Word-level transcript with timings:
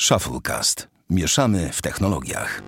Shufflecast. 0.00 0.88
Mieszamy 1.10 1.70
w 1.72 1.82
technologiach. 1.82 2.62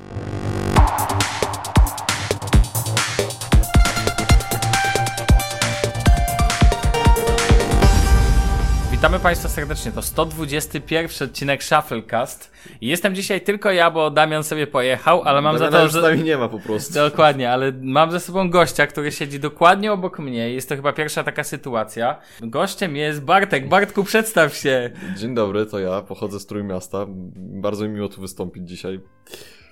Witamy 8.99 9.21
Państwa 9.21 9.49
serdecznie. 9.49 9.93
To 9.93 10.03
121 10.03 11.29
odcinek 11.29 11.65
Shufflecast. 11.65 12.51
I 12.81 12.87
jestem 12.89 13.15
dzisiaj 13.15 13.41
tylko 13.41 13.73
ja, 13.73 13.91
bo 13.91 14.11
Damian 14.11 14.45
sobie 14.45 14.67
pojechał, 14.67 15.23
ale 15.23 15.43
mam 15.43 15.59
za 15.59 15.71
to, 15.71 15.83
już 15.83 15.93
z 15.93 15.95
że... 15.95 16.03
nami 16.03 16.23
nie 16.23 16.37
ma 16.37 16.49
po 16.49 16.59
prostu. 16.59 16.95
Dokładnie, 16.95 17.51
ale 17.51 17.73
mam 17.83 18.13
ze 18.13 18.21
sobą 18.21 18.51
gościa, 18.51 18.87
który 18.87 19.13
siedzi 19.13 19.41
dokładnie 19.41 19.93
obok 19.93 20.19
mnie. 20.19 20.51
Jest 20.51 20.69
to 20.69 20.77
chyba 20.77 20.93
pierwsza 20.93 21.25
taka 21.25 21.45
sytuacja. 21.45 22.19
Gościem 22.41 22.97
jest 22.97 23.23
Bartek. 23.23 23.69
Bartku, 23.69 24.05
przedstaw 24.05 24.57
się. 24.57 24.91
Dzień 25.17 25.35
dobry, 25.35 25.67
to 25.67 25.79
ja, 25.79 26.03
pochodzę 26.03 26.41
z 26.41 26.47
Trójmiasta. 26.47 27.07
Bardzo 27.37 27.85
mi 27.85 27.91
miło 27.91 28.09
tu 28.09 28.21
wystąpić 28.21 28.69
dzisiaj. 28.69 29.01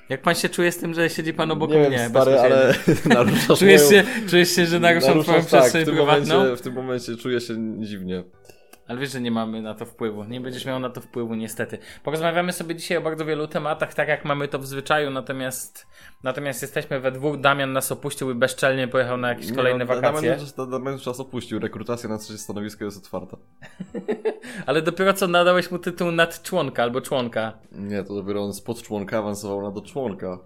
Jak 0.08 0.22
pan 0.22 0.34
się 0.34 0.48
czuje 0.48 0.72
z 0.72 0.78
tym, 0.78 0.94
że 0.94 1.10
siedzi 1.10 1.34
pan 1.34 1.50
obok 1.50 1.70
nie 1.70 1.78
mnie? 1.78 1.90
wiem, 1.90 2.10
stary, 2.10 2.38
ale 2.40 2.74
Czujesz 3.58 3.82
moją... 3.82 3.90
się, 3.90 4.04
czujesz 4.28 4.48
się, 4.56 4.66
że 4.66 4.80
naruszam 4.80 5.22
twoją 5.22 5.38
tak, 5.38 5.44
w 5.44 5.46
przestrzeń 5.46 5.84
tym, 5.84 5.94
prywatną? 5.94 6.34
momencie, 6.34 6.56
w 6.56 6.60
tym 6.60 6.74
momencie 6.74 7.16
czuję 7.16 7.40
się 7.40 7.54
dziwnie. 7.78 8.24
Ale 8.88 9.00
wiesz, 9.00 9.12
że 9.12 9.20
nie 9.20 9.30
mamy 9.30 9.62
na 9.62 9.74
to 9.74 9.86
wpływu. 9.86 10.24
Nie 10.24 10.40
będziesz 10.40 10.66
miał 10.66 10.78
na 10.78 10.90
to 10.90 11.00
wpływu, 11.00 11.34
niestety. 11.34 11.78
Porozmawiamy 12.04 12.52
sobie 12.52 12.74
dzisiaj 12.74 12.98
o 12.98 13.00
bardzo 13.00 13.24
wielu 13.24 13.48
tematach, 13.48 13.94
tak 13.94 14.08
jak 14.08 14.24
mamy 14.24 14.48
to 14.48 14.58
w 14.58 14.66
zwyczaju, 14.66 15.10
natomiast 15.10 15.86
natomiast 16.22 16.62
jesteśmy 16.62 17.00
we 17.00 17.12
dwóch. 17.12 17.40
Damian 17.40 17.72
nas 17.72 17.92
opuścił 17.92 18.30
i 18.30 18.34
bezczelnie 18.34 18.88
pojechał 18.88 19.16
na 19.16 19.28
jakieś 19.28 19.52
kolejne 19.52 19.84
Nie, 19.84 19.90
no, 19.90 19.94
wakacje. 19.94 20.36
Damian 20.56 20.70
Damian 20.70 20.98
czas 20.98 21.20
opuścił, 21.20 21.58
rekrutacja 21.58 22.08
na 22.08 22.18
trzecie 22.18 22.38
stanowisko 22.38 22.84
jest 22.84 22.98
otwarta. 22.98 23.36
Ale 24.66 24.82
dopiero 24.82 25.12
co 25.12 25.28
nadałeś 25.28 25.70
mu 25.70 25.78
tytuł 25.78 26.10
nadczłonka 26.10 26.82
albo 26.82 27.00
członka. 27.00 27.52
Nie, 27.72 28.04
to 28.04 28.14
dopiero 28.14 28.44
on 28.44 28.54
spod 28.54 28.82
członka 28.82 29.18
awansował 29.18 29.62
na 29.62 29.70
do 29.70 29.80
członka. 29.80 30.38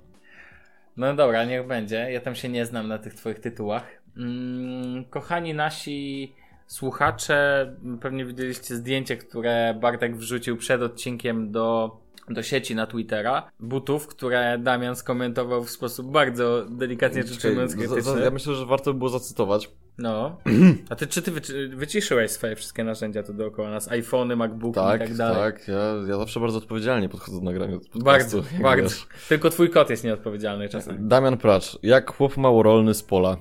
No 0.97 1.15
dobra, 1.15 1.45
niech 1.45 1.67
będzie. 1.67 2.13
Ja 2.13 2.21
tam 2.21 2.35
się 2.35 2.49
nie 2.49 2.67
znam 2.67 2.89
na 2.89 2.99
tych 2.99 3.15
twoich 3.15 3.39
tytułach. 3.39 4.03
Mm, 4.17 5.05
kochani 5.05 5.55
nasi 5.55 6.33
słuchacze, 6.71 7.73
pewnie 8.01 8.25
widzieliście 8.25 8.75
zdjęcie, 8.77 9.17
które 9.17 9.75
Bartek 9.81 10.17
wrzucił 10.17 10.57
przed 10.57 10.83
odcinkiem 10.83 11.53
do, 11.53 11.97
do 12.29 12.43
sieci 12.43 12.75
na 12.75 12.87
Twittera. 12.87 13.51
Butów, 13.61 14.07
które 14.07 14.59
Damian 14.59 14.97
skomentował 14.97 15.65
w 15.65 15.71
sposób 15.71 16.11
bardzo 16.11 16.65
delikatnie 16.71 17.23
rzecz 17.23 17.45
ujmując 17.45 17.77
krytyczny. 17.77 18.21
ja 18.23 18.31
myślę, 18.31 18.55
że 18.55 18.67
warto 18.67 18.93
by 18.93 18.99
było 18.99 19.11
zacytować. 19.11 19.71
No. 19.99 20.37
A 20.91 20.97
ty, 20.97 21.07
czy 21.07 21.23
ty 21.23 21.33
wyci- 21.33 21.77
wyciszyłeś 21.77 22.31
swoje 22.31 22.57
wszystkie 22.57 22.85
narzędzia 22.85 23.23
tu 23.23 23.33
dookoła 23.35 23.71
nas? 23.71 23.89
iPhony, 23.93 24.37
MacBooki 24.37 24.75
Tak, 24.75 25.01
i 25.01 25.05
tak 25.05 25.15
dalej. 25.17 25.53
tak. 25.53 25.69
Ja, 25.69 26.09
ja 26.09 26.17
zawsze 26.19 26.41
bardzo 26.41 26.59
odpowiedzialnie 26.59 27.09
podchodzę 27.09 27.39
do 27.39 27.45
nagrania 27.45 27.73
podcastu, 27.79 28.05
Bardzo, 28.05 28.43
bardzo. 28.63 28.83
wiesz. 28.83 29.07
Tylko 29.29 29.51
twój 29.51 29.71
kot 29.71 29.91
jest 29.91 30.05
nieodpowiedzialny 30.05 30.69
czasem. 30.69 31.09
Damian 31.09 31.37
Pracz, 31.37 31.79
jak 31.83 32.15
chłop 32.15 32.37
małorolny 32.37 32.95
z 32.95 33.03
pola. 33.03 33.37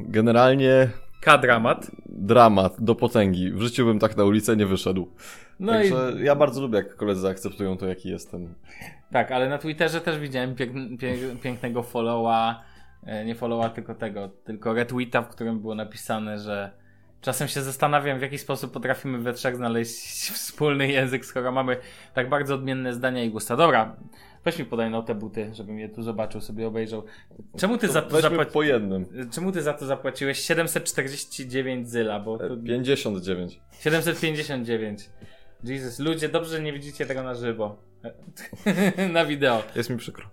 Generalnie 0.00 0.90
K-dramat. 1.20 1.90
Dramat 2.22 2.76
do 2.78 2.94
potęgi. 2.94 3.52
W 3.52 3.62
życiu 3.62 3.86
bym 3.86 3.98
tak 3.98 4.16
na 4.16 4.24
ulicę 4.24 4.56
nie 4.56 4.66
wyszedł. 4.66 5.08
No 5.60 5.72
Także 5.72 6.12
ja 6.22 6.34
bardzo 6.34 6.60
lubię, 6.60 6.76
jak 6.76 6.96
koledzy 6.96 7.28
akceptują 7.28 7.76
to, 7.76 7.86
jaki 7.86 8.08
jestem. 8.08 8.54
Tak, 9.12 9.32
ale 9.32 9.48
na 9.48 9.58
Twitterze 9.58 10.00
też 10.00 10.18
widziałem 10.18 10.54
pięk, 10.54 11.00
pięk, 11.00 11.40
pięknego 11.42 11.82
followa, 11.82 12.62
e, 13.02 13.24
nie 13.24 13.34
followa, 13.34 13.68
tylko 13.68 13.94
tego, 13.94 14.28
tylko 14.28 14.74
retweeta, 14.74 15.22
w 15.22 15.28
którym 15.28 15.60
było 15.60 15.74
napisane, 15.74 16.38
że 16.38 16.70
czasem 17.20 17.48
się 17.48 17.62
zastanawiam, 17.62 18.18
w 18.18 18.22
jaki 18.22 18.38
sposób 18.38 18.72
potrafimy 18.72 19.18
we 19.18 19.32
trzech 19.32 19.56
znaleźć 19.56 20.30
wspólny 20.38 20.88
język, 20.88 21.24
skoro 21.24 21.52
mamy 21.52 21.76
tak 22.14 22.28
bardzo 22.28 22.54
odmienne 22.54 22.94
zdania 22.94 23.24
i 23.24 23.30
gusta. 23.30 23.56
Dobra, 23.56 23.96
weź 24.44 24.58
mi 24.58 24.64
podaj 24.64 24.90
no 24.90 25.02
te 25.02 25.14
buty, 25.14 25.50
żebym 25.54 25.78
je 25.78 25.88
tu 25.88 26.02
zobaczył, 26.02 26.40
sobie 26.40 26.66
obejrzał. 26.66 27.04
Czemu 27.56 27.78
ty, 27.78 27.88
za 27.88 28.02
to, 28.02 28.08
Weźmy 28.08 28.30
zapłaci... 28.30 28.52
po 28.52 28.62
jednym. 28.62 29.06
Czemu 29.30 29.52
ty 29.52 29.62
za 29.62 29.72
to 29.72 29.86
zapłaciłeś 29.86 30.38
749 30.38 31.88
zyla, 31.88 32.20
bo 32.20 32.38
to 32.38 32.56
59. 32.56 33.60
759. 33.80 35.10
Jesus, 35.64 35.98
ludzie, 35.98 36.28
dobrze, 36.28 36.50
że 36.50 36.62
nie 36.62 36.72
widzicie 36.72 37.06
tego 37.06 37.22
na 37.22 37.34
żywo. 37.34 37.76
na 39.12 39.24
wideo. 39.24 39.62
Jest 39.76 39.90
mi 39.90 39.96
przykro. 39.96 40.26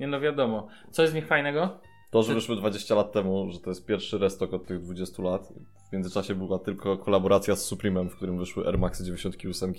Nie 0.00 0.06
no 0.06 0.20
wiadomo. 0.20 0.68
Co 0.90 1.02
jest 1.02 1.14
w 1.14 1.16
nich 1.16 1.26
fajnego? 1.26 1.80
To, 2.10 2.22
że 2.22 2.34
wyszły 2.34 2.56
20 2.56 2.94
lat 2.94 3.12
temu, 3.12 3.50
że 3.50 3.60
to 3.60 3.70
jest 3.70 3.86
pierwszy 3.86 4.18
restok 4.18 4.54
od 4.54 4.66
tych 4.66 4.80
20 4.80 5.22
lat. 5.22 5.52
W 5.88 5.92
międzyczasie 5.92 6.34
była 6.34 6.58
tylko 6.58 6.98
kolaboracja 6.98 7.56
z 7.56 7.64
Supremem, 7.64 8.10
w 8.10 8.16
którym 8.16 8.38
wyszły 8.38 8.66
Air 8.66 8.78
Maxy 8.78 9.04
98 9.04 9.74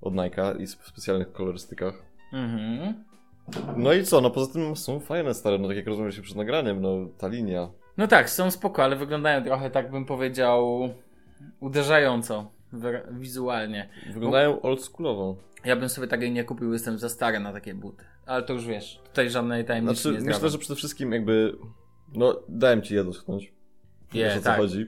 od 0.00 0.14
Nike'a 0.14 0.60
i 0.60 0.66
w 0.66 0.70
specjalnych 0.70 1.32
kolorystykach. 1.32 2.11
Mhm. 2.32 3.04
No 3.76 3.92
i 3.92 4.04
co, 4.04 4.20
no 4.20 4.30
poza 4.30 4.52
tym 4.52 4.76
są 4.76 5.00
fajne 5.00 5.34
stare, 5.34 5.58
no 5.58 5.68
tak 5.68 5.76
jak 5.76 5.86
rozmawialiśmy 5.86 6.22
przed 6.24 6.36
nagraniem, 6.36 6.82
no 6.82 7.08
ta 7.18 7.28
linia. 7.28 7.68
No 7.96 8.06
tak, 8.06 8.30
są 8.30 8.50
spoko, 8.50 8.84
ale 8.84 8.96
wyglądają 8.96 9.44
trochę 9.44 9.70
tak 9.70 9.90
bym 9.90 10.04
powiedział 10.04 10.88
uderzająco 11.60 12.50
wizualnie. 13.10 13.88
Wyglądają 14.12 14.62
oldschoolowo. 14.62 15.36
Ja 15.64 15.76
bym 15.76 15.88
sobie 15.88 16.06
takiej 16.06 16.32
nie 16.32 16.44
kupił, 16.44 16.72
jestem 16.72 16.98
za 16.98 17.08
stary 17.08 17.40
na 17.40 17.52
takie 17.52 17.74
buty. 17.74 18.04
Ale 18.26 18.42
to 18.42 18.52
już 18.52 18.66
wiesz, 18.66 19.00
tutaj 19.04 19.30
żadnej 19.30 19.64
tajemnicy 19.64 20.02
Znaczy, 20.02 20.14
nie 20.14 20.20
zdradzam. 20.20 20.42
myślę, 20.42 20.50
że 20.50 20.58
przede 20.58 20.76
wszystkim 20.76 21.12
jakby, 21.12 21.56
no 22.14 22.40
dałem 22.48 22.82
ci 22.82 22.94
je 22.94 23.04
dotknąć. 23.04 23.52
Je, 24.14 24.24
wiesz 24.24 24.36
o 24.36 24.38
co 24.38 24.44
tak. 24.44 24.56
chodzi. 24.56 24.86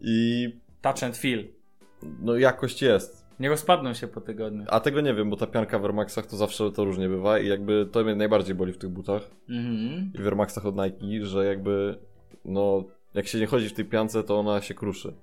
I 0.00 0.48
Touch 0.80 1.02
and 1.02 1.16
feel. 1.16 1.44
no 2.20 2.36
jakość 2.36 2.82
jest. 2.82 3.23
Nie 3.40 3.48
rozpadną 3.48 3.94
się 3.94 4.08
po 4.08 4.20
tygodniu. 4.20 4.64
A 4.68 4.80
tego 4.80 5.00
nie 5.00 5.14
wiem, 5.14 5.30
bo 5.30 5.36
ta 5.36 5.46
pianka 5.46 5.78
w 5.78 5.84
Air 5.84 5.94
Maxach 5.94 6.26
to 6.26 6.36
zawsze 6.36 6.72
to 6.72 6.84
różnie 6.84 7.08
bywa 7.08 7.38
i 7.38 7.48
jakby 7.48 7.86
to 7.92 8.04
mnie 8.04 8.14
najbardziej 8.14 8.54
boli 8.54 8.72
w 8.72 8.78
tych 8.78 8.90
butach 8.90 9.30
Mhm. 9.50 10.10
i 10.14 10.18
w 10.22 10.26
Air 10.26 10.36
Maxach 10.36 10.66
od 10.66 10.76
Nike, 10.76 11.26
że 11.26 11.46
jakby 11.46 11.98
no 12.44 12.84
jak 13.14 13.26
się 13.26 13.38
nie 13.38 13.46
chodzi 13.46 13.68
w 13.68 13.72
tej 13.72 13.84
piance, 13.84 14.22
to 14.24 14.38
ona 14.38 14.60
się 14.60 14.74
kruszy. 14.74 15.14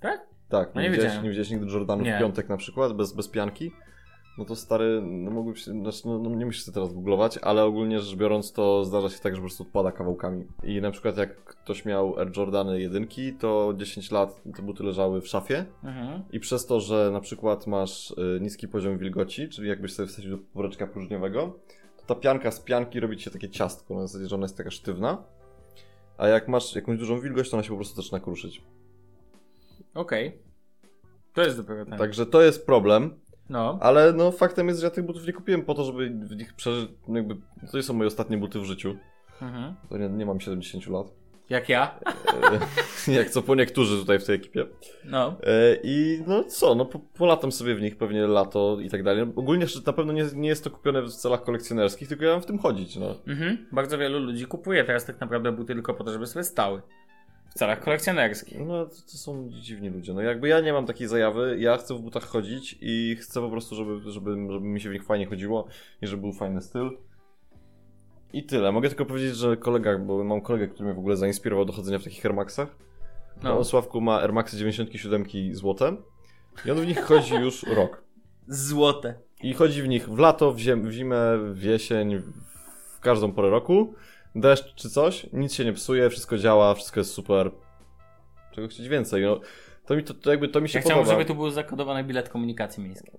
Tak? 0.00 0.20
Tak, 0.48 0.74
No 0.74 0.80
nie, 0.80 0.88
nie 0.90 0.96
widziałeś, 0.96 1.22
nie 1.22 1.28
widziałeś 1.28 1.50
nigdy 1.50 1.66
Jordanów 1.72 2.06
Nie. 2.06 2.16
w 2.16 2.20
piątek 2.20 2.48
na 2.48 2.56
przykład, 2.56 2.92
bez, 2.92 3.12
bez 3.12 3.28
pianki? 3.28 3.72
No 4.38 4.44
to 4.44 4.56
stary, 4.56 5.00
no 5.02 5.30
mógłbyś, 5.30 5.64
się- 5.64 5.70
znaczy, 5.70 6.02
no, 6.04 6.18
no 6.18 6.30
nie 6.30 6.46
musisz 6.46 6.62
sobie 6.64 6.74
teraz 6.74 6.94
googlować, 6.94 7.38
ale 7.38 7.64
ogólnie 7.64 8.00
rzecz 8.00 8.16
biorąc 8.16 8.52
to 8.52 8.84
zdarza 8.84 9.08
się 9.10 9.18
tak, 9.20 9.32
że 9.34 9.40
po 9.40 9.46
prostu 9.46 9.62
odpada 9.62 9.92
kawałkami. 9.92 10.44
I 10.62 10.80
na 10.80 10.90
przykład 10.90 11.16
jak 11.16 11.44
ktoś 11.44 11.84
miał 11.84 12.18
Air 12.18 12.36
Jordany 12.36 12.80
jedynki, 12.80 13.32
to 13.32 13.74
10 13.76 14.10
lat 14.10 14.42
te 14.56 14.62
buty 14.62 14.82
leżały 14.84 15.20
w 15.20 15.28
szafie 15.28 15.64
Mhm. 15.84 16.22
i 16.32 16.40
przez 16.40 16.66
to, 16.66 16.80
że 16.80 17.10
na 17.12 17.20
przykład 17.20 17.66
masz 17.66 18.10
y, 18.10 18.38
niski 18.40 18.68
poziom 18.68 18.98
wilgoci, 18.98 19.48
czyli 19.48 19.68
jakbyś 19.68 19.92
sobie 19.92 20.06
wsadził 20.08 20.36
do 20.36 20.42
woreczka 20.54 20.86
próżniowego, 20.86 21.58
to 21.96 22.14
ta 22.14 22.14
pianka 22.20 22.50
z 22.50 22.60
pianki 22.60 23.00
robi 23.00 23.20
się 23.20 23.30
takie 23.30 23.48
ciastko, 23.50 23.94
na 23.94 24.06
zasadzie, 24.06 24.28
że 24.28 24.34
ona 24.34 24.44
jest 24.44 24.56
taka 24.56 24.70
sztywna, 24.70 25.22
a 26.18 26.28
jak 26.28 26.48
masz 26.48 26.74
jakąś 26.74 26.98
dużą 26.98 27.20
wilgoć, 27.20 27.50
to 27.50 27.56
ona 27.56 27.62
się 27.64 27.70
po 27.70 27.76
prostu 27.76 28.02
zaczyna 28.02 28.20
kruszyć. 28.20 28.62
Okej. 29.94 30.38
To 31.34 31.42
jest 31.42 31.56
dopiero 31.56 31.84
ten. 31.86 31.98
Także 31.98 32.26
to 32.26 32.42
jest 32.42 32.66
problem. 32.66 33.20
No. 33.50 33.78
Ale 33.80 34.12
no 34.12 34.32
faktem 34.32 34.68
jest, 34.68 34.80
że 34.80 34.86
ja 34.86 34.90
tych 34.90 35.06
butów 35.06 35.26
nie 35.26 35.32
kupiłem 35.32 35.62
po 35.62 35.74
to, 35.74 35.84
żeby 35.84 36.10
w 36.10 36.36
nich 36.36 36.54
przeżyć, 36.54 36.90
no 37.08 37.16
jakby, 37.16 37.36
to 37.70 37.76
nie 37.76 37.82
są 37.82 37.94
moje 37.94 38.08
ostatnie 38.08 38.36
buty 38.38 38.60
w 38.60 38.64
życiu. 38.64 38.96
Mhm. 39.42 39.74
To 39.88 39.98
nie, 39.98 40.08
nie 40.08 40.26
mam 40.26 40.40
70 40.40 40.86
lat. 40.86 41.06
Jak 41.50 41.68
ja? 41.68 42.00
E, 43.06 43.12
jak 43.18 43.30
co 43.30 43.42
po 43.42 43.54
niektórzy 43.54 43.98
tutaj 43.98 44.18
w 44.18 44.24
tej 44.24 44.36
ekipie. 44.36 44.66
No. 45.04 45.36
E, 45.42 45.76
I 45.82 46.22
no 46.26 46.44
co, 46.44 46.74
no 46.74 46.84
po, 46.84 46.98
polatam 46.98 47.52
sobie 47.52 47.74
w 47.74 47.80
nich 47.80 47.96
pewnie 47.96 48.26
lato 48.26 48.80
i 48.80 48.90
tak 48.90 49.02
dalej. 49.02 49.22
Ogólnie 49.36 49.66
na 49.86 49.92
pewno 49.92 50.12
nie, 50.12 50.24
nie 50.34 50.48
jest 50.48 50.64
to 50.64 50.70
kupione 50.70 51.02
w 51.02 51.08
celach 51.08 51.42
kolekcjonerskich, 51.42 52.08
tylko 52.08 52.24
ja 52.24 52.32
mam 52.32 52.42
w 52.42 52.46
tym 52.46 52.58
chodzić, 52.58 52.96
no. 52.96 53.14
Mhm. 53.26 53.66
Bardzo 53.72 53.98
wielu 53.98 54.18
ludzi 54.18 54.46
kupuje 54.46 54.84
teraz 54.84 55.04
tak 55.04 55.20
naprawdę 55.20 55.52
buty 55.52 55.74
tylko 55.74 55.94
po 55.94 56.04
to, 56.04 56.12
żeby 56.12 56.26
sobie 56.26 56.44
stały. 56.44 56.82
W 57.50 57.54
celach 57.54 57.80
kolekcjonerskich. 57.80 58.58
No 58.58 58.86
to, 58.86 58.94
to 58.94 59.18
są 59.18 59.50
dziwni 59.50 59.88
ludzie. 59.88 60.14
No 60.14 60.20
jakby 60.20 60.48
ja 60.48 60.60
nie 60.60 60.72
mam 60.72 60.86
takiej 60.86 61.08
zajawy, 61.08 61.56
ja 61.58 61.76
chcę 61.76 61.94
w 61.94 62.00
butach 62.00 62.24
chodzić 62.24 62.78
i 62.80 63.16
chcę 63.20 63.40
po 63.40 63.50
prostu, 63.50 63.74
żeby, 63.74 64.10
żeby, 64.10 64.30
żeby 64.52 64.66
mi 64.66 64.80
się 64.80 64.90
w 64.90 64.92
nich 64.92 65.04
fajnie 65.04 65.26
chodziło 65.26 65.66
i 66.02 66.06
żeby 66.06 66.22
był 66.22 66.32
fajny 66.32 66.62
styl. 66.62 66.98
I 68.32 68.44
tyle. 68.44 68.72
Mogę 68.72 68.88
tylko 68.88 69.06
powiedzieć, 69.06 69.36
że 69.36 69.56
kolega, 69.56 69.98
bo 69.98 70.24
mam 70.24 70.40
kolegę, 70.40 70.68
który 70.68 70.84
mnie 70.84 70.94
w 70.94 70.98
ogóle 70.98 71.16
zainspirował 71.16 71.64
do 71.64 71.72
chodzenia 71.72 71.98
w 71.98 72.04
takich 72.04 72.26
Air 72.26 72.34
Maxach. 72.34 72.76
No. 73.42 73.58
On 73.58 73.64
Sławku 73.64 74.00
ma 74.00 74.20
Air 74.20 74.32
Maxy 74.32 74.56
97 74.56 75.24
złote 75.52 75.96
i 76.64 76.70
on 76.70 76.80
w 76.80 76.86
nich 76.86 77.00
chodzi 77.00 77.34
już 77.34 77.62
rok. 77.62 78.04
Złote. 78.48 79.14
I 79.42 79.54
chodzi 79.54 79.82
w 79.82 79.88
nich 79.88 80.08
w 80.08 80.18
lato, 80.18 80.52
w, 80.52 80.58
ziem, 80.58 80.88
w 80.88 80.92
zimę, 80.92 81.38
w 81.52 81.62
jesień, 81.62 82.18
w 82.96 83.00
każdą 83.00 83.32
porę 83.32 83.50
roku. 83.50 83.94
Deszcz 84.34 84.74
czy 84.74 84.90
coś, 84.90 85.26
nic 85.32 85.54
się 85.54 85.64
nie 85.64 85.72
psuje, 85.72 86.10
wszystko 86.10 86.38
działa, 86.38 86.74
wszystko 86.74 87.00
jest 87.00 87.12
super. 87.12 87.50
Czego 88.52 88.68
chcieć 88.68 88.88
więcej? 88.88 89.24
No, 89.24 89.40
to 89.86 89.96
mi 89.96 90.04
to, 90.04 90.14
to 90.14 90.30
jakby 90.30 90.48
to 90.48 90.60
mi 90.60 90.68
się 90.68 90.78
Ja 90.78 90.84
chciałbym, 90.84 91.06
żeby 91.06 91.24
tu 91.24 91.34
był 91.34 91.50
zakodowany 91.50 92.04
bilet 92.04 92.28
komunikacji 92.28 92.84
miejskiej. 92.84 93.12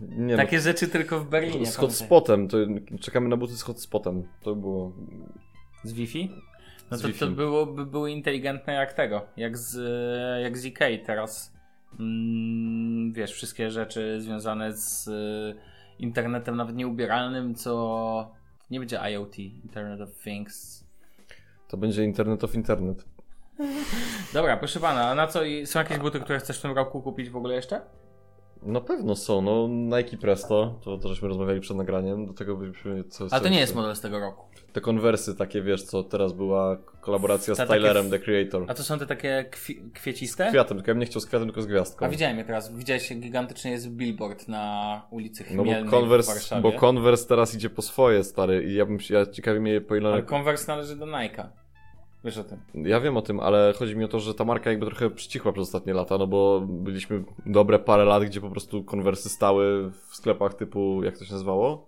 Nie 0.00 0.36
Takie 0.36 0.60
rzeczy 0.60 0.88
tylko 0.88 1.20
w 1.20 1.24
no, 1.24 1.30
Berlinie. 1.30 1.66
z 1.66 1.76
hotspotem, 1.76 2.48
to 2.48 2.56
czekamy 3.00 3.28
na 3.28 3.36
buty 3.36 3.56
z 3.56 3.62
hotspotem. 3.62 4.28
To 4.42 4.54
było 4.54 4.92
Z 5.84 5.92
Wi-Fi? 5.92 6.30
No 6.90 6.96
Z 6.98 7.02
to, 7.02 7.08
Wi-Fi. 7.08 7.20
to 7.20 7.26
byłoby 7.26 7.86
były 7.86 8.10
inteligentne 8.10 8.72
jak 8.72 8.92
tego. 8.92 9.26
Jak 9.36 9.58
z, 9.58 9.74
jak 10.42 10.58
z 10.58 10.72
teraz. 11.06 11.52
Mm, 12.00 13.12
wiesz, 13.12 13.32
wszystkie 13.32 13.70
rzeczy 13.70 14.20
związane 14.20 14.76
z 14.76 15.10
internetem 15.98 16.56
nawet 16.56 16.76
nieubieralnym, 16.76 17.54
co 17.54 18.30
nie 18.72 18.78
będzie 18.80 18.96
IoT, 19.12 19.38
Internet 19.38 20.00
of 20.00 20.10
Things. 20.24 20.84
To 21.68 21.76
będzie 21.76 22.04
Internet 22.04 22.44
of 22.44 22.54
Internet. 22.54 23.04
Dobra, 24.32 24.56
proszę 24.56 24.80
pana, 24.80 25.08
a 25.10 25.14
na 25.14 25.26
co 25.26 25.44
i- 25.44 25.66
są 25.66 25.78
jakieś 25.78 25.98
buty, 25.98 26.20
które 26.20 26.38
chcesz 26.38 26.58
w 26.58 26.62
tym 26.62 26.72
roku 26.72 27.02
kupić 27.02 27.30
w 27.30 27.36
ogóle 27.36 27.54
jeszcze? 27.54 27.80
Na 28.62 28.80
pewno 28.80 29.16
są, 29.16 29.42
no 29.42 29.68
Nike 29.68 30.16
Presto, 30.16 30.78
to, 30.84 30.98
to 30.98 31.08
żeśmy 31.08 31.28
rozmawiali 31.28 31.60
przed 31.60 31.76
nagraniem, 31.76 32.26
do 32.26 32.32
tego 32.32 32.56
byśmy 32.56 33.04
co 33.04 33.26
Ale 33.30 33.40
to 33.40 33.48
nie 33.48 33.60
jest 33.60 33.74
model 33.74 33.96
z 33.96 34.00
tego 34.00 34.20
roku. 34.20 34.44
Te 34.72 34.80
konwersy 34.80 35.34
takie, 35.36 35.62
wiesz, 35.62 35.82
co 35.82 36.02
teraz 36.02 36.32
była 36.32 36.76
kolaboracja 37.00 37.54
Ta 37.54 37.64
z 37.64 37.68
takie 37.68 37.80
Tylerem, 37.80 38.04
f- 38.06 38.10
The 38.10 38.18
Creator. 38.18 38.64
A 38.68 38.74
to 38.74 38.82
są 38.82 38.98
te 38.98 39.06
takie 39.06 39.44
kwi 39.50 39.82
kwieciste? 39.94 40.48
Kwiatem, 40.48 40.76
tylko 40.76 40.90
ja 40.90 40.94
bym 40.94 41.00
nie 41.00 41.06
chciał 41.06 41.20
z 41.20 41.26
kwiatem, 41.26 41.48
tylko 41.48 41.62
z 41.62 41.66
gwiazdką. 41.66 42.06
A 42.06 42.08
widziałem 42.08 42.38
je 42.38 42.44
teraz. 42.44 42.76
Widziałeś, 42.76 43.12
gigantycznie 43.14 43.70
jest 43.70 43.90
billboard 43.90 44.48
na 44.48 45.02
ulicy 45.10 45.44
No 45.50 45.62
Chmielnej 45.62 45.84
bo 45.84 45.90
w 45.90 45.92
Converse, 46.00 46.32
Warszawie. 46.32 46.62
bo 46.62 46.72
Converse 46.72 47.28
teraz 47.28 47.54
idzie 47.54 47.70
po 47.70 47.82
swoje, 47.82 48.24
stary, 48.24 48.64
i 48.64 48.74
ja 48.74 48.86
bym 48.86 49.00
się, 49.00 49.14
ja 49.14 49.26
ciekawi 49.26 49.60
mnie 49.60 49.80
po 49.80 49.96
ile... 49.96 50.08
Ale 50.12 50.22
Converse 50.22 50.72
należy 50.72 50.96
do 50.96 51.06
Nike'a. 51.06 51.46
Wiesz 52.24 52.38
o 52.38 52.44
tym. 52.44 52.58
Ja 52.74 53.00
wiem 53.00 53.16
o 53.16 53.22
tym, 53.22 53.40
ale 53.40 53.72
chodzi 53.76 53.96
mi 53.96 54.04
o 54.04 54.08
to, 54.08 54.20
że 54.20 54.34
ta 54.34 54.44
marka 54.44 54.70
jakby 54.70 54.86
trochę 54.86 55.10
przycichła 55.10 55.52
przez 55.52 55.62
ostatnie 55.62 55.94
lata, 55.94 56.18
no 56.18 56.26
bo 56.26 56.60
byliśmy 56.60 57.24
dobre 57.46 57.78
parę 57.78 58.04
lat, 58.04 58.24
gdzie 58.24 58.40
po 58.40 58.50
prostu 58.50 58.84
konwersy 58.84 59.28
stały 59.28 59.90
w 59.90 60.16
sklepach 60.16 60.54
typu, 60.54 61.04
jak 61.04 61.18
to 61.18 61.24
się 61.24 61.32
nazywało? 61.32 61.86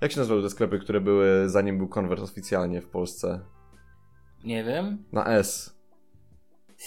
Jak 0.00 0.12
się 0.12 0.18
nazywały 0.18 0.42
te 0.42 0.50
sklepy, 0.50 0.78
które 0.78 1.00
były 1.00 1.48
zanim 1.48 1.78
był 1.78 1.88
konwers 1.88 2.22
oficjalnie 2.22 2.80
w 2.80 2.88
Polsce? 2.88 3.40
Nie 4.44 4.64
wiem. 4.64 5.04
Na 5.12 5.26
S. 5.26 5.76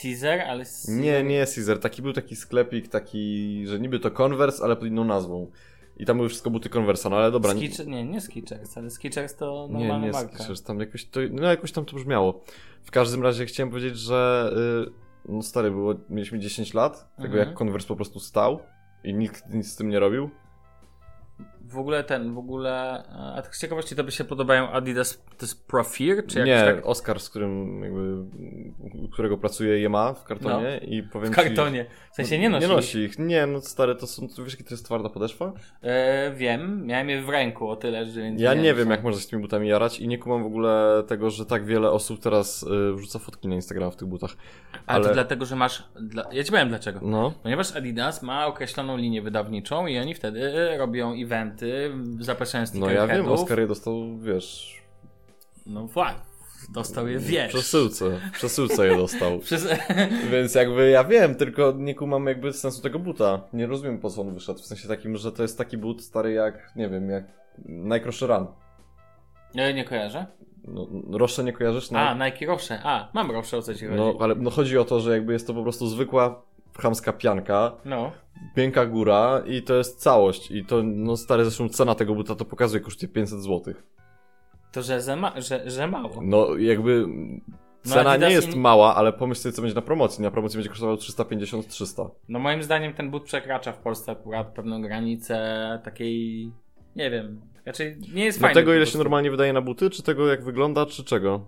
Caesar, 0.01 0.39
ale... 0.39 0.63
Caesar... 0.65 0.95
Nie, 0.95 1.24
nie 1.24 1.39
Caesar, 1.39 1.80
taki 1.80 2.01
był 2.01 2.13
taki 2.13 2.36
sklepik, 2.36 2.88
taki, 2.88 3.63
że 3.68 3.80
niby 3.80 4.00
to 4.00 4.12
Converse, 4.12 4.63
ale 4.63 4.75
pod 4.75 4.88
inną 4.88 5.03
nazwą. 5.03 5.51
I 6.00 6.06
tam 6.06 6.18
były 6.18 6.30
wszystko 6.30 6.50
buty 6.50 6.69
Conversa, 6.69 7.10
no 7.10 7.16
ale 7.18 7.31
dobra. 7.31 7.54
nie- 7.54 7.60
Skitcher, 7.60 7.88
nie, 7.88 8.04
nie 8.06 8.22
Skechers, 8.22 8.78
ale 8.78 8.90
Skechers 8.90 9.36
to 9.36 9.68
Nie, 9.72 9.74
normalna 9.80 10.06
nie 10.06 10.12
marka. 10.12 10.38
Skechers, 10.38 10.63
tam 10.63 10.80
jakoś 10.80 11.06
to, 11.06 11.19
no 11.31 11.48
jakoś 11.48 11.72
tam 11.72 11.86
to 11.86 11.96
brzmiało. 11.96 12.44
W 12.84 12.92
każdym 12.92 13.24
razie 13.24 13.46
chciałem 13.46 13.69
powiedzieć, 13.69 13.98
że 13.98 14.51
y, 14.88 15.31
no 15.31 15.42
stary, 15.42 15.72
było, 15.72 15.94
mieliśmy 16.10 16.40
10 16.40 16.74
lat, 16.74 17.16
tego 17.16 17.28
Mhm. 17.28 17.48
jak 17.50 17.57
Converse 17.57 17.88
po 17.88 17.96
prostu 17.96 18.19
stał 18.19 18.60
i 19.04 19.13
nikt 19.13 19.54
nic 19.54 19.72
z 19.72 19.75
tym 19.75 19.90
nie 19.90 20.00
robił. 20.00 20.30
W 21.69 21.77
ogóle 21.77 22.04
ten, 22.04 22.33
w 22.33 22.38
ogóle... 22.38 23.04
A 23.36 23.42
tak 23.42 23.56
z 23.56 23.62
ciekawości 23.62 23.95
to 23.95 24.04
by 24.04 24.12
się 24.12 24.24
podobają 24.24 24.69
Adidas, 24.69 25.18
to 25.38 25.45
jest 25.45 25.68
Profir, 25.68 26.25
czy 26.27 26.44
nie, 26.44 26.51
jakoś 26.51 26.75
tak? 26.75 26.86
Oscar, 26.86 27.19
z 27.19 27.30
którym 27.30 27.83
jakby, 27.83 28.18
którego 29.12 29.38
pracuje 29.38 29.80
je 29.80 29.89
ma 29.89 30.13
w 30.13 30.24
kartonie 30.24 30.77
i 30.77 31.04
powiem 31.04 31.33
W 31.33 31.36
ci... 31.36 31.42
kartonie. 31.44 31.86
W 32.12 32.16
sensie 32.16 32.39
nie 32.39 32.50
nosi. 32.50 32.68
Nie 32.68 32.74
nosi 32.75 33.00
ich. 33.00 33.19
Nie, 33.19 33.45
no 33.45 33.62
stary, 33.62 33.95
to 33.95 34.07
są, 34.07 34.27
to 34.27 34.44
wiesz 34.44 34.54
jaki 34.54 34.63
to 34.63 34.69
jest 34.74 34.86
twarda 34.86 35.10
podeszwa? 35.10 35.54
E, 35.81 36.31
wiem, 36.36 36.86
miałem 36.86 37.10
je 37.10 37.21
w 37.21 37.30
ręku 37.30 37.69
o 37.69 37.75
tyle, 37.75 38.06
że... 38.06 38.22
Ja 38.22 38.54
nie 38.54 38.69
że- 38.69 38.75
wiem, 38.75 38.89
jak 38.89 39.04
można 39.04 39.19
się 39.22 39.25
z 39.25 39.30
tymi 39.30 39.42
butami 39.42 39.68
jarać 39.68 40.00
i 40.00 40.07
nie 40.07 40.18
kumam 40.18 40.44
w 40.44 40.45
ogóle 40.45 41.04
tego, 41.07 41.30
że 41.30 41.45
tak 41.45 41.65
wiele 41.65 41.92
osób 41.92 42.19
teraz 42.19 42.63
y, 42.63 42.94
wrzuca 42.94 43.19
fotki 43.19 43.48
na 43.48 43.56
Instagram 43.56 43.92
w 43.92 43.95
tych 43.95 44.07
butach. 44.07 44.31
Ale 44.86 45.00
to 45.01 45.06
ale- 45.06 45.13
dlatego, 45.13 45.45
że 45.45 45.56
masz... 45.56 45.83
Dla... 46.01 46.25
Ja 46.31 46.44
ci 46.44 46.51
powiem 46.51 46.69
dlaczego. 46.69 47.00
No, 47.04 47.33
Ponieważ 47.44 47.75
Adidas 47.75 48.24
ma 48.24 48.48
określoną 48.48 48.98
linię 48.98 49.22
wydawniczą 49.22 49.88
i 49.88 50.00
oni 50.00 50.13
wtedy 50.13 50.51
robią 50.77 51.13
eventy, 51.65 52.23
zapraszają 52.23 52.65
no 52.73 52.89
ja 52.91 53.07
wiem. 53.07 53.29
Oscar 53.29 53.59
je 53.59 53.67
dostał, 53.67 54.17
wiesz, 54.17 54.79
No 55.65 55.88
właśnie, 55.88 56.19
dostał 56.73 57.07
je, 57.07 57.19
wiesz. 57.19 57.53
przesyłce, 57.53 58.19
przesyłce 58.33 58.88
je 58.88 58.97
dostał. 58.97 59.39
Przez... 59.45 59.67
Więc 60.31 60.56
jakby 60.56 60.89
ja 60.89 61.03
wiem, 61.03 61.35
tylko 61.35 61.71
nie 61.71 61.95
kumam 61.95 62.25
jakby 62.27 62.53
sensu 62.53 62.81
tego 62.81 63.00
buta. 63.00 63.41
Nie 63.53 63.67
rozumiem 63.67 64.00
po 64.00 64.09
co 64.09 64.21
on 64.21 64.33
wyszedł, 64.33 64.59
w 64.59 64.65
sensie 64.65 64.88
takim, 64.88 65.17
że 65.17 65.31
to 65.31 65.41
jest 65.41 65.57
taki 65.57 65.77
but 65.77 66.03
stary 66.03 66.31
jak, 66.33 66.71
nie 66.75 66.89
wiem, 66.89 67.09
jak 67.09 67.23
Nike 67.65 68.09
Run. 68.27 68.47
Nie, 69.55 69.73
nie 69.73 69.83
kojarzę. 69.85 70.25
No, 70.67 70.88
Rosze 71.17 71.44
nie 71.44 71.53
kojarzysz? 71.53 71.91
No, 71.91 72.00
A, 72.00 72.13
Nike 72.25 72.45
Rosze. 72.45 72.79
A, 72.83 73.09
mam 73.13 73.31
Rosze, 73.31 73.57
o 73.57 73.62
co 73.62 73.75
ci 73.75 73.85
chodzi. 73.85 73.97
no, 73.97 74.15
ale 74.19 74.35
no 74.35 74.50
chodzi 74.50 74.77
o 74.77 74.85
to, 74.85 75.00
że 75.00 75.12
jakby 75.12 75.33
jest 75.33 75.47
to 75.47 75.53
po 75.53 75.63
prostu 75.63 75.88
zwykła 75.88 76.41
chamska 76.79 77.13
pianka, 77.13 77.71
No. 77.85 78.11
piękka 78.55 78.85
góra 78.85 79.43
i 79.45 79.61
to 79.63 79.73
jest 79.75 79.99
całość. 80.01 80.51
I 80.51 80.65
to, 80.65 80.83
no 80.83 81.17
stary, 81.17 81.43
zresztą 81.43 81.69
cena 81.69 81.95
tego 81.95 82.15
buta 82.15 82.35
to 82.35 82.45
pokazuje, 82.45 82.81
kosztuje 82.81 83.09
500 83.11 83.39
zł. 83.43 83.73
To, 84.71 84.81
że, 84.81 85.01
za 85.01 85.15
ma... 85.15 85.41
że, 85.41 85.69
że 85.69 85.87
mało. 85.87 86.21
No 86.21 86.55
jakby 86.57 87.05
No, 87.85 87.93
cena 87.95 88.09
Adidas 88.11 88.29
nie 88.29 88.35
jest 88.35 88.55
mała, 88.55 88.95
ale 88.95 89.13
pomyśl 89.13 89.41
sobie, 89.41 89.53
co 89.53 89.61
będzie 89.61 89.75
na 89.75 89.81
promocji. 89.81 90.23
Na 90.23 90.31
promocji 90.31 90.57
będzie 90.57 90.69
kosztowało 90.69 90.97
350-300. 90.97 92.09
No 92.29 92.39
moim 92.39 92.63
zdaniem 92.63 92.93
ten 92.93 93.11
but 93.11 93.23
przekracza 93.23 93.71
w 93.71 93.77
Polsce 93.77 94.11
akurat 94.11 94.47
pewną 94.47 94.81
granicę 94.81 95.79
takiej... 95.83 96.51
Nie 96.95 97.09
wiem. 97.11 97.41
Raczej 97.65 97.97
nie 98.13 98.25
jest 98.25 98.39
No 98.41 98.47
fajny. 98.47 98.61
tego, 98.61 98.71
po 98.71 98.75
ile 98.75 98.85
się 98.85 98.97
normalnie 98.97 99.31
wydaje 99.31 99.53
na 99.53 99.61
buty, 99.61 99.89
czy 99.89 100.03
tego, 100.03 100.27
jak 100.27 100.43
wygląda, 100.43 100.85
czy 100.85 101.03
czego? 101.03 101.45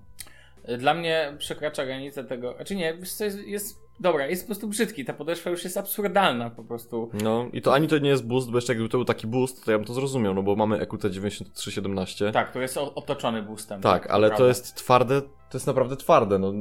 Dla 0.77 0.93
mnie 0.93 1.33
przekracza 1.37 1.85
granicę 1.85 2.23
tego... 2.23 2.53
Znaczy 2.55 2.75
nie, 2.75 2.85
jest, 2.99 3.23
jest... 3.47 3.79
Dobra, 4.01 4.27
jest 4.27 4.43
po 4.43 4.45
prostu 4.45 4.67
brzydki. 4.67 5.05
Ta 5.05 5.13
podeszwa 5.13 5.49
już 5.49 5.63
jest 5.63 5.77
absurdalna 5.77 6.49
po 6.49 6.63
prostu. 6.63 7.09
No 7.23 7.49
i 7.53 7.61
to 7.61 7.73
ani 7.73 7.87
to 7.87 7.97
nie 7.97 8.09
jest 8.09 8.27
boost, 8.27 8.51
bo 8.51 8.57
jeszcze 8.57 8.73
jakby 8.73 8.89
to 8.89 8.97
był 8.97 9.05
taki 9.05 9.27
boost, 9.27 9.65
to 9.65 9.71
ja 9.71 9.77
bym 9.77 9.87
to 9.87 9.93
zrozumiał, 9.93 10.33
no 10.33 10.43
bo 10.43 10.55
mamy 10.55 10.79
EQT 10.79 11.01
9317. 11.01 12.31
Tak, 12.31 12.51
to 12.51 12.61
jest 12.61 12.77
otoczony 12.77 13.43
boostem. 13.43 13.81
Tak, 13.81 14.07
ale 14.11 14.27
to 14.27 14.35
prawda. 14.35 14.47
jest 14.47 14.75
twarde, 14.75 15.21
to 15.21 15.29
jest 15.53 15.67
naprawdę 15.67 15.97
twarde, 15.97 16.39
no. 16.39 16.53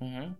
Mhm. 0.00 0.34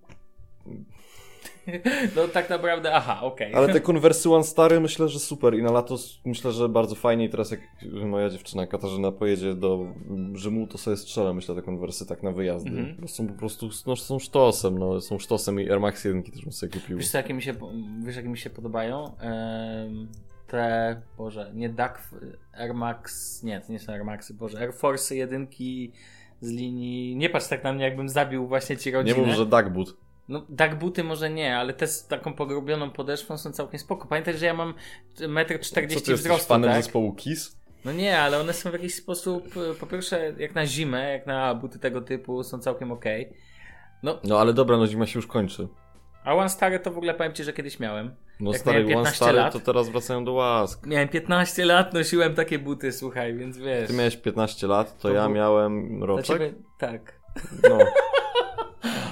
No 2.16 2.28
tak 2.28 2.50
naprawdę, 2.50 2.94
aha, 2.94 3.20
okej. 3.22 3.54
Ale 3.54 3.72
te 3.72 3.80
konwersy 3.90 4.30
One 4.30 4.44
Stary 4.44 4.80
myślę, 4.80 5.08
że 5.08 5.18
super 5.18 5.54
i 5.54 5.62
na 5.62 5.72
lato 5.72 5.96
myślę, 6.24 6.52
że 6.52 6.68
bardzo 6.68 6.94
fajnie 6.94 7.24
i 7.24 7.28
teraz 7.30 7.50
jak 7.50 7.60
moja 8.04 8.30
dziewczyna 8.30 8.66
Katarzyna 8.66 9.12
pojedzie 9.12 9.54
do 9.54 9.86
Rzymu, 10.34 10.66
to 10.66 10.78
sobie 10.78 10.96
strzelę, 10.96 11.34
myślę, 11.34 11.54
te 11.54 11.62
konwersy 11.62 12.06
tak 12.06 12.22
na 12.22 12.32
wyjazdy. 12.32 12.70
Mhm. 12.70 12.96
Bo 13.00 13.08
są 13.08 13.26
po 13.26 13.34
prostu, 13.34 13.68
no 13.86 13.96
są 13.96 14.18
sztosem, 14.18 14.78
no 14.78 15.00
są 15.00 15.18
sztosem 15.18 15.60
i 15.60 15.70
Air 15.70 15.80
Max 15.80 16.04
1 16.04 16.22
też 16.22 16.42
bym 16.42 16.52
sobie 16.52 16.72
kupił. 16.72 16.98
Wiesz, 16.98 17.10
co, 17.10 17.18
jakie 17.18 17.34
mi 17.34 17.42
się, 17.42 17.54
wiesz, 18.04 18.16
jakie 18.16 18.28
mi 18.28 18.38
się 18.38 18.50
podobają? 18.50 19.16
Em, 19.18 20.08
te, 20.46 21.02
Boże, 21.18 21.50
nie 21.54 21.68
Duck, 21.68 21.98
Air 22.58 22.74
Max, 22.74 23.42
nie, 23.42 23.60
to 23.60 23.72
nie 23.72 23.78
są 23.78 23.92
Air 23.92 24.04
Maxy, 24.04 24.34
Boże, 24.34 24.58
Air 24.58 24.72
Force 24.74 25.16
jedynki 25.16 25.92
z 26.40 26.50
linii, 26.50 27.16
nie 27.16 27.30
patrz 27.30 27.48
tak 27.48 27.64
na 27.64 27.72
mnie, 27.72 27.84
jakbym 27.84 28.08
zabił 28.08 28.46
właśnie 28.48 28.76
ci 28.76 28.90
Nie 28.90 28.96
rodzinę. 28.96 29.26
mów, 29.26 29.36
że 29.36 29.46
Duckboot. 29.46 29.96
No, 30.28 30.46
Duck 30.48 30.74
buty 30.74 31.04
może 31.04 31.30
nie, 31.30 31.56
ale 31.56 31.72
te 31.72 31.86
z 31.86 32.06
taką 32.06 32.34
pogrobioną 32.34 32.90
podeszwą 32.90 33.38
są 33.38 33.52
całkiem 33.52 33.80
spoko. 33.80 34.08
Pamiętaj, 34.08 34.38
że 34.38 34.46
ja 34.46 34.54
mam 34.54 34.74
1,40 35.16 35.78
m 35.82 35.88
ty 35.88 35.94
jesteś 35.94 36.14
wzrostu, 36.14 36.46
fanem 36.48 36.70
tak? 36.70 36.82
zespołu 36.82 37.12
Kiss? 37.14 37.56
No 37.84 37.92
nie, 37.92 38.18
ale 38.20 38.40
one 38.40 38.52
są 38.52 38.70
w 38.70 38.72
jakiś 38.72 38.94
sposób, 38.94 39.44
e, 39.70 39.74
po 39.74 39.86
pierwsze, 39.86 40.32
jak 40.38 40.54
na 40.54 40.66
zimę, 40.66 41.12
jak 41.12 41.26
na 41.26 41.54
buty 41.54 41.78
tego 41.78 42.00
typu, 42.00 42.42
są 42.44 42.58
całkiem 42.58 42.92
okej. 42.92 43.32
No, 44.02 44.18
No 44.24 44.40
ale 44.40 44.52
dobra, 44.52 44.76
no 44.76 44.86
zima 44.86 45.06
się 45.06 45.18
już 45.18 45.26
kończy. 45.26 45.68
a 46.24 46.34
One 46.34 46.48
Stare 46.48 46.78
to 46.78 46.90
w 46.90 46.96
ogóle 46.96 47.14
powiem 47.14 47.32
ci, 47.32 47.44
że 47.44 47.52
kiedyś 47.52 47.80
miałem. 47.80 48.14
No 48.40 48.52
Jak 48.52 48.60
stary, 48.60 48.78
One 48.78 48.88
15 48.88 49.16
Stary 49.16 49.36
lat. 49.38 49.52
to 49.52 49.60
teraz 49.60 49.88
wracają 49.88 50.24
do 50.24 50.32
łask. 50.32 50.86
Miałem 50.86 51.08
15 51.08 51.64
lat, 51.64 51.94
nosiłem 51.94 52.34
takie 52.34 52.58
buty, 52.58 52.92
słuchaj, 52.92 53.34
więc 53.34 53.58
wiesz. 53.58 53.88
Ty 53.88 53.94
miałeś 53.94 54.16
15 54.16 54.66
lat, 54.66 54.96
to, 54.96 55.08
To 55.08 55.14
ja 55.14 55.24
był- 55.24 55.34
miałem 55.34 56.04
roczek. 56.04 56.26
ciebie, 56.26 56.52
tak. 56.78 57.20
No. 57.70 57.78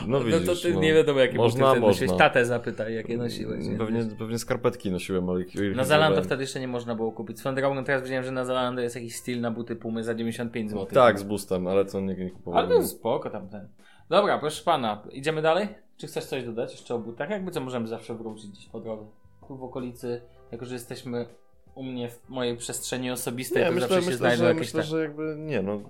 No 0.07 0.21
widzisz, 0.21 0.41
no 0.47 0.55
to 0.55 0.61
ty 0.61 0.75
no. 0.75 0.81
nie 0.81 0.95
wiadomo, 0.95 1.21
jakie 1.21 1.37
Można, 1.37 1.61
buty 1.61 1.71
wtedy 1.71 1.87
nosiłeś. 1.87 2.11
można. 2.11 2.25
Tatę 2.29 2.45
zapytaj, 2.45 2.95
jakie 2.95 3.17
nosiłeś. 3.17 3.67
nie? 3.67 3.79
Pewnie, 3.79 4.05
pewnie 4.19 4.39
skarpetki 4.39 4.91
nosiłem, 4.91 5.31
ale 5.31 5.45
Na 5.75 5.85
Zalando 5.85 6.23
wtedy 6.23 6.43
jeszcze 6.43 6.61
nie 6.61 6.69
można 6.69 6.95
było 6.95 7.13
kupić. 7.13 7.39
Swoją 7.39 7.55
drogą 7.55 7.85
teraz 7.85 8.03
widziałem, 8.03 8.25
że 8.25 8.31
na 8.31 8.45
Zalando 8.45 8.83
jest 8.83 8.95
jakiś 8.97 9.17
styl 9.17 9.41
na 9.41 9.51
buty 9.51 9.77
Pumy 9.77 10.05
za 10.05 10.15
95 10.15 10.71
zł. 10.71 10.87
Tak, 10.87 11.19
z 11.19 11.23
boostem, 11.23 11.67
ale 11.67 11.85
to 11.85 12.01
nie, 12.01 12.15
nie 12.15 12.31
kupowałem. 12.31 12.67
Ale 12.67 12.75
to 12.75 12.81
jest 12.81 12.91
spoko 12.99 13.31
tamten. 13.31 13.69
Dobra, 14.09 14.39
proszę 14.39 14.65
pana, 14.65 15.03
idziemy 15.13 15.43
dalej? 15.43 15.69
Czy 15.97 16.07
chcesz 16.07 16.25
coś 16.25 16.45
dodać 16.45 16.73
jeszcze 16.73 16.95
o 16.95 16.99
butach? 16.99 17.31
Jakby 17.31 17.51
co 17.51 17.61
możemy 17.61 17.87
zawsze 17.87 18.15
wrócić 18.15 18.51
gdzieś 18.51 18.67
po 18.67 18.81
drodze. 18.81 19.07
Tu 19.49 19.57
w 19.57 19.63
okolicy, 19.63 20.21
jako 20.53 20.65
że 20.67 20.75
jesteśmy 20.75 21.27
u 21.75 21.83
mnie 21.83 22.09
w 22.09 22.29
mojej 22.29 22.57
przestrzeni 22.57 23.11
osobistej, 23.11 23.63
Nie, 23.63 23.69
to 23.69 23.75
myślę, 23.75 23.89
zawsze 23.89 24.03
się 24.03 24.11
myślę, 24.11 24.19
znajdą 24.19 24.43
że, 24.43 24.49
jakieś 24.49 24.61
myślę, 24.61 24.81
tak. 24.81 24.91
że 24.91 25.03
jakby 25.03 25.37
nie, 25.39 25.63
no. 25.63 25.81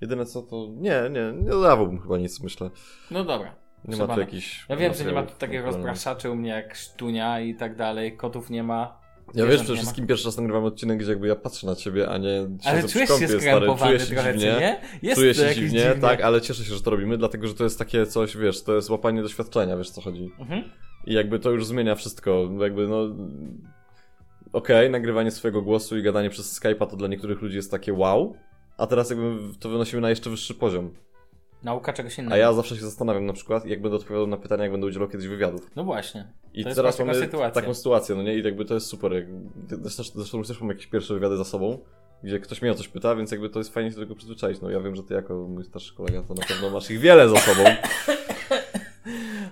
Jedyne 0.00 0.26
co 0.26 0.42
to. 0.42 0.68
Nie, 0.76 1.02
nie, 1.10 1.42
nie 1.42 1.50
dodawałbym 1.50 2.00
chyba 2.00 2.18
nic, 2.18 2.40
myślę. 2.42 2.70
No 3.10 3.24
dobra. 3.24 3.54
Nie 3.84 3.96
ma 3.96 4.14
tu 4.14 4.20
jakichś. 4.20 4.66
Ja 4.68 4.76
wiem, 4.76 4.94
że 4.94 5.04
nie 5.04 5.12
ma 5.12 5.22
tu 5.22 5.34
takich 5.38 5.64
rozpraszaczy 5.64 6.30
u 6.30 6.36
mnie 6.36 6.50
jak 6.50 6.74
sztunia 6.74 7.40
i 7.40 7.54
tak 7.54 7.76
dalej, 7.76 8.16
kotów 8.16 8.50
nie 8.50 8.62
ma. 8.62 8.98
Ja 9.34 9.46
wiesz, 9.46 9.56
przede 9.56 9.72
ma. 9.72 9.76
wszystkim 9.78 10.06
pierwszy 10.06 10.24
raz 10.24 10.36
nagrywam 10.36 10.64
odcinek, 10.64 10.98
gdzie 10.98 11.10
jakby 11.10 11.28
ja 11.28 11.36
patrzę 11.36 11.66
na 11.66 11.74
ciebie, 11.74 12.08
a 12.08 12.18
nie 12.18 12.46
Ale 12.64 12.82
czujesz 12.82 12.92
się 12.92 13.06
kąpie, 13.06 13.28
stary. 13.28 13.40
skrępowany 13.40 13.92
Czuję 13.92 14.00
się 14.08 14.14
trochę, 14.14 14.32
dziwnie. 14.38 14.56
nie? 14.60 14.80
Jest 15.02 15.20
Czuję 15.20 15.34
się 15.34 15.54
dziwnie, 15.54 15.78
dziwne. 15.80 15.94
tak, 16.00 16.20
ale 16.20 16.40
cieszę 16.40 16.64
się, 16.64 16.74
że 16.74 16.82
to 16.82 16.90
robimy, 16.90 17.18
dlatego 17.18 17.46
że 17.48 17.54
to 17.54 17.64
jest 17.64 17.78
takie 17.78 18.06
coś, 18.06 18.36
wiesz, 18.36 18.62
to 18.62 18.74
jest 18.74 18.90
łapanie 18.90 19.22
doświadczenia, 19.22 19.76
wiesz 19.76 19.90
co 19.90 20.00
chodzi. 20.00 20.30
Mhm. 20.38 20.64
I 21.06 21.14
jakby 21.14 21.38
to 21.38 21.50
już 21.50 21.66
zmienia 21.66 21.94
wszystko. 21.94 22.48
Jakby 22.60 22.88
no. 22.88 23.08
Okej, 24.52 24.90
nagrywanie 24.90 25.30
swojego 25.30 25.62
głosu 25.62 25.98
i 25.98 26.02
gadanie 26.02 26.30
przez 26.30 26.60
Skype'a 26.60 26.86
to 26.86 26.96
dla 26.96 27.08
niektórych 27.08 27.42
ludzi 27.42 27.56
jest 27.56 27.70
takie 27.70 27.92
wow. 27.92 28.36
A 28.78 28.86
teraz 28.86 29.10
jakby 29.10 29.36
to 29.60 29.68
wynosimy 29.68 30.02
na 30.02 30.10
jeszcze 30.10 30.30
wyższy 30.30 30.54
poziom. 30.54 30.94
Nauka 31.62 31.92
czegoś 31.92 32.18
innego. 32.18 32.34
A 32.34 32.38
ja 32.38 32.52
zawsze 32.52 32.76
się 32.76 32.82
zastanawiam 32.82 33.26
na 33.26 33.32
przykład, 33.32 33.66
jak 33.66 33.82
będę 33.82 33.96
odpowiadał 33.96 34.26
na 34.26 34.36
pytania, 34.36 34.62
jak 34.62 34.72
będę 34.72 34.86
udzielał 34.86 35.08
kiedyś 35.08 35.26
wywiadów. 35.28 35.70
No 35.76 35.84
właśnie. 35.84 36.32
I 36.54 36.64
To 36.64 36.74
teraz 36.74 36.98
mamy 36.98 37.14
sytuacja. 37.14 37.60
taką 37.62 37.74
sytuację, 37.74 38.14
no 38.16 38.22
nie? 38.22 38.34
I 38.38 38.42
jakby 38.42 38.64
to 38.64 38.74
jest 38.74 38.86
super. 38.86 39.26
Zresztą, 39.82 40.42
też 40.42 40.60
mamy 40.60 40.72
jakieś 40.74 40.86
pierwsze 40.86 41.14
wywiady 41.14 41.36
za 41.36 41.44
sobą. 41.44 41.78
gdzie 42.22 42.40
ktoś 42.40 42.62
mnie 42.62 42.70
o 42.72 42.74
coś 42.74 42.88
pyta, 42.88 43.16
więc 43.16 43.30
jakby 43.30 43.48
to 43.50 43.58
jest 43.58 43.74
fajnie 43.74 43.90
się 43.90 43.96
do 43.96 44.02
tego 44.02 44.14
przyzwyczaić. 44.14 44.60
No 44.60 44.70
ja 44.70 44.80
wiem, 44.80 44.96
że 44.96 45.02
ty 45.02 45.14
jako 45.14 45.34
mój 45.34 45.64
starszy 45.64 45.94
kolega 45.94 46.22
to 46.22 46.34
na 46.34 46.42
pewno 46.46 46.70
masz 46.70 46.90
ich 46.90 47.00
wiele 47.00 47.28
za 47.28 47.36
sobą. 47.36 47.62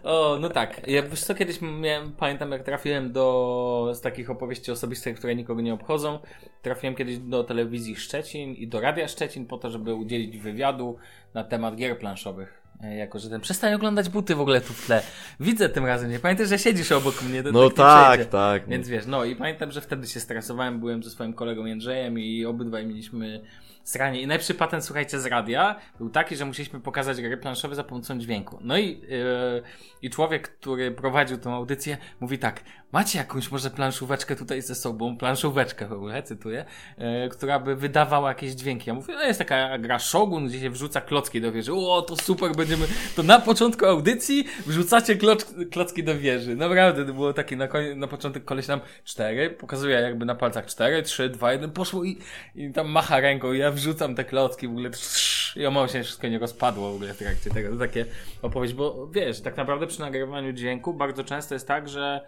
O, 0.05 0.39
no 0.41 0.49
tak. 0.49 0.89
Ja 0.89 1.03
wiesz 1.03 1.25
co, 1.25 1.35
kiedyś 1.35 1.59
miałem, 1.63 2.13
pamiętam 2.13 2.53
jak 2.53 2.63
trafiłem 2.63 3.13
do, 3.13 3.91
z 3.95 4.01
takich 4.01 4.31
opowieści 4.31 4.71
osobistych, 4.73 5.17
które 5.19 5.35
nikogo 5.37 5.61
nie 5.61 5.75
obchodzą, 5.75 6.19
trafiłem 6.63 6.95
kiedyś 6.95 7.19
do 7.19 7.45
telewizji 7.45 7.97
Szczecin 7.97 8.55
i 8.55 8.69
do 8.69 8.81
Radia 8.81 9.09
Szczecin 9.09 9.47
po 9.47 9.59
to, 9.59 9.71
żeby 9.71 9.95
udzielić 9.95 10.39
wywiadu 10.39 10.97
na 11.35 11.45
temat 11.45 11.77
gier 11.77 11.99
planszowych. 11.99 12.63
E, 12.83 12.97
Jako, 12.97 13.19
że 13.19 13.31
ten 13.31 13.41
przestań 13.41 13.75
oglądać 13.75 14.09
buty 14.09 14.35
w 14.35 14.41
ogóle 14.41 14.61
tu 14.61 14.73
w 14.73 14.87
tle. 14.87 15.03
Widzę 15.41 15.69
tym 15.69 15.87
razem, 15.87 16.11
nie 16.11 16.19
pamiętaj, 16.19 16.47
że 16.47 16.59
siedzisz 16.59 16.93
obok 16.93 17.23
mnie. 17.23 17.43
To 17.43 17.53
No 17.53 17.69
tak, 17.71 17.77
tak, 17.77 18.13
przejdzie. 18.15 18.31
tak. 18.31 18.69
Więc 18.69 18.89
wiesz, 18.89 19.07
no 19.07 19.25
i 19.25 19.37
pamiętam, 19.37 19.73
że 19.73 19.81
wtedy 19.81 20.07
się 20.07 20.21
stresowałem, 20.21 20.81
byłem 20.81 21.03
ze 21.03 21.11
swoim 21.11 21.33
kolegą 21.33 21.65
Jędrzejem 21.65 22.19
i 22.19 22.45
obydwaj 22.45 22.87
mieliśmy 22.87 23.41
sranie. 23.85 24.21
I 24.21 24.26
najlepszy 24.26 24.55
patent, 24.55 24.85
słuchajcie, 24.85 25.21
z 25.21 25.26
radia 25.26 25.76
był 25.99 26.11
taki, 26.11 26.37
że 26.37 26.45
musieliśmy 26.45 26.81
pokazać 26.81 27.21
gry 27.21 27.37
planszowe 27.37 27.75
za 27.75 27.85
pomocą 27.85 28.19
dźwięku. 28.19 28.59
No 28.61 28.79
i, 28.79 29.00
yy, 29.00 29.62
i 30.03 30.11
człowiek, 30.11 30.49
który 30.49 30.91
prowadził 30.91 31.38
tą 31.38 31.55
audycję, 31.55 31.97
mówi 32.21 32.38
tak, 32.38 32.61
macie 32.95 33.19
jakąś 33.19 33.51
może 33.51 33.71
planszóweczkę 33.71 34.37
tutaj 34.37 34.63
ze 34.63 34.75
sobą, 34.75 35.17
planszóweczkę 35.17 35.87
w 35.87 35.93
ogóle, 35.93 36.23
cytuję, 36.23 36.65
yy, 36.99 37.29
która 37.29 37.59
by 37.59 37.77
wydawała 37.77 38.29
jakieś 38.29 38.53
dźwięki. 38.53 38.91
Ja 38.91 38.95
mówię, 38.95 39.15
no 39.15 39.23
jest 39.23 39.39
taka 39.39 39.79
gra 39.79 39.99
Shogun, 39.99 40.47
gdzie 40.47 40.61
się 40.61 40.71
wrzuca 40.71 41.01
klocki 41.01 41.41
do 41.41 41.53
wieży. 41.53 41.73
O, 41.75 42.03
to 42.03 42.17
super, 42.17 42.53
będziemy, 42.53 42.87
to 43.17 43.23
na 43.23 43.39
początku 43.39 43.87
audycji 43.87 44.45
wrzucacie 44.67 45.17
kloc, 45.17 45.55
klocki 45.71 46.05
do 46.05 46.19
wieży. 46.19 46.57
Naprawdę, 46.57 47.07
to 47.07 47.15
było 47.15 47.33
takie 47.33 47.57
na, 47.57 47.69
na 47.97 48.07
początek 48.07 48.45
koleś 48.45 48.69
nam 48.69 48.81
cztery, 49.05 49.51
pokazuje 49.51 50.01
jakby 50.01 50.25
na 50.25 50.35
palcach 50.35 50.67
cztery, 50.67 51.03
trzy, 51.03 51.29
dwa, 51.29 51.53
jeden, 51.53 51.71
poszło 51.71 52.05
i, 52.05 52.19
i 52.55 52.73
tam 52.73 52.89
macha 52.89 53.21
ręką 53.21 53.53
i 53.53 53.59
ja 53.59 53.71
wrzucam 53.71 54.15
te 54.15 54.25
klocki 54.25 54.69
w 54.69 54.71
ogóle 54.71 54.91
trz, 54.91 55.57
i 55.57 55.67
o 55.67 55.89
się 55.89 56.03
wszystko 56.03 56.29
nie 56.29 56.39
rozpadło 56.39 56.93
w 56.93 56.95
ogóle 56.95 57.15
w 57.15 57.19
trakcie 57.19 57.51
tego. 57.51 57.71
To 57.71 57.79
takie 57.79 58.05
opowieść, 58.43 58.75
bo 58.75 59.07
wiesz, 59.07 59.41
tak 59.41 59.57
naprawdę 59.57 59.87
przy 59.87 60.01
nagrywaniu 60.01 60.53
dźwięku 60.53 60.95
bardzo 60.95 61.25
często 61.25 61.55
jest 61.55 61.69
tak, 61.69 61.89
że 61.89 62.21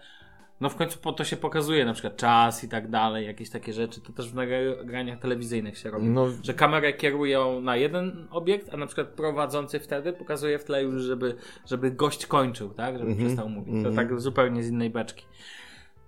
no 0.61 0.69
w 0.69 0.75
końcu 0.75 0.99
po 0.99 1.13
to 1.13 1.23
się 1.23 1.37
pokazuje 1.37 1.85
na 1.85 1.93
przykład 1.93 2.17
czas 2.17 2.63
i 2.63 2.69
tak 2.69 2.89
dalej, 2.89 3.25
jakieś 3.25 3.49
takie 3.49 3.73
rzeczy, 3.73 4.01
to 4.01 4.13
też 4.13 4.31
w 4.31 4.35
nagraniach 4.35 5.19
telewizyjnych 5.19 5.77
się 5.77 5.91
robi. 5.91 6.05
No, 6.05 6.27
Że 6.43 6.53
kamerę 6.53 6.93
kierują 6.93 7.61
na 7.61 7.75
jeden 7.75 8.27
obiekt, 8.31 8.73
a 8.73 8.77
na 8.77 8.85
przykład 8.85 9.07
prowadzący 9.07 9.79
wtedy 9.79 10.13
pokazuje 10.13 10.59
w 10.59 10.63
tle 10.63 10.83
już, 10.83 11.01
żeby, 11.01 11.35
żeby 11.65 11.91
gość 11.91 12.25
kończył, 12.25 12.69
tak? 12.69 12.97
Żeby 12.97 13.09
Mhm, 13.09 13.27
przestał 13.27 13.49
mówić. 13.49 13.73
To 13.83 13.89
mhm. 13.89 13.95
tak 13.95 14.21
zupełnie 14.21 14.63
z 14.63 14.69
innej 14.69 14.89
beczki. 14.89 15.25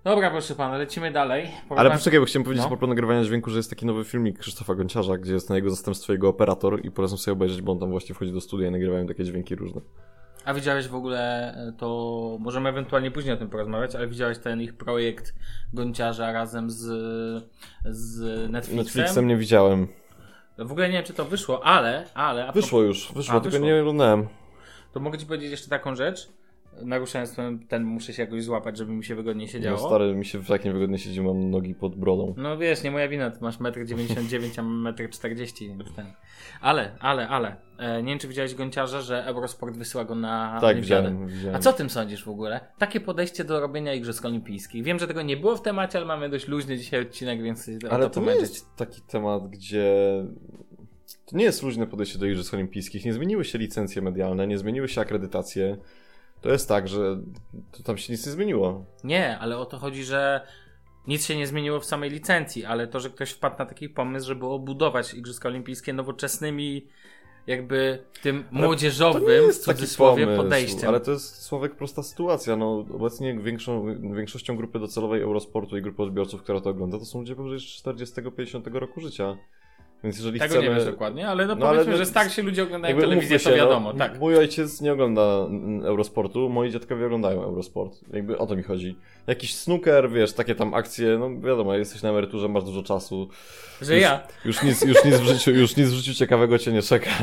Dobra, 0.04 0.32
proszę 0.32 0.56
pana, 0.56 0.78
lecimy 0.78 1.12
dalej. 1.12 1.48
ale 1.70 1.92
poczekaj, 1.92 2.20
bo 2.20 2.26
chciałem 2.26 2.44
powiedzieć 2.44 2.64
No. 2.64 2.70
propos 2.70 2.90
nagrywania 2.90 3.24
dźwięku, 3.24 3.50
że 3.50 3.58
jest 3.58 3.70
taki 3.70 3.86
nowy 3.86 4.04
filmik 4.04 4.40
Krzysztofa 4.40 4.76
Gonciarza, 4.76 5.18
gdzie 5.18 5.34
jest 5.34 5.50
na 5.50 5.56
jego 5.56 5.70
zastępstwie 5.70 6.14
jego 6.14 6.30
operator 6.30 6.86
i 6.86 6.92
polecam 6.92 7.18
sobie 7.18 7.34
obejrzeć, 7.34 7.62
bo 7.62 7.72
on 7.72 7.80
tam 7.80 7.90
właśnie 7.92 8.16
wchodzi 8.16 8.32
do 8.34 8.42
studia 8.42 8.68
i 8.68 8.72
nagrywają 8.72 9.08
takie 9.08 9.24
dźwięki 9.24 9.56
różne. 9.56 9.82
A 10.46 10.54
widziałeś 10.54 10.88
w 10.88 10.96
ogóle, 10.96 11.54
e, 11.54 11.74
to 11.78 12.38
możemy 12.40 12.70
ewentualnie 12.70 13.12
później 13.12 13.34
o 13.34 13.38
tym 13.38 13.50
porozmawiać, 13.50 13.96
ale 13.96 14.08
widziałeś 14.08 14.38
ten 14.38 14.62
ich 14.62 14.78
projekt 14.78 15.34
Gonciarza 15.74 16.32
razem 16.32 16.70
z, 16.72 16.80
z 17.86 18.20
Netflixem? 18.52 18.78
Netflixem 18.78 19.28
nie 19.28 19.38
widziałem. 19.38 19.88
W 20.58 20.72
ogóle 20.72 20.88
nie 20.88 20.94
wiem, 20.94 21.04
czy 21.04 21.14
to 21.14 21.26
wyszło, 21.26 21.66
ale, 21.66 22.06
ale... 22.14 22.52
Wyszło 22.52 22.82
już, 22.82 23.12
wyszło, 23.14 23.36
A, 23.36 23.40
tylko 23.40 23.58
wyszło. 23.58 23.68
nie 23.68 23.82
oglądałem. 23.82 24.28
To 24.94 25.00
mogę 25.00 25.18
ci 25.18 25.26
powiedzieć 25.26 25.52
jeszcze 25.52 25.70
taką 25.70 25.96
rzecz. 25.96 26.30
Naruszając 26.86 27.36
ten, 27.36 27.60
ten 27.60 27.84
muszę 27.84 28.14
się 28.14 28.24
jakoś 28.24 28.44
złapać, 28.44 28.78
żeby 28.78 28.92
mi 28.92 29.04
się 29.04 29.16
wygodniej 29.16 29.48
siedziało. 29.48 29.82
No 29.82 29.88
stary, 29.88 30.16
mi 30.16 30.26
się 30.26 30.44
tak 30.44 30.66
niewygodnie 30.66 30.98
siedzi, 30.98 31.22
mam 31.22 31.50
nogi 31.52 31.76
pod 31.76 31.96
brodą. 31.96 32.34
No 32.38 32.58
wiesz, 32.58 32.84
nie 32.84 32.92
moja 32.92 33.08
wina, 33.08 33.32
ty 33.32 33.38
masz 33.42 33.58
1,99 33.58 34.46
m, 34.46 34.52
a 34.58 34.70
mam 34.70 34.94
1,40 34.96 35.72
m, 35.72 35.84
ten. 35.96 36.06
Ale, 36.62 36.92
ale, 37.00 37.28
ale. 37.28 37.56
E, 37.78 38.04
nie 38.04 38.10
wiem, 38.10 38.20
czy 38.20 38.28
widziałeś 38.28 38.56
Gonciarza, 38.56 39.02
że 39.02 39.26
Eurosport 39.26 39.78
wysyła 39.78 40.06
go 40.06 40.16
na 40.16 40.58
Tak, 40.62 40.64
Olimpiadę. 40.64 41.10
widziałem, 41.10 41.28
widziałem. 41.28 41.56
A 41.56 41.60
co 41.60 41.70
o 41.70 41.74
tym 41.74 41.90
sądzisz 41.90 42.24
w 42.24 42.30
ogóle? 42.30 42.60
Takie 42.78 43.00
podejście 43.00 43.44
do 43.44 43.60
robienia 43.60 43.94
Igrzysk 43.94 44.26
Olimpijskich. 44.26 44.84
Wiem, 44.84 45.00
że 45.00 45.08
tego 45.08 45.22
nie 45.22 45.38
było 45.38 45.56
w 45.56 45.62
temacie, 45.62 45.98
ale 45.98 46.08
mamy 46.08 46.30
dość 46.30 46.48
luźny 46.48 46.78
dzisiaj 46.78 47.02
odcinek, 47.02 47.44
więc 47.44 47.70
Ale 47.90 48.04
to 48.04 48.10
to 48.10 48.22
nie 48.22 48.32
jest 48.36 48.76
taki 48.76 49.02
temat, 49.02 49.50
gdzie... 49.50 49.94
To 51.26 51.38
nie 51.38 51.44
jest 51.44 51.64
luźne 51.64 51.88
podejście 51.88 52.20
do 52.20 52.26
Igrzysk 52.26 52.54
Olimpijskich. 52.54 53.06
Nie 53.06 53.14
zmieniły 53.14 53.46
się 53.46 53.58
licencje 53.58 54.02
medialne, 54.02 54.48
nie 54.48 54.58
zmieniły 54.58 54.88
się 54.88 55.02
akredytacje. 55.02 55.78
To 56.42 56.50
jest 56.50 56.70
tak, 56.70 56.88
że 56.88 57.20
to 57.72 57.84
tam 57.84 57.98
się 57.98 58.14
nic 58.14 58.26
nie 58.26 58.32
zmieniło. 58.32 58.86
Nie, 59.04 59.40
ale 59.40 59.58
o 59.58 59.66
to 59.66 59.78
chodzi, 59.78 60.04
że 60.04 60.48
nic 61.08 61.26
się 61.26 61.38
nie 61.38 61.48
zmieniło 61.48 61.80
w 61.80 61.86
samej 61.86 62.10
licencji, 62.10 62.66
ale 62.66 62.88
to, 62.88 63.00
że 63.00 63.10
ktoś 63.10 63.32
wpadł 63.32 63.56
na 63.60 63.66
taki 63.66 63.90
pomysł, 63.90 64.28
żeby 64.28 64.46
obudować 64.46 65.14
Igrzyska 65.14 65.50
Olimpijskie 65.50 65.94
nowoczesnymi, 65.94 66.88
jakby 67.48 68.04
tym 68.22 68.44
Ale 68.54 68.66
młodzieżowym, 68.66 69.52
w 69.52 69.58
cudzysłowie, 69.58 70.26
pomysł, 70.26 70.44
podejściem. 70.44 70.90
Ale 70.90 71.00
to 71.00 71.12
jest 71.12 71.42
Sławek 71.42 71.76
prosta 71.76 72.04
sytuacja. 72.04 72.56
No, 72.56 72.86
obecnie 72.94 73.40
większą, 73.40 73.86
większością 74.16 74.56
grupy 74.56 74.80
docelowej 74.80 75.22
Eurosportu 75.22 75.78
i 75.78 75.82
grupy 75.82 76.04
odbiorców, 76.04 76.44
która 76.44 76.62
to 76.62 76.70
ogląda, 76.70 77.00
to 77.00 77.06
są 77.06 77.20
ludzie 77.20 77.36
powyżej 77.36 77.60
40-50 77.60 78.76
roku 78.76 79.02
życia. 79.02 79.38
Więc 80.04 80.18
jeżeli 80.18 80.40
Tego 80.40 80.56
chcemy... 80.56 80.70
nie 80.70 80.76
wiesz 80.76 80.86
dokładnie, 80.86 81.28
ale 81.28 81.46
no, 81.46 81.56
No, 81.56 81.68
ale 81.68 81.78
powiedzmy, 81.78 81.92
no, 81.92 81.98
że 81.98 82.06
starsi 82.06 82.42
ludzie 82.42 82.64
oglądają 82.64 82.96
telewizję, 82.96 83.20
umówmy 83.20 83.40
to 83.40 83.50
się, 83.50 83.56
wiadomo, 83.56 83.94
no, 83.94 84.00
tak. 84.00 84.20
Mój 84.20 84.38
ojciec 84.38 84.82
nie 84.82 84.94
ogląda 84.94 85.22
Eurosportu, 85.84 86.50
moi 86.50 86.72
dziadkowie 86.72 87.06
oglądają 87.06 87.44
Eurosport. 87.44 88.00
Jakby 88.14 88.38
o 88.38 88.48
to 88.48 88.56
mi 88.56 88.64
chodzi. 88.64 88.96
Jakiś 89.28 89.56
snooker, 89.56 90.12
wiesz, 90.12 90.34
takie 90.34 90.56
tam 90.56 90.74
akcje, 90.74 91.18
no 91.18 91.42
wiadomo, 91.42 91.76
jesteś 91.76 92.02
na 92.02 92.10
emeryturze, 92.10 92.48
masz 92.48 92.64
dużo 92.64 92.84
czasu. 92.84 93.30
Że 93.82 93.94
już, 93.94 94.04
ja. 94.04 94.28
Już 94.46 94.64
nic, 94.64 94.82
już, 94.82 95.06
nic 95.06 95.16
w 95.16 95.24
życiu, 95.24 95.52
już 95.52 95.76
nic 95.76 95.90
w 95.90 95.94
życiu 95.94 96.14
ciekawego 96.14 96.58
cię 96.58 96.72
nie 96.72 96.82
czeka. 96.82 97.10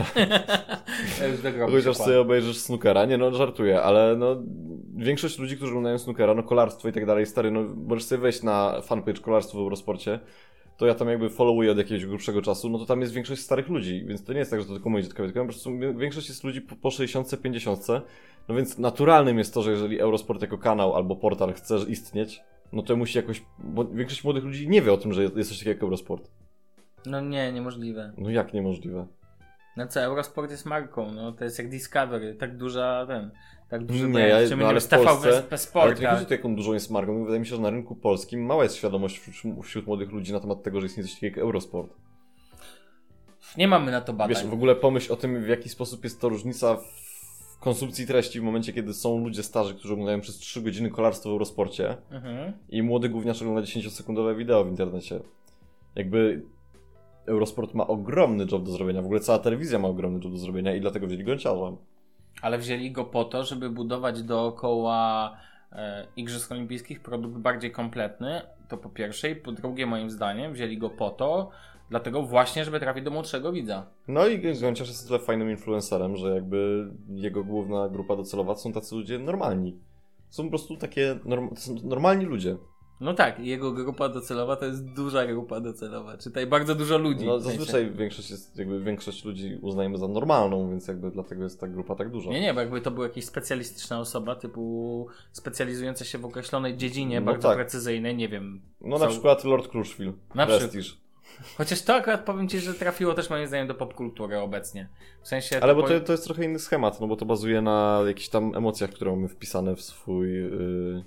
ja 1.58 1.66
Chociaż 1.66 1.96
się 1.96 2.04
sobie 2.04 2.20
obejrzysz 2.20 2.56
snookera. 2.56 3.04
Nie 3.04 3.18
no, 3.18 3.34
żartuję, 3.34 3.82
ale 3.82 4.16
no 4.16 4.36
większość 4.96 5.38
ludzi, 5.38 5.56
którzy 5.56 5.70
oglądają 5.70 5.98
snookera, 5.98 6.34
no 6.34 6.42
kolarstwo 6.42 6.88
i 6.88 6.92
tak 6.92 7.06
dalej, 7.06 7.26
stary, 7.26 7.50
no 7.50 7.64
możesz 7.86 8.04
sobie 8.04 8.20
wejść 8.20 8.42
na 8.42 8.80
fanpage 8.82 9.20
kolarstwo 9.20 9.58
w 9.58 9.60
Eurosporcie, 9.60 10.20
to 10.76 10.86
ja 10.86 10.94
tam 10.94 11.08
jakby 11.08 11.30
followuję 11.30 11.72
od 11.72 11.78
jakiegoś 11.78 12.06
grubszego 12.06 12.42
czasu, 12.42 12.68
no 12.68 12.78
to 12.78 12.86
tam 12.86 13.00
jest 13.00 13.12
większość 13.12 13.42
starych 13.42 13.68
ludzi, 13.68 14.04
więc 14.06 14.24
to 14.24 14.32
nie 14.32 14.38
jest 14.38 14.50
tak, 14.50 14.60
że 14.60 14.66
to 14.66 14.72
tylko 14.72 14.90
moi 14.90 15.02
dziadkowie, 15.02 15.28
tylko 15.28 15.40
po 15.40 15.52
prostu 15.52 15.78
większość 15.78 16.28
jest 16.28 16.44
ludzi 16.44 16.60
po, 16.60 16.76
po 16.76 16.90
60, 16.90 17.42
50, 17.42 17.86
no 18.48 18.54
więc 18.54 18.78
naturalnym 18.78 19.38
jest 19.38 19.54
to, 19.54 19.62
że 19.62 19.70
jeżeli 19.70 20.00
Eurosport 20.00 20.42
jako 20.42 20.58
kanał 20.58 20.96
albo 20.96 21.16
portal 21.16 21.52
chce 21.52 21.76
istnieć, 21.88 22.40
no 22.72 22.82
to 22.82 22.96
musi 22.96 23.18
jakoś, 23.18 23.42
bo 23.58 23.84
większość 23.84 24.24
młodych 24.24 24.44
ludzi 24.44 24.68
nie 24.68 24.82
wie 24.82 24.92
o 24.92 24.96
tym, 24.96 25.12
że 25.12 25.22
jest 25.22 25.48
coś 25.48 25.58
takiego 25.58 25.70
jak 25.70 25.82
Eurosport. 25.82 26.30
No 27.06 27.20
nie, 27.20 27.52
niemożliwe. 27.52 28.12
No 28.18 28.30
jak 28.30 28.54
niemożliwe? 28.54 29.06
No 29.76 29.86
co, 29.86 30.00
Eurosport 30.00 30.50
jest 30.50 30.66
marką, 30.66 31.12
no 31.12 31.32
to 31.32 31.44
jest 31.44 31.58
jak 31.58 31.68
Discovery, 31.68 32.34
tak 32.34 32.56
duża 32.56 33.06
ten, 33.06 33.30
tak 33.68 33.84
duży 33.84 34.08
Nie, 34.08 34.20
ja- 34.20 34.56
no 34.56 34.66
ale 34.68 34.74
nie 34.74 34.80
w 34.80 34.88
Polsce- 34.88 35.26
bez, 35.30 35.48
bez 35.50 35.76
Ale 35.76 35.94
to 35.94 36.02
nie 36.02 36.08
chodzi 36.08 36.26
jaką 36.30 36.56
dużą 36.56 36.72
jest 36.72 36.90
marką. 36.90 37.20
Wydaje 37.24 37.40
mi 37.40 37.46
się, 37.46 37.56
że 37.56 37.62
na 37.62 37.70
rynku 37.70 37.94
polskim 37.96 38.46
mała 38.46 38.62
jest 38.62 38.76
świadomość 38.76 39.18
wśród, 39.18 39.64
wśród 39.64 39.86
młodych 39.86 40.12
ludzi 40.12 40.32
na 40.32 40.40
temat 40.40 40.62
tego, 40.62 40.80
że 40.80 40.86
istnieje 40.86 41.04
coś 41.08 41.14
takiego 41.14 41.36
jak 41.36 41.38
Eurosport. 41.44 41.92
Nie 43.56 43.68
mamy 43.68 43.90
na 43.92 44.00
to 44.00 44.12
badań. 44.12 44.34
Wiesz, 44.36 44.46
w 44.46 44.52
ogóle 44.52 44.74
pomyśl 44.76 45.12
o 45.12 45.16
tym, 45.16 45.44
w 45.44 45.48
jaki 45.48 45.68
sposób 45.68 46.04
jest 46.04 46.20
to 46.20 46.28
różnica 46.28 46.76
w 46.76 47.58
konsumpcji 47.60 48.06
treści 48.06 48.40
w 48.40 48.42
momencie, 48.42 48.72
kiedy 48.72 48.94
są 48.94 49.18
ludzie 49.24 49.42
starzy, 49.42 49.74
którzy 49.74 49.92
oglądają 49.92 50.20
przez 50.20 50.36
3 50.38 50.62
godziny 50.62 50.90
kolarstwo 50.90 51.28
w 51.28 51.32
Eurosporcie 51.32 51.96
Mhm. 52.10 52.52
i 52.68 52.82
młody 52.82 53.08
gówniarz 53.08 53.42
ogląda 53.42 53.62
10-sekundowe 53.62 54.36
wideo 54.36 54.64
w 54.64 54.68
internecie. 54.68 55.20
Jakby 55.94 56.42
Eurosport 57.26 57.74
ma 57.74 57.86
ogromny 57.86 58.46
job 58.52 58.62
do 58.62 58.70
zrobienia. 58.70 59.02
W 59.02 59.04
ogóle 59.04 59.20
cała 59.20 59.38
telewizja 59.38 59.78
ma 59.78 59.88
ogromny 59.88 60.20
job 60.24 60.32
do 60.32 60.38
zrobienia 60.38 60.74
i 60.74 60.80
dlatego 60.80 61.06
wzięli 61.06 61.24
gąciarza. 61.24 61.72
Ale 62.42 62.58
wzięli 62.58 62.90
go 62.92 63.04
po 63.04 63.24
to, 63.24 63.44
żeby 63.44 63.70
budować 63.70 64.22
dookoła 64.22 65.36
e, 65.72 66.06
Igrzysk 66.16 66.52
Olimpijskich 66.52 67.00
produkt 67.02 67.36
bardziej 67.36 67.72
kompletny. 67.72 68.42
To 68.68 68.76
po 68.78 68.88
pierwsze. 68.88 69.30
I 69.30 69.36
po 69.36 69.52
drugie, 69.52 69.86
moim 69.86 70.10
zdaniem, 70.10 70.52
wzięli 70.52 70.78
go 70.78 70.90
po 70.90 71.10
to, 71.10 71.50
dlatego 71.90 72.22
właśnie, 72.22 72.64
żeby 72.64 72.80
trafić 72.80 73.04
do 73.04 73.10
młodszego 73.10 73.52
widza. 73.52 73.86
No 74.08 74.26
i 74.26 74.38
Gąciarz 74.60 74.88
jest 74.88 75.06
tyle 75.06 75.18
fajnym 75.18 75.50
influencerem, 75.50 76.16
że 76.16 76.34
jakby 76.34 76.90
jego 77.08 77.44
główna 77.44 77.88
grupa 77.88 78.16
docelowa 78.16 78.54
są 78.54 78.72
tacy 78.72 78.94
ludzie 78.94 79.18
normalni. 79.18 79.76
Są 80.30 80.44
po 80.44 80.50
prostu 80.50 80.76
takie 80.76 81.18
norm- 81.24 81.84
normalni 81.84 82.24
ludzie. 82.24 82.56
No 83.00 83.14
tak, 83.14 83.38
jego 83.38 83.72
grupa 83.72 84.08
docelowa 84.08 84.56
to 84.56 84.64
jest 84.64 84.84
duża 84.84 85.26
grupa 85.26 85.60
docelowa. 85.60 86.18
Czytaj 86.18 86.46
bardzo 86.46 86.74
dużo 86.74 86.98
ludzi. 86.98 87.26
No 87.26 87.40
zazwyczaj 87.40 87.90
większość 87.90 88.30
jest, 88.30 88.58
jakby 88.58 88.80
większość 88.84 89.24
ludzi 89.24 89.58
uznajemy 89.62 89.98
za 89.98 90.08
normalną, 90.08 90.70
więc 90.70 90.88
jakby 90.88 91.10
dlatego 91.10 91.44
jest 91.44 91.60
ta 91.60 91.68
grupa 91.68 91.94
tak 91.94 92.10
duża. 92.10 92.30
Nie, 92.30 92.40
nie, 92.40 92.54
bo 92.54 92.60
jakby 92.60 92.80
to 92.80 92.90
była 92.90 93.06
jakaś 93.06 93.24
specjalistyczna 93.24 94.00
osoba, 94.00 94.34
typu 94.36 95.06
specjalizująca 95.32 96.04
się 96.04 96.18
w 96.18 96.24
określonej 96.24 96.76
dziedzinie, 96.76 97.20
No 97.20 97.26
bardzo 97.26 97.48
tak. 97.48 97.56
precyzyjnej, 97.56 98.16
nie 98.16 98.28
wiem. 98.28 98.60
No 98.80 98.98
co- 98.98 99.04
na 99.04 99.10
przykład 99.10 99.44
Lord 99.44 99.68
Crushville. 99.68 100.12
Na. 100.34 100.46
Prestige. 100.46 100.88
Chociaż 101.58 101.82
to 101.82 101.94
akurat 101.94 102.24
powiem 102.24 102.48
ci, 102.48 102.60
że 102.60 102.74
trafiło 102.74 103.14
też 103.14 103.30
moim 103.30 103.46
zdaniem 103.46 103.68
do 103.68 103.74
popkultury 103.74 104.38
obecnie. 104.38 104.88
W 105.22 105.28
sensie. 105.28 105.60
Ale 105.62 105.74
bo 105.74 105.82
po- 105.82 105.88
to, 105.88 106.00
to 106.00 106.12
jest 106.12 106.24
trochę 106.24 106.44
inny 106.44 106.58
schemat, 106.58 107.00
no 107.00 107.06
bo 107.06 107.16
to 107.16 107.26
bazuje 107.26 107.62
na 107.62 108.02
jakichś 108.06 108.28
tam 108.28 108.54
emocjach, 108.56 108.90
które 108.90 109.10
mamy 109.10 109.28
wpisane 109.28 109.76
w 109.76 109.82
swój... 109.82 110.32
Yy, 110.32 111.04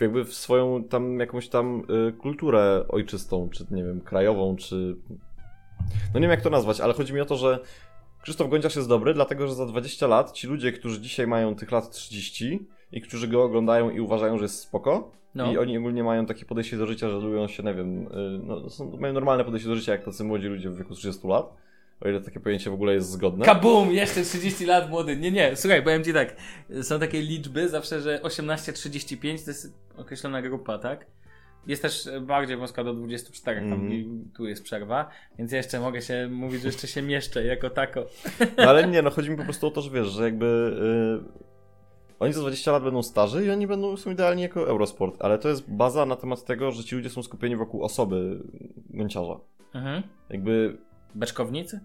jakby 0.00 0.24
w 0.24 0.34
swoją 0.34 0.84
tam 0.84 1.20
jakąś 1.20 1.48
tam 1.48 1.82
y, 2.08 2.12
kulturę 2.12 2.84
ojczystą, 2.88 3.48
czy 3.50 3.66
nie 3.70 3.84
wiem, 3.84 4.00
krajową, 4.00 4.56
czy... 4.56 4.96
No 6.14 6.14
nie 6.14 6.20
wiem 6.20 6.30
jak 6.30 6.40
to 6.40 6.50
nazwać, 6.50 6.80
ale 6.80 6.94
chodzi 6.94 7.14
mi 7.14 7.20
o 7.20 7.24
to, 7.24 7.36
że 7.36 7.58
Krzysztof 8.22 8.50
Gonciarz 8.50 8.76
jest 8.76 8.88
dobry, 8.88 9.14
dlatego 9.14 9.46
że 9.46 9.54
za 9.54 9.66
20 9.66 10.06
lat 10.06 10.32
ci 10.32 10.46
ludzie, 10.46 10.72
którzy 10.72 11.00
dzisiaj 11.00 11.26
mają 11.26 11.54
tych 11.54 11.70
lat 11.72 11.90
30 11.90 12.66
i 12.92 13.00
którzy 13.00 13.28
go 13.28 13.42
oglądają 13.42 13.90
i 13.90 14.00
uważają, 14.00 14.38
że 14.38 14.44
jest 14.44 14.60
spoko, 14.60 15.10
No. 15.34 15.52
i 15.52 15.58
oni 15.58 15.78
ogólnie 15.78 16.04
mają 16.04 16.26
takie 16.26 16.44
podejście 16.44 16.76
do 16.76 16.86
życia, 16.86 17.10
że 17.10 17.16
lubią 17.18 17.48
się, 17.48 17.62
nie 17.62 17.74
wiem, 17.74 18.06
y, 18.06 18.40
no, 18.44 18.70
są, 18.70 18.96
mają 18.96 19.14
normalne 19.14 19.44
podejście 19.44 19.68
do 19.68 19.76
życia, 19.76 19.92
jak 19.92 20.04
tacy 20.04 20.24
młodzi 20.24 20.46
ludzie 20.48 20.70
w 20.70 20.78
wieku 20.78 20.94
30 20.94 21.28
lat, 21.28 21.54
o 22.00 22.08
ile 22.08 22.20
takie 22.20 22.40
pojęcie 22.40 22.70
w 22.70 22.74
ogóle 22.74 22.94
jest 22.94 23.10
zgodne. 23.10 23.44
Kabum! 23.44 23.92
Jeszcze 23.92 24.22
30 24.22 24.66
lat 24.66 24.90
młody. 24.90 25.16
Nie, 25.16 25.30
nie, 25.30 25.56
słuchaj, 25.56 25.82
powiem 25.82 26.04
ci 26.04 26.12
tak. 26.12 26.36
Są 26.82 27.00
takie 27.00 27.22
liczby 27.22 27.68
zawsze, 27.68 28.00
że 28.00 28.20
18-35 28.22 29.44
to 29.44 29.50
jest 29.50 29.74
określona 29.96 30.42
grupa, 30.42 30.78
tak? 30.78 31.06
Jest 31.66 31.82
też 31.82 32.08
bardziej 32.20 32.56
wąska 32.56 32.84
do 32.84 32.94
24, 32.94 33.60
tam 33.60 33.92
i 33.92 34.24
tu 34.36 34.46
jest 34.46 34.62
przerwa, 34.62 35.10
więc 35.38 35.52
jeszcze 35.52 35.80
mogę 35.80 36.02
się 36.02 36.28
mówić, 36.30 36.62
że 36.62 36.68
jeszcze 36.68 36.86
się 36.86 37.02
mieszczę 37.02 37.44
jako 37.44 37.70
tako. 37.70 38.06
No 38.56 38.64
ale 38.64 38.88
nie, 38.88 39.02
no 39.02 39.10
chodzi 39.10 39.30
mi 39.30 39.36
po 39.36 39.44
prostu 39.44 39.66
o 39.66 39.70
to, 39.70 39.80
że 39.82 39.90
wiesz, 39.90 40.06
że 40.06 40.24
jakby 40.24 40.46
y, 41.26 41.48
oni 42.20 42.32
za 42.32 42.40
20 42.40 42.72
lat 42.72 42.82
będą 42.82 43.02
starzy 43.02 43.46
i 43.46 43.50
oni 43.50 43.66
będą 43.66 43.96
są 43.96 44.10
idealni 44.10 44.42
jako 44.42 44.68
Eurosport, 44.68 45.16
ale 45.20 45.38
to 45.38 45.48
jest 45.48 45.70
baza 45.70 46.06
na 46.06 46.16
temat 46.16 46.44
tego, 46.44 46.70
że 46.70 46.84
ci 46.84 46.96
ludzie 46.96 47.10
są 47.10 47.22
skupieni 47.22 47.56
wokół 47.56 47.82
osoby 47.82 48.42
gąciarza. 48.90 49.40
Mhm. 49.74 50.02
Jakby 50.30 50.78
Beczkownicy? 51.14 51.80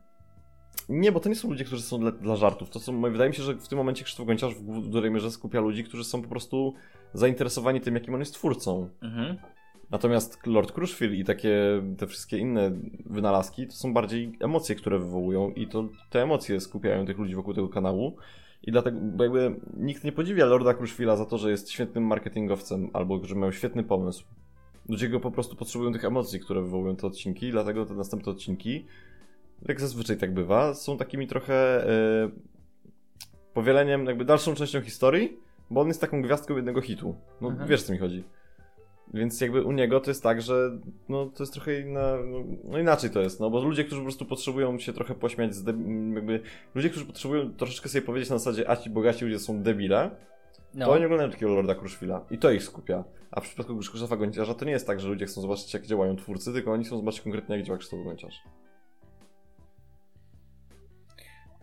nie, 0.90 1.12
bo 1.12 1.20
to 1.20 1.30
nie 1.30 1.36
są 1.36 1.50
ludzie, 1.50 1.66
którzy 1.66 1.82
są 1.82 2.00
dla, 2.00 2.12
dla 2.12 2.36
żartów. 2.36 2.70
To 2.70 2.80
są, 2.80 3.02
wydaje 3.02 3.30
mi 3.30 3.36
się, 3.36 3.44
że 3.44 3.56
w 3.56 3.68
tym 3.68 3.78
momencie 3.78 4.04
Krzysztof 4.04 4.28
Gonciarz 4.28 4.56
w 4.56 4.88
dużej 4.90 5.12
mierze 5.12 5.32
skupia 5.32 5.60
ludzi, 5.60 5.84
którzy 5.84 6.04
są 6.04 6.22
po 6.22 6.30
prostu 6.30 6.74
zainteresowani 7.14 7.82
tym, 7.82 7.94
jakim 7.94 8.14
on 8.14 8.20
jest 8.20 8.34
twórcą. 8.34 8.90
Mhm. 9.02 9.38
Natomiast 9.92 10.48
Lord 10.48 10.72
Crushfield 10.72 11.14
i 11.14 11.24
takie 11.24 11.84
te 11.98 12.08
wszystkie 12.08 12.38
inne 12.38 12.72
wynalazki 13.06 13.68
to 13.68 13.74
są 13.74 13.94
bardziej 13.94 14.38
emocje, 14.40 14.76
które 14.76 15.00
wywołują 15.00 15.50
i 15.50 15.68
to 15.68 15.90
te 16.10 16.24
emocje 16.24 16.60
skupiają 16.60 17.06
tych 17.06 17.18
ludzi 17.18 17.36
wokół 17.36 17.54
tego 17.54 17.70
kanału. 17.70 18.18
I 18.64 18.72
dlatego 18.72 19.00
jakby 19.24 19.60
nikt 19.78 20.04
nie 20.04 20.12
podziwia 20.12 20.46
Lorda 20.46 20.74
Crushfielda 20.74 21.16
za 21.16 21.26
to, 21.26 21.38
że 21.38 21.52
jest 21.52 21.72
świetnym 21.72 22.08
marketingowcem 22.08 22.90
albo 22.94 23.26
że 23.26 23.36
miał 23.36 23.52
świetny 23.52 23.84
pomysł. 23.84 24.26
Ludzie 24.90 25.10
go 25.10 25.20
po 25.20 25.32
prostu 25.32 25.56
potrzebują 25.56 25.94
tych 25.94 26.06
emocji, 26.06 26.40
które 26.40 26.62
wywołują 26.62 26.96
te 26.96 27.08
odcinki, 27.08 27.52
dlatego 27.52 27.86
te 27.86 27.94
następne 27.94 28.32
odcinki, 28.32 28.86
jak 29.68 29.82
zazwyczaj 29.82 30.18
tak 30.18 30.34
bywa, 30.34 30.74
są 30.74 30.98
takimi 30.98 31.28
trochę 31.28 31.88
e, 31.90 32.30
powieleniem, 33.54 34.06
jakby 34.06 34.26
dalszą 34.26 34.56
częścią 34.56 34.82
historii, 34.82 35.38
bo 35.70 35.82
on 35.82 35.88
jest 35.88 36.02
taką 36.02 36.22
gwiazdką 36.22 36.56
jednego 36.56 36.82
hitu. 36.82 37.16
No 37.42 37.48
Mhm. 37.50 37.70
wiesz 37.70 37.84
co 37.84 37.94
mi 37.94 38.00
chodzi. 38.00 38.24
Więc 39.14 39.42
jakby 39.42 39.64
u 39.64 39.72
niego 39.72 40.00
to 40.00 40.10
jest 40.12 40.24
tak, 40.24 40.42
że 40.42 40.72
no 41.10 41.26
to 41.26 41.44
jest 41.44 41.54
trochę 41.54 41.80
inna, 41.80 42.18
no, 42.26 42.38
no 42.64 42.80
inaczej 42.80 43.10
to 43.10 43.22
jest, 43.22 43.40
no 43.40 43.50
bo 43.50 43.64
ludzie, 43.64 43.84
którzy 43.84 44.02
po 44.02 44.06
prostu 44.06 44.26
potrzebują 44.26 44.80
się 44.80 44.94
trochę 44.94 45.16
pośmiać 45.16 45.56
z 45.56 45.66
jakby 46.16 46.40
ludzie, 46.76 46.90
którzy 46.90 47.06
potrzebują 47.06 47.54
troszeczkę 47.54 47.90
sobie 47.90 48.02
powiedzieć 48.02 48.30
na 48.30 48.38
zasadzie, 48.38 48.70
a 48.70 48.76
ci 48.76 48.90
bogaci 48.90 49.26
ludzie 49.26 49.40
są 49.40 49.64
debile, 49.64 50.12
No. 50.74 50.86
to 50.86 50.92
oni 50.92 51.06
oglądają 51.06 51.32
takiego 51.32 51.56
Lorda 51.56 51.76
Crushfila 51.76 52.26
i 52.32 52.38
to 52.38 52.52
ich 52.52 52.64
skupia. 52.64 53.04
A 53.32 53.42
w 53.42 53.44
przypadku 53.44 53.78
Krzysztofa 53.78 54.18
Gonciarza 54.18 54.54
to 54.54 54.66
nie 54.66 54.72
jest 54.72 54.88
tak, 54.88 55.00
że 55.00 55.08
ludzie 55.08 55.26
chcą 55.26 55.42
zobaczyć 55.42 55.74
jak 55.74 55.86
działają 55.86 56.16
twórcy, 56.16 56.54
tylko 56.54 56.72
oni 56.72 56.84
chcą 56.86 56.98
zobaczyć 56.98 57.22
konkretnie 57.22 57.56
jak 57.56 57.66
działa 57.66 57.78
Krzysztof 57.80 58.04
Gonciarz. 58.04 58.36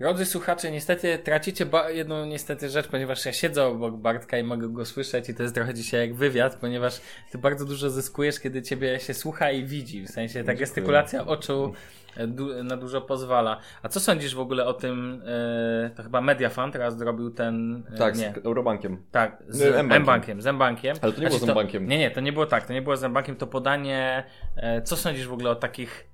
Drodzy 0.00 0.26
słuchacze, 0.26 0.71
niestety 0.71 1.19
tracicie 1.19 1.66
jedną 1.88 2.26
niestety 2.26 2.69
rzecz, 2.69 2.88
ponieważ 2.88 3.26
ja 3.26 3.33
siedzę 3.33 3.64
obok 3.66 3.97
Bartka 3.97 4.38
i 4.38 4.42
mogę 4.42 4.69
go 4.69 4.85
słyszeć 4.85 5.28
i 5.28 5.35
to 5.35 5.42
jest 5.42 5.54
trochę 5.54 5.75
dzisiaj 5.75 6.00
jak 6.00 6.14
wywiad, 6.14 6.54
ponieważ 6.57 7.00
ty 7.33 7.38
bardzo 7.38 7.64
dużo 7.64 7.90
zyskujesz, 7.90 8.40
kiedy 8.40 8.62
ciebie 8.62 9.00
się 9.00 9.14
słucha 9.14 9.50
i 9.50 9.64
widzi. 9.64 10.02
W 10.02 10.11
sensie 10.11 10.45
ta 10.45 10.54
gestykulacja 10.54 11.26
oczu 11.26 11.73
e, 12.16 12.26
du- 12.26 12.64
na 12.64 12.76
dużo 12.76 13.00
pozwala. 13.00 13.61
A 13.83 13.88
co 13.88 14.00
sądzisz 14.00 14.35
w 14.35 14.40
ogóle 14.40 14.66
o 14.66 14.73
tym, 14.75 15.23
e, 15.87 15.90
to 15.96 16.03
chyba 16.03 16.20
Mediafan 16.20 16.72
teraz 16.72 16.98
zrobił 16.98 17.31
ten... 17.31 17.83
E, 17.94 17.98
Tak, 17.98 18.18
nie. 18.18 18.33
z 18.42 18.46
Eurobankiem. 18.46 19.03
Tak, 19.11 19.42
z 19.48 19.62
M-Bankiem. 19.62 20.42
Z 20.42 20.46
M-Bankiem. 20.46 20.96
Ale 21.03 21.12
to 21.12 21.20
nie 21.20 21.27
było 21.27 21.38
z 21.38 21.48
M-Bankiem. 21.48 21.87
Nie, 21.88 21.98
nie, 21.98 22.11
to 22.11 22.20
nie 22.20 22.33
było 22.33 22.46
tak, 22.46 22.66
to 22.66 22.72
nie 22.72 22.83
było 22.83 22.96
z 22.96 23.05
M-Bankiem, 23.05 23.37
to 23.37 23.46
podanie, 23.46 24.24
co 24.85 24.96
sądzisz 24.96 25.27
w 25.27 25.33
ogóle 25.33 25.51
o 25.51 25.55
takich, 25.57 26.07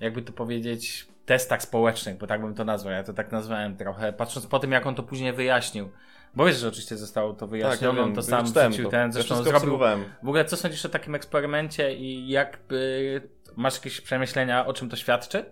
jakby 0.00 0.22
to 0.22 0.32
powiedzieć, 0.32 1.13
testach 1.26 1.62
społecznych, 1.62 2.18
bo 2.18 2.26
tak 2.26 2.40
bym 2.40 2.54
to 2.54 2.64
nazwał, 2.64 2.92
ja 2.92 3.04
to 3.04 3.12
tak 3.12 3.32
nazwałem 3.32 3.76
trochę, 3.76 4.12
patrząc 4.12 4.46
po 4.46 4.58
tym, 4.58 4.72
jak 4.72 4.86
on 4.86 4.94
to 4.94 5.02
później 5.02 5.32
wyjaśnił. 5.32 5.90
Bo 6.34 6.46
wiesz, 6.46 6.56
że 6.56 6.68
oczywiście 6.68 6.96
zostało 6.96 7.32
to 7.32 7.46
wyjaśnione, 7.46 8.02
on 8.02 8.14
to 8.14 8.22
sam 8.22 8.44
wrzucił 8.44 8.88
ten, 8.88 9.06
Ja 9.06 9.12
zresztą 9.12 9.34
wszystko 9.34 9.60
zrobił... 9.60 9.78
W 10.22 10.28
ogóle 10.28 10.44
co 10.44 10.56
sądzisz 10.56 10.86
o 10.86 10.88
takim 10.88 11.14
eksperymencie 11.14 11.94
i 11.94 12.28
jakby, 12.28 13.20
masz 13.56 13.74
jakieś 13.74 14.00
przemyślenia, 14.00 14.66
o 14.66 14.72
czym 14.72 14.88
to 14.88 14.96
świadczy? 14.96 15.44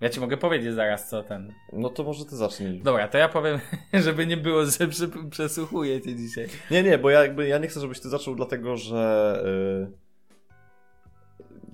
Ja 0.00 0.08
ci 0.08 0.20
mogę 0.20 0.36
powiedzieć 0.36 0.74
zaraz, 0.74 1.08
co 1.08 1.22
ten... 1.22 1.52
No 1.72 1.88
to 1.88 2.04
może 2.04 2.24
ty 2.24 2.36
zacznij. 2.36 2.80
Dobra, 2.82 3.08
to 3.08 3.18
ja 3.18 3.28
powiem, 3.28 3.60
żeby 4.04 4.26
nie 4.26 4.36
było, 4.36 4.64
że 4.64 4.88
przesłuchuję 5.30 6.00
cię 6.00 6.16
dzisiaj. 6.16 6.46
Nie, 6.70 6.82
nie, 6.82 6.98
bo 6.98 7.10
ja 7.10 7.22
jakby 7.22 7.48
ja 7.48 7.58
nie 7.58 7.68
chcę, 7.68 7.80
żebyś 7.80 8.00
ty 8.00 8.08
zaczął 8.08 8.34
dlatego, 8.34 8.76
że. 8.76 9.42
Yy... 9.44 10.05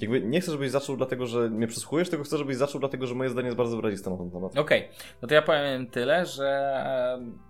Jakby 0.02 0.20
nie 0.20 0.40
chcę, 0.40 0.52
żebyś 0.52 0.70
zaczął 0.70 0.96
dlatego, 0.96 1.26
że 1.26 1.50
mnie 1.50 1.66
przesłuchujesz, 1.66 2.08
tylko 2.08 2.24
chcę, 2.24 2.38
żebyś 2.38 2.56
zaczął 2.56 2.80
dlatego, 2.80 3.06
że 3.06 3.14
moje 3.14 3.30
zdanie 3.30 3.46
jest 3.46 3.56
bardzo 3.56 3.76
wyraziste 3.76 4.10
na 4.10 4.16
ten 4.16 4.30
temat. 4.30 4.58
Okej, 4.58 4.88
no 5.22 5.28
to 5.28 5.34
ja 5.34 5.42
powiem 5.42 5.86
tyle, 5.86 6.26
że 6.26 6.72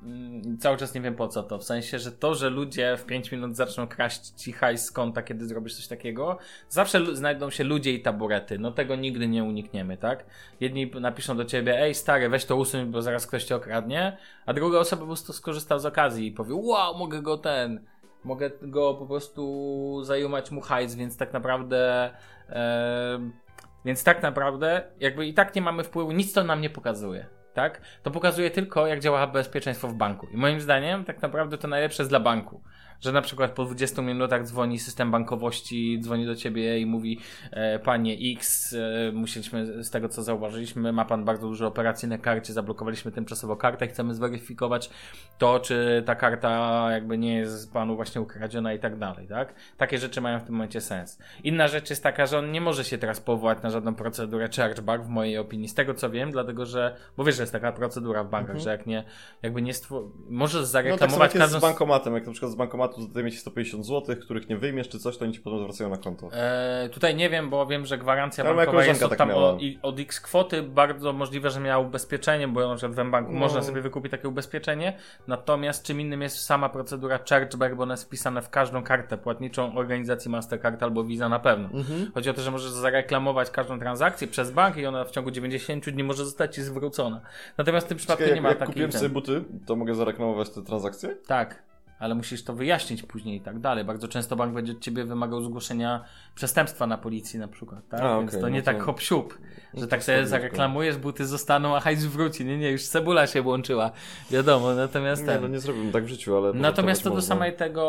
mm, 0.02 0.58
cały 0.58 0.76
czas 0.76 0.94
nie 0.94 1.00
wiem 1.00 1.14
po 1.14 1.28
co 1.28 1.42
to. 1.42 1.58
W 1.58 1.64
sensie, 1.64 1.98
że 1.98 2.12
to, 2.12 2.34
że 2.34 2.50
ludzie 2.50 2.96
w 2.96 3.04
5 3.04 3.32
minut 3.32 3.56
zaczną 3.56 3.86
kraść 3.86 4.28
ci 4.28 4.52
hajs 4.52 4.84
z 4.84 4.92
konta, 4.92 5.22
kiedy 5.22 5.46
zrobisz 5.46 5.76
coś 5.76 5.86
takiego, 5.86 6.38
zawsze 6.68 7.16
znajdą 7.16 7.50
się 7.50 7.64
ludzie 7.64 7.92
i 7.92 8.02
taburety. 8.02 8.58
No 8.58 8.70
tego 8.70 8.96
nigdy 8.96 9.28
nie 9.28 9.44
unikniemy, 9.44 9.96
tak? 9.96 10.24
Jedni 10.60 10.90
napiszą 11.00 11.36
do 11.36 11.44
ciebie, 11.44 11.80
ej 11.80 11.94
stary, 11.94 12.28
weź 12.28 12.44
to 12.44 12.56
usuń, 12.56 12.86
bo 12.86 13.02
zaraz 13.02 13.26
ktoś 13.26 13.44
cię 13.44 13.56
okradnie, 13.56 14.16
a 14.46 14.52
druga 14.52 14.78
osoba 14.78 15.00
po 15.00 15.06
prostu 15.06 15.32
skorzysta 15.32 15.78
z 15.78 15.86
okazji 15.86 16.26
i 16.26 16.32
powie, 16.32 16.54
wow, 16.54 16.98
mogę 16.98 17.22
go 17.22 17.38
ten, 17.38 17.84
mogę 18.24 18.50
go 18.62 18.94
po 18.94 19.06
prostu 19.06 20.04
zajumać 20.04 20.50
mu 20.50 20.60
hajs, 20.60 20.94
więc 20.94 21.16
tak 21.16 21.32
naprawdę... 21.32 22.10
em, 22.48 23.32
więc 23.84 24.04
tak 24.04 24.22
naprawdę, 24.22 24.82
jakby 25.00 25.26
i 25.26 25.34
tak 25.34 25.54
nie 25.54 25.62
mamy 25.62 25.84
wpływu, 25.84 26.12
nic 26.12 26.32
to 26.32 26.44
nam 26.44 26.60
nie 26.60 26.70
pokazuje. 26.70 27.26
Tak? 27.54 27.80
To 28.02 28.10
pokazuje 28.10 28.50
tylko, 28.50 28.86
jak 28.86 29.00
działa 29.00 29.26
bezpieczeństwo 29.26 29.88
w 29.88 29.94
banku. 29.94 30.26
I 30.26 30.36
moim 30.36 30.60
zdaniem, 30.60 31.04
tak 31.04 31.22
naprawdę 31.22 31.58
to 31.58 31.68
najlepsze 31.68 32.02
jest 32.02 32.10
dla 32.10 32.20
banku. 32.20 32.62
Że 33.02 33.12
na 33.12 33.22
przykład 33.22 33.50
po 33.50 33.64
20 33.64 34.02
minutach 34.02 34.44
dzwoni 34.44 34.78
system 34.78 35.10
bankowości, 35.10 36.00
dzwoni 36.00 36.26
do 36.26 36.36
ciebie 36.36 36.80
i 36.80 36.86
mówi: 36.86 37.20
e, 37.50 37.78
Panie 37.78 38.16
X, 38.36 38.74
e, 38.74 39.12
musieliśmy, 39.12 39.84
z 39.84 39.90
tego 39.90 40.08
co 40.08 40.22
zauważyliśmy, 40.22 40.92
ma 40.92 41.04
pan 41.04 41.24
bardzo 41.24 41.48
dużo 41.48 41.66
operacji 41.66 42.08
na 42.08 42.18
karcie, 42.18 42.52
zablokowaliśmy 42.52 43.12
tymczasowo 43.12 43.56
kartę, 43.56 43.88
chcemy 43.88 44.14
zweryfikować 44.14 44.90
to, 45.38 45.60
czy 45.60 46.02
ta 46.06 46.14
karta 46.14 46.86
jakby 46.90 47.18
nie 47.18 47.36
jest 47.36 47.72
panu 47.72 47.96
właśnie 47.96 48.20
ukradziona 48.20 48.72
i 48.72 48.78
tak 48.78 48.98
dalej, 48.98 49.28
tak? 49.28 49.54
Takie 49.76 49.98
rzeczy 49.98 50.20
mają 50.20 50.40
w 50.40 50.44
tym 50.44 50.54
momencie 50.54 50.80
sens. 50.80 51.18
Inna 51.44 51.68
rzecz 51.68 51.90
jest 51.90 52.02
taka, 52.02 52.26
że 52.26 52.38
on 52.38 52.52
nie 52.52 52.60
może 52.60 52.84
się 52.84 52.98
teraz 52.98 53.20
powołać 53.20 53.62
na 53.62 53.70
żadną 53.70 53.94
procedurę 53.94 54.48
chargeback, 54.56 55.04
w 55.04 55.08
mojej 55.08 55.38
opinii, 55.38 55.68
z 55.68 55.74
tego 55.74 55.94
co 55.94 56.10
wiem, 56.10 56.30
dlatego 56.30 56.66
że, 56.66 56.96
bo 57.16 57.24
wiesz, 57.24 57.36
że 57.36 57.42
jest 57.42 57.52
taka 57.52 57.72
procedura 57.72 58.24
w 58.24 58.30
bankach, 58.30 58.58
że 58.58 58.70
jak 58.70 58.86
nie, 58.86 59.04
jakby 59.42 59.62
nie 59.62 59.74
stwor... 59.74 60.02
możesz 60.28 60.54
No 60.54 60.60
tak 60.60 60.70
zareklamować 60.70 61.34
jest 61.34 61.50
z 61.50 61.52
każdą... 61.52 61.60
bankomatem, 61.60 62.14
jak 62.14 62.26
na 62.26 62.32
przykład 62.32 62.52
z 62.52 62.54
bankomatu 62.92 63.10
zdejmie 63.12 63.32
ci 63.32 63.38
150 63.38 63.86
zł, 63.86 64.16
których 64.16 64.48
nie 64.48 64.56
wyjmiesz 64.56 64.88
czy 64.88 64.98
coś, 64.98 65.16
to 65.18 65.24
oni 65.24 65.34
ci 65.34 65.40
potem 65.40 65.58
zwracają 65.58 65.90
na 65.90 65.96
konto. 65.96 66.28
E, 66.32 66.88
tutaj 66.92 67.14
nie 67.14 67.30
wiem, 67.30 67.50
bo 67.50 67.66
wiem, 67.66 67.86
że 67.86 67.98
gwarancja 67.98 68.44
moja 68.44 68.56
bankowa 68.56 68.84
jest 68.84 69.02
od, 69.02 69.08
tak 69.10 69.18
tam 69.18 69.30
o, 69.30 69.58
od 69.82 70.00
x 70.00 70.20
kwoty, 70.20 70.62
bardzo 70.62 71.12
możliwe, 71.12 71.50
że 71.50 71.60
miała 71.60 71.86
ubezpieczenie, 71.86 72.48
bo 72.48 72.68
na 72.68 72.76
przykład 72.76 73.06
w 73.06 73.10
banku 73.10 73.32
No. 73.32 73.38
można 73.38 73.62
sobie 73.62 73.80
wykupić 73.82 74.10
takie 74.10 74.28
ubezpieczenie, 74.28 74.98
natomiast 75.26 75.84
czym 75.84 76.00
innym 76.00 76.22
jest 76.22 76.38
sama 76.40 76.68
procedura 76.68 77.18
chargeback, 77.30 77.74
bo 77.74 77.82
ona 77.82 77.92
jest 77.94 78.04
wpisana 78.04 78.40
w 78.40 78.50
każdą 78.50 78.82
kartę 78.82 79.18
płatniczą 79.18 79.76
organizacji 79.76 80.30
Mastercard 80.30 80.82
albo 80.82 81.04
Visa 81.04 81.28
na 81.28 81.38
pewno. 81.38 81.68
Mhm. 81.72 82.10
Chodzi 82.14 82.30
o 82.30 82.34
to, 82.34 82.42
że 82.42 82.50
możesz 82.50 82.70
zareklamować 82.70 83.50
każdą 83.50 83.78
transakcję 83.78 84.28
przez 84.28 84.50
bank 84.50 84.76
i 84.76 84.86
ona 84.86 85.04
w 85.04 85.10
ciągu 85.10 85.30
90 85.30 85.90
dni 85.90 86.04
może 86.04 86.24
zostać 86.24 86.54
ci 86.54 86.62
zwrócona. 86.62 87.20
Natomiast 87.58 87.86
w 87.86 87.88
tym 87.88 87.98
przypadku 87.98 88.22
Czekaj, 88.22 88.34
nie 88.34 88.42
ma 88.42 88.48
jak, 88.48 88.54
jak 88.54 88.58
takiej... 88.60 88.72
kupiłem 88.72 88.90
ten- 88.90 89.00
sobie 89.00 89.10
buty, 89.14 89.44
to 89.66 89.76
mogę 89.76 89.94
zareklamować 89.94 90.50
te 90.50 90.62
transakcje? 90.62 91.16
tak, 91.26 91.62
ale 92.02 92.14
musisz 92.14 92.44
to 92.44 92.54
wyjaśnić 92.54 93.02
później 93.02 93.36
i 93.36 93.40
tak 93.40 93.58
dalej. 93.58 93.84
Bardzo 93.84 94.08
często 94.08 94.36
bank 94.36 94.54
będzie 94.54 94.72
od 94.72 94.80
ciebie 94.80 95.04
wymagał 95.04 95.42
zgłoszenia 95.42 96.04
przestępstwa 96.34 96.86
na 96.86 96.98
policji 96.98 97.38
na 97.38 97.48
przykład, 97.48 97.88
tak? 97.88 98.00
A, 98.00 98.18
Więc 98.18 98.30
okej, 98.30 98.40
to 98.40 98.48
nie 98.48 98.58
no 98.58 98.64
tak 98.64 98.78
to- 98.78 98.84
hop 98.84 99.00
siup, 99.00 99.38
no 99.74 99.80
że 99.80 99.88
tak 99.88 100.04
sobie 100.04 100.26
zareklamujesz, 100.26 100.96
buty 100.96 101.26
zostaną, 101.26 101.76
a 101.76 101.80
hajs 101.80 102.04
wróci. 102.04 102.44
Nie, 102.44 102.58
nie, 102.58 102.70
już 102.70 102.82
cebula 102.82 103.26
się 103.26 103.42
włączyła. 103.42 103.90
Wiadomo, 104.30 104.74
natomiast 104.74 105.26
Nie, 105.26 105.38
no 105.40 105.48
nie 105.48 105.60
zrobiłbym 105.60 105.92
tak 105.92 106.04
w 106.04 106.08
życiu, 106.08 106.36
ale... 106.36 106.52
Natomiast 106.52 107.02
to 107.02 107.10
do 107.10 107.22
samej 107.22 107.56
tego 107.56 107.82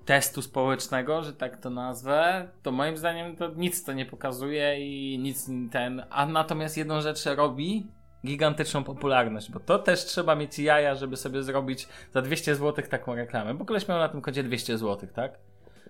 e, 0.00 0.04
testu 0.04 0.42
społecznego, 0.42 1.22
że 1.22 1.32
tak 1.32 1.56
to 1.56 1.70
nazwę, 1.70 2.48
to 2.62 2.72
moim 2.72 2.96
zdaniem 2.96 3.36
to 3.36 3.48
nic 3.56 3.84
to 3.84 3.92
nie 3.92 4.06
pokazuje 4.06 4.80
i 4.80 5.18
nic 5.18 5.50
ten. 5.70 6.02
A 6.10 6.26
natomiast 6.26 6.76
jedną 6.76 7.00
rzecz 7.00 7.24
robi 7.36 7.86
gigantyczną 8.26 8.84
popularność, 8.84 9.50
bo 9.50 9.60
to 9.60 9.78
też 9.78 10.04
trzeba 10.04 10.34
mieć 10.34 10.58
jaja, 10.58 10.94
żeby 10.94 11.16
sobie 11.16 11.42
zrobić 11.42 11.88
za 12.14 12.22
200 12.22 12.54
zł 12.54 12.84
taką 12.90 13.14
reklamę, 13.14 13.54
bo 13.54 13.64
koleś 13.64 13.88
miał 13.88 13.98
na 13.98 14.08
tym 14.08 14.20
kodzie 14.20 14.42
200 14.42 14.78
zł, 14.78 15.08
tak? 15.14 15.38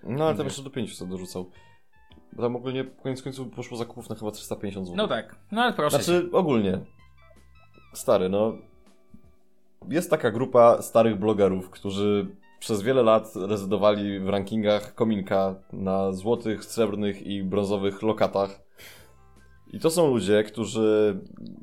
No 0.02 0.26
ale 0.26 0.36
tam 0.36 0.46
jeszcze 0.46 0.62
do 0.62 0.70
500 0.70 1.08
dorzucał. 1.08 1.50
Bo 2.32 2.42
tam 2.42 2.56
ogólnie 2.56 2.84
koniec 2.84 3.22
końców 3.22 3.48
poszło 3.50 3.76
zakupów 3.76 4.08
na 4.08 4.16
chyba 4.16 4.30
350 4.30 4.86
zł. 4.86 4.96
No 4.96 5.08
tak, 5.08 5.36
no 5.52 5.62
ale 5.62 5.72
proszę. 5.72 6.02
Znaczy 6.02 6.28
ogólnie. 6.32 6.78
Stary, 7.94 8.28
no. 8.28 8.52
Jest 9.88 10.10
taka 10.10 10.30
grupa 10.30 10.82
starych 10.82 11.18
blogerów, 11.18 11.70
którzy 11.70 12.26
przez 12.58 12.82
wiele 12.82 13.02
lat 13.02 13.36
rezydowali 13.36 14.20
w 14.20 14.28
rankingach 14.28 14.94
kominka 14.94 15.54
na 15.72 16.12
złotych, 16.12 16.64
srebrnych 16.64 17.22
i 17.22 17.42
brązowych 17.42 18.02
lokatach. 18.02 18.60
I 19.72 19.78
to 19.80 19.90
są 19.90 20.10
ludzie, 20.10 20.42
którzy 20.42 21.18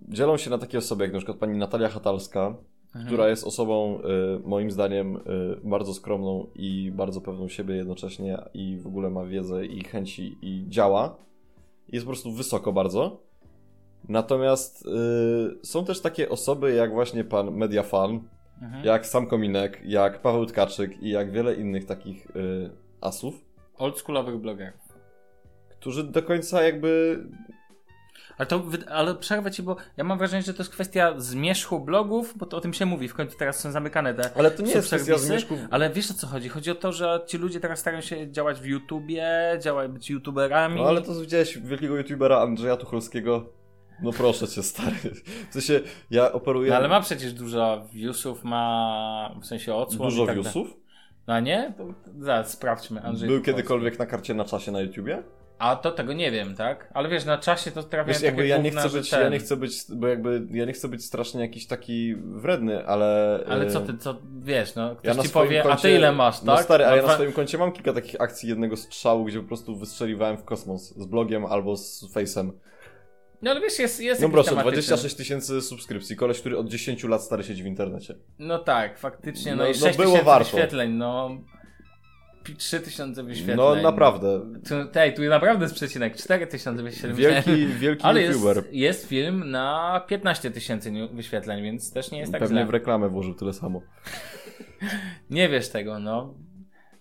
dzielą 0.08 0.38
się 0.38 0.50
na 0.50 0.58
takie 0.58 0.78
osoby, 0.78 1.04
jak 1.04 1.14
na 1.14 1.20
przykład 1.20 1.38
pani 1.38 1.58
Natalia 1.58 1.90
Hatalska, 1.90 2.56
Mhm. 2.88 3.06
która 3.06 3.30
jest 3.30 3.44
osobą, 3.44 4.00
y, 4.00 4.48
moim 4.48 4.72
zdaniem, 4.72 5.16
y, 5.16 5.20
bardzo 5.64 5.94
skromną 5.94 6.48
i 6.56 6.92
bardzo 6.96 7.22
pewną 7.22 7.48
siebie 7.48 7.76
jednocześnie 7.76 8.38
i 8.54 8.78
w 8.78 8.88
ogóle 8.88 9.10
ma 9.10 9.26
wiedzę 9.26 9.66
i 9.66 9.84
chęci 9.84 10.38
i 10.42 10.66
działa. 10.70 11.16
Jest 11.88 12.06
po 12.06 12.10
prostu 12.12 12.32
wysoko 12.32 12.74
bardzo. 12.74 13.24
Natomiast 14.10 14.86
y, 14.86 15.66
są 15.66 15.86
też 15.86 16.02
takie 16.02 16.30
osoby 16.30 16.74
jak 16.74 16.94
właśnie 16.94 17.24
pan 17.24 17.52
Mediafan, 17.52 18.20
Mhm. 18.62 18.86
jak 18.86 19.06
sam 19.08 19.28
Kominek, 19.28 19.82
jak 19.86 20.22
Paweł 20.22 20.46
Tkaczyk 20.46 21.04
i 21.04 21.10
jak 21.10 21.32
wiele 21.32 21.56
innych 21.56 21.86
takich 21.86 22.28
y, 22.36 22.70
asów, 23.02 23.46
Oldschoolowych 23.78 24.38
blogerów. 24.38 24.90
którzy 25.80 26.04
do 26.04 26.24
końca 26.24 26.64
jakby 26.64 27.24
Ale 28.40 28.46
to, 28.46 28.64
ale 28.90 29.16
przerwę 29.16 29.52
ci, 29.52 29.64
bo 29.64 29.76
ja 29.98 30.04
mam 30.04 30.18
wrażenie, 30.18 30.44
że 30.44 30.54
to 30.54 30.64
jest 30.64 30.72
kwestia 30.72 31.14
zmierzchu 31.18 31.80
blogów, 31.80 32.34
bo 32.38 32.46
to 32.46 32.58
o 32.58 32.62
tym 32.62 32.74
się 32.74 32.86
mówi, 32.86 33.08
w 33.08 33.14
końcu 33.14 33.38
teraz 33.38 33.60
są 33.60 33.72
zamykane 33.72 34.14
te 34.14 34.30
Ale 34.36 34.52
to 34.52 34.64
nie 34.64 34.72
jest 34.72 34.88
kwestia 34.88 35.18
zmierzchu. 35.18 35.58
Ale 35.72 35.90
wiesz 35.90 36.12
o 36.12 36.14
co 36.14 36.28
chodzi? 36.28 36.50
Chodzi 36.50 36.72
o 36.72 36.76
to, 36.76 36.92
że 36.92 37.22
ci 37.28 37.38
ludzie 37.38 37.60
teraz 37.60 37.80
starają 37.80 38.02
się 38.02 38.32
działać 38.32 38.60
w 38.60 38.66
YouTubie, 38.66 39.30
działać, 39.62 39.92
być 39.92 40.10
youtuberami. 40.10 40.82
No 40.82 40.88
ale 40.88 41.02
to 41.02 41.22
widziałeś 41.22 41.58
wielkiego 41.58 41.98
youtubera 41.98 42.40
Andrzeja 42.40 42.78
Tucholskiego. 42.78 43.54
No 44.02 44.12
proszę 44.12 44.48
cię, 44.48 44.64
stary. 44.64 44.96
W 45.50 45.54
sensie, 45.54 45.80
ja 46.12 46.32
operuję... 46.32 46.70
No, 46.70 46.76
ale 46.76 46.88
ma 46.88 47.02
przecież 47.02 47.34
dużo 47.34 47.88
viewsów, 47.94 48.44
ma 48.44 49.36
w 49.42 49.46
sensie 49.46 49.76
odsłon 49.76 50.10
Dużo 50.10 50.26
tak 50.26 50.36
viewsów? 50.36 50.78
No 51.28 51.34
a 51.34 51.40
nie? 51.40 51.74
To, 51.78 51.94
zaraz 52.20 52.52
sprawdźmy. 52.52 53.02
Andrzej 53.02 53.30
Był 53.30 53.42
kiedykolwiek 53.42 54.00
na 54.00 54.06
karcie 54.06 54.34
na 54.34 54.46
czasie 54.46 54.72
na 54.72 54.82
YouTubie? 54.82 55.24
A 55.60 55.76
to 55.76 55.92
tego 55.92 56.14
nie 56.14 56.32
wiem, 56.32 56.56
tak? 56.56 56.92
Ale 56.94 57.10
wiesz, 57.10 57.26
na 57.26 57.38
czasie 57.38 57.72
to 57.72 57.84
trafiają 57.84 58.14
Wiesz, 58.14 58.24
jakby 58.24 58.48
ja 58.48 58.58
nie 58.58 58.72
chcę 58.72 58.90
być, 58.90 59.10
ten... 59.10 59.22
ja 59.22 59.30
nie 59.30 59.40
chcę 59.40 59.58
być, 59.58 59.74
bo 59.90 60.08
jakby 60.08 60.48
ja 60.52 60.66
nie 60.66 60.74
chcę 60.74 60.88
być 60.88 61.06
strasznie 61.06 61.42
jakiś 61.42 61.68
taki 61.68 62.16
wredny, 62.16 62.86
ale... 62.88 63.40
Ale 63.50 63.66
e, 63.66 63.70
co 63.70 63.82
ty, 63.82 63.98
co, 63.98 64.16
wiesz, 64.42 64.76
no, 64.76 64.96
ktoś 64.96 65.18
Ja 65.18 65.24
ci 65.24 65.30
powie, 65.30 65.60
a 65.60 65.64
koncie, 65.64 65.82
ty 65.82 65.92
ile 65.92 66.12
masz, 66.12 66.38
tak? 66.38 66.46
No 66.46 66.58
stary, 66.58 66.86
ale 66.86 66.98
ja 66.98 67.08
na 67.08 67.14
swoim 67.14 67.32
koncie 67.32 67.58
mam 67.58 67.72
kilka 67.72 67.94
takich 67.94 68.22
akcji 68.22 68.50
jednego 68.50 68.78
strzału, 68.78 69.26
gdzie 69.26 69.40
po 69.42 69.48
prostu 69.48 69.76
wystrzeliwałem 69.76 70.38
w 70.38 70.44
kosmos 70.44 70.94
z 70.98 71.06
blogiem 71.06 71.46
albo 71.46 71.78
z 71.78 72.14
face'em. 72.14 72.52
No 73.42 73.52
ale 73.52 73.62
wiesz, 73.62 73.80
jest, 73.80 74.02
jest 74.02 74.22
No 74.22 74.30
proszę, 74.30 74.50
tematyczny. 74.50 74.82
26 74.82 75.16
tysięcy 75.16 75.62
subskrypcji, 75.62 76.16
koleś, 76.16 76.40
który 76.40 76.58
od 76.58 76.70
10 76.70 77.04
lat 77.04 77.24
stary 77.24 77.44
siedzi 77.44 77.64
w 77.64 77.66
internecie. 77.66 78.16
No 78.40 78.60
tak, 78.60 79.00
faktycznie, 79.00 79.56
no, 79.56 79.64
No- 79.64 79.70
i 79.70 79.72
no 79.72 79.88
6 79.88 79.98
było 79.98 80.10
tysięcy 80.10 80.26
warto. 80.26 80.52
wyświetleń, 80.52 80.92
no... 80.92 81.38
3000 82.58 83.24
wyświetleń. 83.24 83.58
No 83.58 83.76
naprawdę. 83.76 84.42
Tu, 84.70 84.92
tej, 84.92 85.14
tu 85.14 85.22
naprawdę 85.22 85.66
jest 85.66 85.76
przecinek, 85.76 86.16
4000 86.16 86.84
wyświetleń. 86.84 87.16
Wielki, 87.16 87.68
wielki 87.80 88.04
Ale 88.04 88.22
jest, 88.22 88.34
youtuber. 88.40 88.64
jest 88.72 89.08
film 89.08 89.52
na 89.52 90.00
15 90.08 90.52
tysięcy 90.52 90.92
wyświetleń, 91.14 91.64
więc 91.64 91.94
też 91.94 92.12
nie 92.12 92.20
jest 92.20 92.32
tak 92.32 92.42
Pewnie 92.42 92.58
źle. 92.58 92.66
w 92.66 92.70
reklamę 92.70 93.10
włożył 93.10 93.34
tyle 93.34 93.54
samo. 93.54 93.82
Nie 95.30 95.50
wiesz 95.50 95.70
tego, 95.70 96.00
no. 96.00 96.34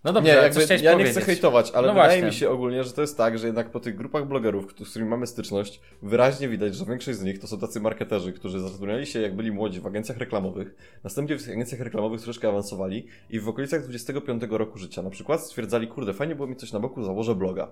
No 0.05 0.13
dobrze, 0.13 0.31
Nie, 0.33 0.37
jakby, 0.37 0.61
ja 0.61 0.77
nie 0.77 0.93
powiedzieć. 0.93 1.13
chcę 1.13 1.21
hejtować, 1.21 1.71
ale 1.71 1.87
No 1.87 1.93
wydaje 1.93 2.09
właśnie. 2.09 2.27
mi 2.27 2.33
się 2.33 2.51
ogólnie, 2.51 2.85
że 2.85 2.93
to 2.93 3.01
jest 3.01 3.17
tak, 3.17 3.39
że 3.39 3.47
jednak 3.47 3.71
po 3.71 3.81
tych 3.81 3.97
grupach 3.97 4.29
blogerów, 4.29 4.75
z 4.85 4.91
którymi 4.91 5.11
mamy 5.11 5.27
styczność, 5.27 5.81
wyraźnie 6.03 6.49
widać, 6.49 6.75
że 6.75 6.85
większość 6.85 7.19
z 7.19 7.23
nich 7.23 7.39
to 7.39 7.47
są 7.47 7.59
tacy 7.59 7.81
marketerzy, 7.81 8.33
którzy 8.33 8.61
zatrudniali 8.61 9.07
się 9.07 9.21
jak 9.21 9.37
byli 9.37 9.53
młodzi 9.53 9.81
w 9.81 9.87
agencjach 9.87 10.19
reklamowych, 10.19 10.75
następnie 11.05 11.39
w 11.39 11.43
tych 11.43 11.53
agencjach 11.55 11.81
reklamowych 11.81 12.21
troszeczkę 12.21 12.49
awansowali 12.49 13.07
i 13.31 13.41
w 13.41 13.49
okolicach 13.49 13.83
25 13.83 14.43
roku 14.51 14.79
życia 14.79 15.03
na 15.03 15.11
przykład 15.11 15.41
stwierdzali, 15.41 15.89
kurde, 15.89 16.15
fajnie 16.15 16.35
było 16.35 16.49
mi 16.49 16.57
coś 16.57 16.73
na 16.73 16.81
boku, 16.81 17.03
założę 17.03 17.35
bloga. 17.35 17.69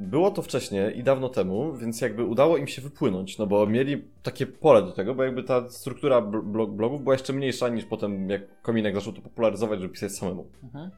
Było 0.00 0.30
to 0.30 0.42
wcześniej 0.42 0.98
i 0.98 1.02
dawno 1.02 1.28
temu, 1.28 1.72
więc 1.72 2.00
jakby 2.00 2.24
udało 2.24 2.56
im 2.56 2.66
się 2.66 2.82
wypłynąć, 2.82 3.38
no 3.38 3.46
bo 3.46 3.66
mieli 3.66 4.04
takie 4.22 4.46
pole 4.46 4.82
do 4.82 4.92
tego, 4.92 5.14
bo 5.14 5.24
jakby 5.24 5.42
ta 5.42 5.70
struktura 5.70 6.22
bl- 6.22 6.42
blog, 6.42 6.70
blogów 6.70 7.02
była 7.02 7.14
jeszcze 7.14 7.32
mniejsza 7.32 7.68
niż 7.68 7.84
potem 7.84 8.30
jak 8.30 8.62
Kominek 8.62 8.94
zaczął 8.94 9.12
to 9.12 9.22
popularyzować, 9.22 9.80
żeby 9.80 9.92
pisać 9.92 10.12
samemu. 10.12 10.46
Mhm. 10.62 10.90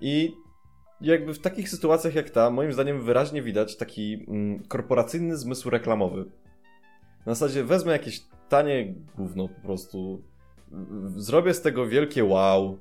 I 0.00 0.32
jakby 1.00 1.34
w 1.34 1.38
takich 1.38 1.68
sytuacjach 1.68 2.14
jak 2.14 2.30
ta, 2.30 2.50
moim 2.50 2.72
zdaniem 2.72 3.02
wyraźnie 3.02 3.42
widać 3.42 3.76
taki 3.76 4.24
mm, 4.28 4.62
korporacyjny 4.68 5.36
zmysł 5.36 5.70
reklamowy. 5.70 6.24
Na 7.26 7.34
zasadzie 7.34 7.64
wezmę 7.64 7.92
jakieś 7.92 8.20
tanie 8.48 8.94
gówno 9.16 9.48
po 9.48 9.60
prostu, 9.60 10.22
zrobię 11.16 11.54
z 11.54 11.62
tego 11.62 11.86
wielkie 11.86 12.24
wow, 12.24 12.78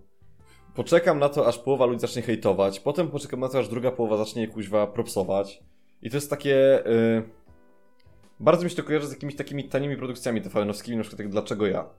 poczekam 0.75 1.19
na 1.19 1.29
to, 1.29 1.47
aż 1.47 1.57
połowa 1.57 1.86
ludzi 1.86 1.99
zacznie 1.99 2.21
hejtować, 2.21 2.79
potem 2.79 3.07
poczekam 3.07 3.39
na 3.39 3.49
to, 3.49 3.59
aż 3.59 3.67
druga 3.67 3.91
połowa 3.91 4.17
zacznie 4.17 4.47
kuźwa 4.47 4.88
propsować. 4.88 5.63
I 6.01 6.09
to 6.09 6.17
jest 6.17 6.29
takie... 6.29 6.88
y, 6.88 7.23
bardzo 8.39 8.63
mi 8.63 8.69
się 8.69 8.75
to 8.75 8.83
kojarzy 8.83 9.07
z 9.07 9.12
jakimiś 9.12 9.36
takimi 9.36 9.69
tanimi 9.69 9.97
produkcjami 9.97 10.41
TVN-owskimi, 10.41 10.97
na 10.97 11.03
przykład 11.03 11.19
jak 11.19 11.29
Dlaczego 11.29 11.67
ja? 11.67 11.89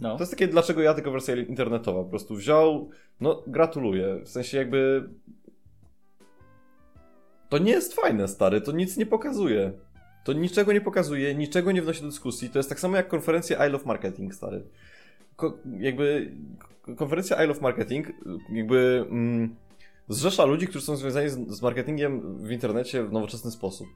No. 0.00 0.16
To 0.16 0.22
jest 0.22 0.32
takie, 0.32 0.48
dlaczego 0.48 0.82
ja, 0.82 0.94
tylko 0.94 1.10
wersja 1.10 1.36
internetowa. 1.36 2.02
Po 2.02 2.10
prostu 2.10 2.34
wziął, 2.34 2.90
no 3.20 3.42
gratuluję. 3.46 4.20
W 4.24 4.28
sensie 4.28 4.58
jakby... 4.58 5.08
To 7.48 7.58
nie 7.58 7.72
jest 7.72 7.94
fajne, 7.94 8.28
stary, 8.28 8.60
to 8.60 8.72
nic 8.72 8.96
nie 8.96 9.06
pokazuje. 9.06 9.72
To 10.24 10.32
niczego 10.32 10.72
nie 10.72 10.80
pokazuje, 10.80 11.34
niczego 11.34 11.72
nie 11.72 11.82
wnosi 11.82 12.00
do 12.00 12.06
dyskusji. 12.06 12.50
To 12.50 12.58
jest 12.58 12.68
tak 12.68 12.80
samo 12.80 12.96
jak 12.96 13.08
konferencja 13.08 13.66
I 13.66 13.70
Love 13.72 13.84
Marketing, 13.84 14.34
stary. 14.34 14.64
Ko 15.40 15.58
jakby 15.78 16.32
konferencja 16.96 17.44
I 17.44 17.48
Love 17.48 17.60
Marketing 17.60 18.12
jakby 18.52 19.06
mm, 19.10 19.56
zrzesza 20.08 20.44
ludzi, 20.44 20.66
którzy 20.66 20.84
są 20.84 20.96
związani 20.96 21.28
z, 21.28 21.48
z 21.48 21.62
marketingiem 21.62 22.38
w 22.46 22.50
internecie 22.50 23.04
w 23.04 23.12
nowoczesny 23.12 23.50
sposób. 23.50 23.86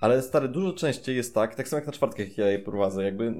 Ale 0.00 0.22
stary, 0.22 0.48
dużo 0.48 0.72
częściej 0.72 1.16
jest 1.16 1.34
tak, 1.34 1.54
tak 1.54 1.68
samo 1.68 1.78
jak 1.78 1.86
na 1.86 1.92
czwartkach, 1.92 2.28
jak 2.28 2.38
ja 2.38 2.46
je 2.46 2.58
prowadzę, 2.58 3.04
jakby 3.04 3.34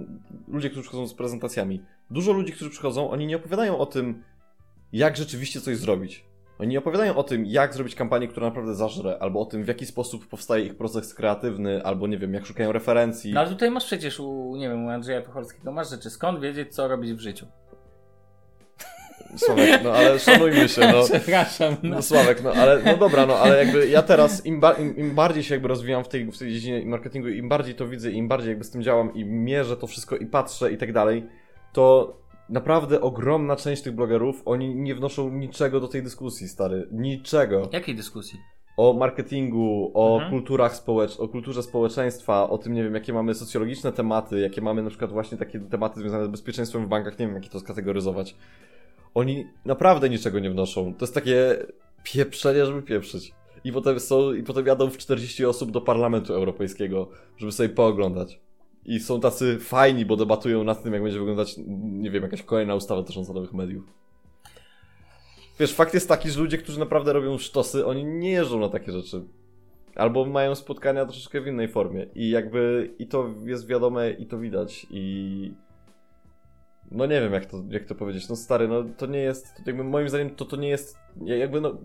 ludzie, 0.49 0.71
którzy 0.71 0.83
przychodzą 0.83 1.07
z 1.07 1.15
prezentacjami. 1.15 1.83
Dużo 2.11 2.33
ludzi, 2.33 2.53
którzy 2.53 2.71
przychodzą, 2.71 3.11
oni 3.11 3.27
nie 3.27 3.37
opowiadają 3.37 3.79
o 3.79 3.87
tym, 3.87 4.23
jak 4.93 5.17
rzeczywiście 5.17 5.61
coś 5.61 5.77
zrobić. 5.77 6.25
Oni 6.59 6.69
nie 6.69 6.79
opowiadają 6.79 7.17
o 7.17 7.23
tym, 7.23 7.47
jak 7.47 7.75
zrobić 7.75 7.95
kampanię, 7.95 8.29
która 8.29 8.47
naprawdę 8.47 8.75
zażre, 8.75 9.17
albo 9.21 9.41
o 9.41 9.45
tym, 9.45 9.65
w 9.65 9.69
jaki 9.69 9.87
sposób 9.87 10.29
powstaje 10.29 10.65
ich 10.65 10.77
proces 10.77 11.15
kreatywny, 11.15 11.85
albo 11.85 12.07
nie 12.07 12.19
wiem, 12.19 12.35
jak 12.35 12.47
szukają 12.47 12.73
referencji. 12.73 13.33
No 13.33 13.41
ale 13.41 13.49
tutaj 13.49 13.71
masz 13.71 13.85
przecież 13.85 14.21
u, 14.21 14.57
nie 14.57 14.69
wiem, 14.69 14.85
u 14.85 14.89
Andrzeja 14.91 15.23
Tucholskiego 15.23 15.73
masz 15.73 15.91
rzeczy, 15.91 16.11
skąd 16.11 16.41
wiedzieć, 16.41 16.75
co 16.75 16.89
robić 16.89 17.13
w 17.13 17.21
życiu. 17.21 17.47
Sławek, 19.37 19.81
no 19.85 19.93
ale 19.93 20.19
szanujmy 20.29 20.69
się, 20.69 20.81
no. 20.93 21.05
Przepraszam. 21.05 21.77
No. 21.83 21.95
No 21.97 22.03
Sławek, 22.03 22.43
no 22.43 22.53
ale 22.53 22.83
no 22.83 22.97
dobra, 22.97 23.27
no 23.27 23.37
ale 23.37 23.65
jakby 23.65 23.89
ja 23.89 24.03
teraz 24.03 24.47
im, 24.47 24.61
ba- 24.61 24.73
im, 24.73 24.97
im 24.97 25.15
bardziej 25.15 25.43
się 25.43 25.55
jakby 25.55 25.69
rozwijam 25.69 26.05
w 26.05 26.09
tej, 26.09 26.33
w 26.33 26.39
tej 26.39 26.53
dziedzinie 26.53 26.87
marketingu, 26.87 27.29
im 27.29 27.49
bardziej 27.49 27.75
to 27.75 27.89
widzę, 27.89 28.11
im 28.11 28.29
bardziej 28.29 28.49
jakby 28.49 28.65
z 28.65 28.71
tym 28.71 28.83
działam 28.83 29.15
i 29.15 29.25
mierzę 29.25 29.77
to 29.77 29.87
wszystko 29.87 30.17
i 30.17 30.27
patrzę 30.27 30.73
i 30.73 30.77
tak 30.79 30.93
dalej, 30.93 31.27
to 31.73 32.17
naprawdę 32.49 33.01
ogromna 33.01 33.57
część 33.57 33.83
tych 33.83 33.95
blogerów, 33.95 34.43
oni 34.45 34.75
nie 34.75 34.95
wnoszą 34.95 35.31
niczego 35.31 35.81
do 35.81 35.89
tej 35.89 36.03
dyskusji, 36.03 36.49
stary. 36.49 36.89
Niczego. 36.93 37.69
Jakiej 37.73 37.95
dyskusji? 37.95 38.39
O 38.77 38.93
marketingu, 38.93 39.91
o 39.95 40.15
Mhm. 40.15 40.31
kulturach 40.33 40.77
społecz, 40.77 41.21
o 41.21 41.29
kulturze 41.29 41.63
społeczeństwa, 41.63 42.51
o 42.51 42.59
tym, 42.59 42.73
nie 42.73 42.85
wiem, 42.85 42.95
jakie 42.95 43.13
mamy 43.13 43.35
socjologiczne 43.35 43.93
tematy, 43.93 44.41
jakie 44.41 44.61
mamy 44.63 44.83
na 44.83 44.91
przykład 44.91 45.13
właśnie 45.13 45.39
takie 45.39 45.61
tematy 45.61 46.01
związane 46.01 46.25
z 46.25 46.29
bezpieczeństwem 46.29 46.87
w 46.87 46.89
bankach, 46.89 47.19
nie 47.19 47.27
wiem, 47.27 47.35
jak 47.35 47.49
to 47.49 47.61
skategoryzować. 47.61 48.37
Oni 49.15 49.47
naprawdę 49.65 50.09
niczego 50.11 50.39
nie 50.41 50.51
wnoszą. 50.51 50.95
To 50.95 51.05
jest 51.05 51.15
takie 51.15 51.57
pieprzenie, 52.03 52.67
żeby 52.67 52.83
pieprzyć. 52.83 53.33
I 53.65 53.73
potem 53.73 54.01
są, 54.01 54.33
i 54.33 54.43
potem 54.43 54.67
jadą 54.67 54.91
w 54.91 54.99
40 54.99 55.45
osób 55.47 55.71
do 55.71 55.81
Parlamentu 55.81 56.35
Europejskiego, 56.35 57.09
żeby 57.37 57.53
sobie 57.53 57.69
pooglądać. 57.69 58.41
I 58.87 59.01
są 59.01 59.21
tacy 59.21 59.59
fajni, 59.59 60.07
bo 60.07 60.17
debatują 60.17 60.65
nad 60.65 60.83
tym, 60.83 60.93
jak 60.93 61.03
będzie 61.03 61.19
wyglądać, 61.19 61.55
nie 61.83 62.11
wiem, 62.11 62.23
jakaś 62.23 62.43
kolejna 62.43 62.75
ustawa 62.75 63.01
dotycząca 63.01 63.33
nowych 63.33 63.53
mediów. 63.53 63.85
Wiesz, 65.61 65.73
fakt 65.75 65.95
jest 65.95 66.09
taki, 66.09 66.31
że 66.31 66.41
ludzie, 66.41 66.59
którzy 66.59 66.81
naprawdę 66.81 67.13
robią 67.13 67.39
sztosy, 67.39 67.87
oni 67.87 68.05
nie 68.05 68.31
jeżdżą 68.31 68.61
na 68.61 68.69
takie 68.69 68.93
rzeczy. 68.93 69.25
Albo 69.95 70.25
mają 70.25 70.55
spotkania 70.55 71.05
troszeczkę 71.07 71.41
w 71.41 71.47
innej 71.47 71.69
formie. 71.69 72.07
I 72.15 72.31
jakby, 72.31 72.91
i 72.99 73.07
to 73.07 73.35
jest 73.45 73.67
wiadome, 73.67 74.11
i 74.11 74.27
to 74.27 74.39
widać. 74.39 74.87
I 74.91 75.53
no 76.91 77.07
nie 77.07 77.21
wiem, 77.21 77.33
jak 77.33 77.47
to, 77.47 77.63
jak 77.71 77.85
to 77.85 77.95
powiedzieć. 77.95 78.29
No 78.29 78.37
stary, 78.37 78.69
no 78.69 78.85
to 78.97 79.07
nie 79.07 79.19
jest, 79.19 79.47
jakby 79.67 79.85
moim 79.85 80.09
zdaniem 80.09 80.31
to, 80.31 80.45
to 80.45 80.57
nie 80.57 80.69
jest, 80.69 80.99
ja- 81.25 81.37
jakby 81.37 81.61
no, 81.61 81.79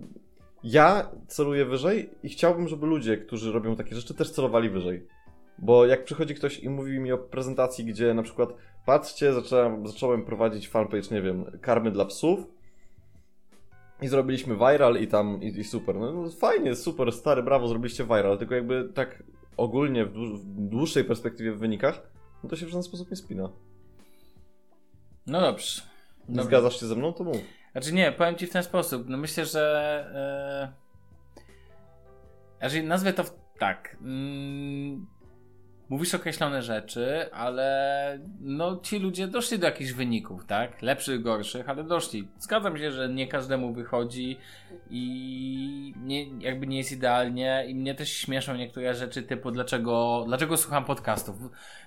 ja 0.64 1.12
celuję 1.28 1.66
wyżej 1.66 2.10
i 2.24 2.30
chciałbym, 2.30 2.68
żeby 2.68 2.86
ludzie, 2.86 3.18
którzy 3.18 3.52
robią 3.52 3.76
takie 3.76 3.96
rzeczy, 3.96 4.14
też 4.14 4.32
celowali 4.32 4.70
wyżej. 4.70 5.08
Bo 5.62 5.86
jak 5.86 6.04
przychodzi 6.04 6.36
ktoś 6.36 6.60
i 6.60 6.70
mówi 6.70 7.00
mi 7.00 7.12
o 7.12 7.18
prezentacji, 7.18 7.86
gdzie 7.86 8.14
na 8.14 8.24
przykład 8.24 8.50
patrzcie, 8.86 9.34
zacząłem, 9.34 9.88
zacząłem 9.88 10.26
prowadzić 10.26 10.70
fanpage, 10.70 11.10
nie 11.12 11.22
wiem, 11.22 11.60
karmy 11.62 11.92
dla 11.92 12.06
psów 12.06 12.40
i 14.02 14.08
zrobiliśmy 14.08 14.56
viral 14.56 14.98
i 14.98 15.08
tam, 15.08 15.44
i, 15.44 15.48
i 15.48 15.64
super. 15.64 15.96
No, 15.96 16.14
no 16.14 16.30
fajnie, 16.30 16.76
super, 16.76 17.12
stary, 17.12 17.44
brawo, 17.44 17.68
zrobiliście 17.68 18.04
viral, 18.04 18.38
tylko 18.38 18.56
jakby 18.56 18.90
tak 18.94 19.24
ogólnie 19.58 20.06
w, 20.06 20.14
dłu- 20.14 20.38
w 20.38 20.46
dłuższej 20.46 21.04
perspektywie 21.04 21.52
w 21.52 21.60
wynikach, 21.60 22.02
no 22.44 22.50
to 22.50 22.56
się 22.56 22.66
w 22.66 22.70
żaden 22.70 22.84
sposób 22.84 23.12
nie 23.12 23.18
spina. 23.18 23.50
No 25.28 25.42
dobrze. 25.42 25.82
Nie 26.30 26.36
Dobrze. 26.36 26.48
zgadzasz 26.48 26.80
się 26.80 26.86
ze 26.86 26.96
mną? 26.96 27.14
To 27.14 27.24
mów. 27.24 27.38
Znaczy 27.72 27.94
nie, 27.94 28.12
powiem 28.12 28.36
ci 28.36 28.48
w 28.48 28.52
ten 28.52 28.64
sposób. 28.64 29.10
No 29.10 29.18
myślę, 29.18 29.46
że. 29.46 30.74
E... 32.60 32.60
Znaczy, 32.60 32.84
nazwę 32.84 33.14
to 33.14 33.24
w... 33.24 33.32
tak. 33.60 33.98
Mm... 34.02 35.08
Mówisz 35.90 36.16
określone 36.16 36.62
rzeczy, 36.62 37.32
ale 37.32 38.20
no 38.42 38.80
ci 38.84 39.00
ludzie 39.00 39.28
doszli 39.28 39.60
do 39.60 39.66
jakichś 39.66 39.92
wyników, 39.92 40.46
tak? 40.46 40.82
Lepszych, 40.82 41.22
gorszych, 41.22 41.70
ale 41.70 41.84
doszli. 41.84 42.28
Zgadzam 42.40 42.78
się, 42.78 42.92
że 42.92 43.10
nie 43.10 43.28
każdemu 43.28 43.74
wychodzi 43.74 44.38
i 44.90 45.94
nie, 46.04 46.40
jakby 46.40 46.68
nie 46.68 46.78
jest 46.78 46.92
idealnie 46.92 47.66
i 47.68 47.76
mnie 47.76 47.96
też 47.96 48.12
śmieszą 48.14 48.56
niektóre 48.56 48.96
rzeczy 48.96 49.24
typu 49.24 49.52
dlaczego, 49.52 50.24
dlaczego 50.28 50.58
słucham 50.58 50.86
podcastów. 50.86 51.36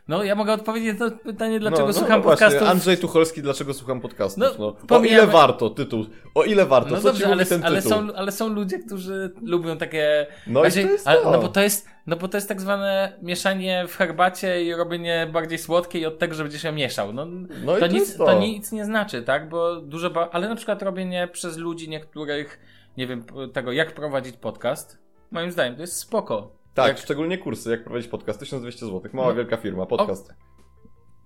No 0.09 0.25
ja 0.25 0.35
mogę 0.35 0.53
odpowiedzieć 0.53 0.99
na 0.99 1.11
to 1.11 1.17
pytanie, 1.17 1.61
dlaczego 1.61 1.87
no, 1.87 1.93
słucham 1.93 2.19
no, 2.19 2.23
właśnie, 2.23 2.47
podcastów. 2.47 2.69
Andrzej 2.69 2.97
Tucholski, 2.97 3.43
dlaczego 3.43 3.75
słucham 3.75 4.01
podcastów? 4.01 4.45
No, 4.59 4.77
No, 4.91 4.97
o 4.97 5.05
ile 5.05 5.27
warto, 5.27 5.71
tytuł. 5.71 6.07
O 6.35 6.45
ile 6.45 6.67
warto, 6.67 6.91
No 6.91 6.97
co 6.97 7.03
dobrze, 7.03 7.27
ale, 7.27 7.47
ten 7.47 7.65
ale, 7.65 7.83
są, 7.83 8.15
ale 8.15 8.33
są 8.33 8.49
ludzie, 8.49 8.79
którzy 8.79 9.33
lubią 9.43 9.79
takie. 9.79 10.27
No 10.47 10.65
i 10.65 10.73
to 10.73 10.81
jest 10.81 11.09
ale. 11.09 11.21
No 11.25 11.41
bo 11.41 11.49
to 11.49 11.61
jest, 11.61 11.88
no 12.07 12.17
bo 12.17 12.29
to 12.29 12.37
jest 12.37 12.49
tak 12.49 12.61
zwane 12.61 13.12
mieszanie 13.23 13.85
w 13.88 13.97
herbacie 13.97 14.65
i 14.65 14.75
robienie 14.75 15.29
bardziej 15.33 15.59
słodkiej 15.59 16.07
od 16.07 16.19
tego, 16.19 16.35
że 16.35 16.43
będziesz 16.43 16.65
ją 16.65 16.73
mieszał. 16.73 17.12
No, 17.12 17.27
No 17.65 17.77
i 17.77 17.81
to, 17.81 17.87
nic, 17.87 18.17
to. 18.17 18.25
to 18.27 18.38
nic 18.38 18.73
nie 18.73 18.85
znaczy, 18.85 19.23
tak? 19.23 19.49
Bo 19.49 19.77
dużo. 19.81 20.11
Ba... 20.11 20.29
Ale 20.33 20.49
na 20.49 20.57
przykład 20.57 20.83
robienie 20.83 21.29
przez 21.33 21.57
ludzi 21.57 21.88
niektórych, 21.88 22.61
nie 22.97 23.07
wiem, 23.07 23.25
tego, 23.53 23.73
jak 23.73 23.95
prowadzić 23.95 24.37
podcast, 24.37 24.99
moim 25.31 25.51
zdaniem 25.53 25.75
to 25.77 25.81
jest 25.81 25.97
spoko. 25.97 26.53
Tak, 26.75 26.88
Jak- 26.88 26.99
szczególnie 26.99 27.38
kursy, 27.38 27.71
jak 27.71 27.85
prowadzić 27.85 28.09
podcast, 28.11 28.38
1200 28.41 28.87
zł, 28.87 29.03
mała 29.12 29.29
No. 29.29 29.35
wielka 29.35 29.57
firma, 29.57 29.87
podcast. 29.87 30.35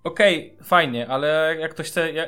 Okej, 0.04 0.56
fajnie, 0.64 1.08
ale 1.08 1.56
jak 1.60 1.70
ktoś 1.70 1.86
chce. 1.86 2.12
Ja... 2.12 2.26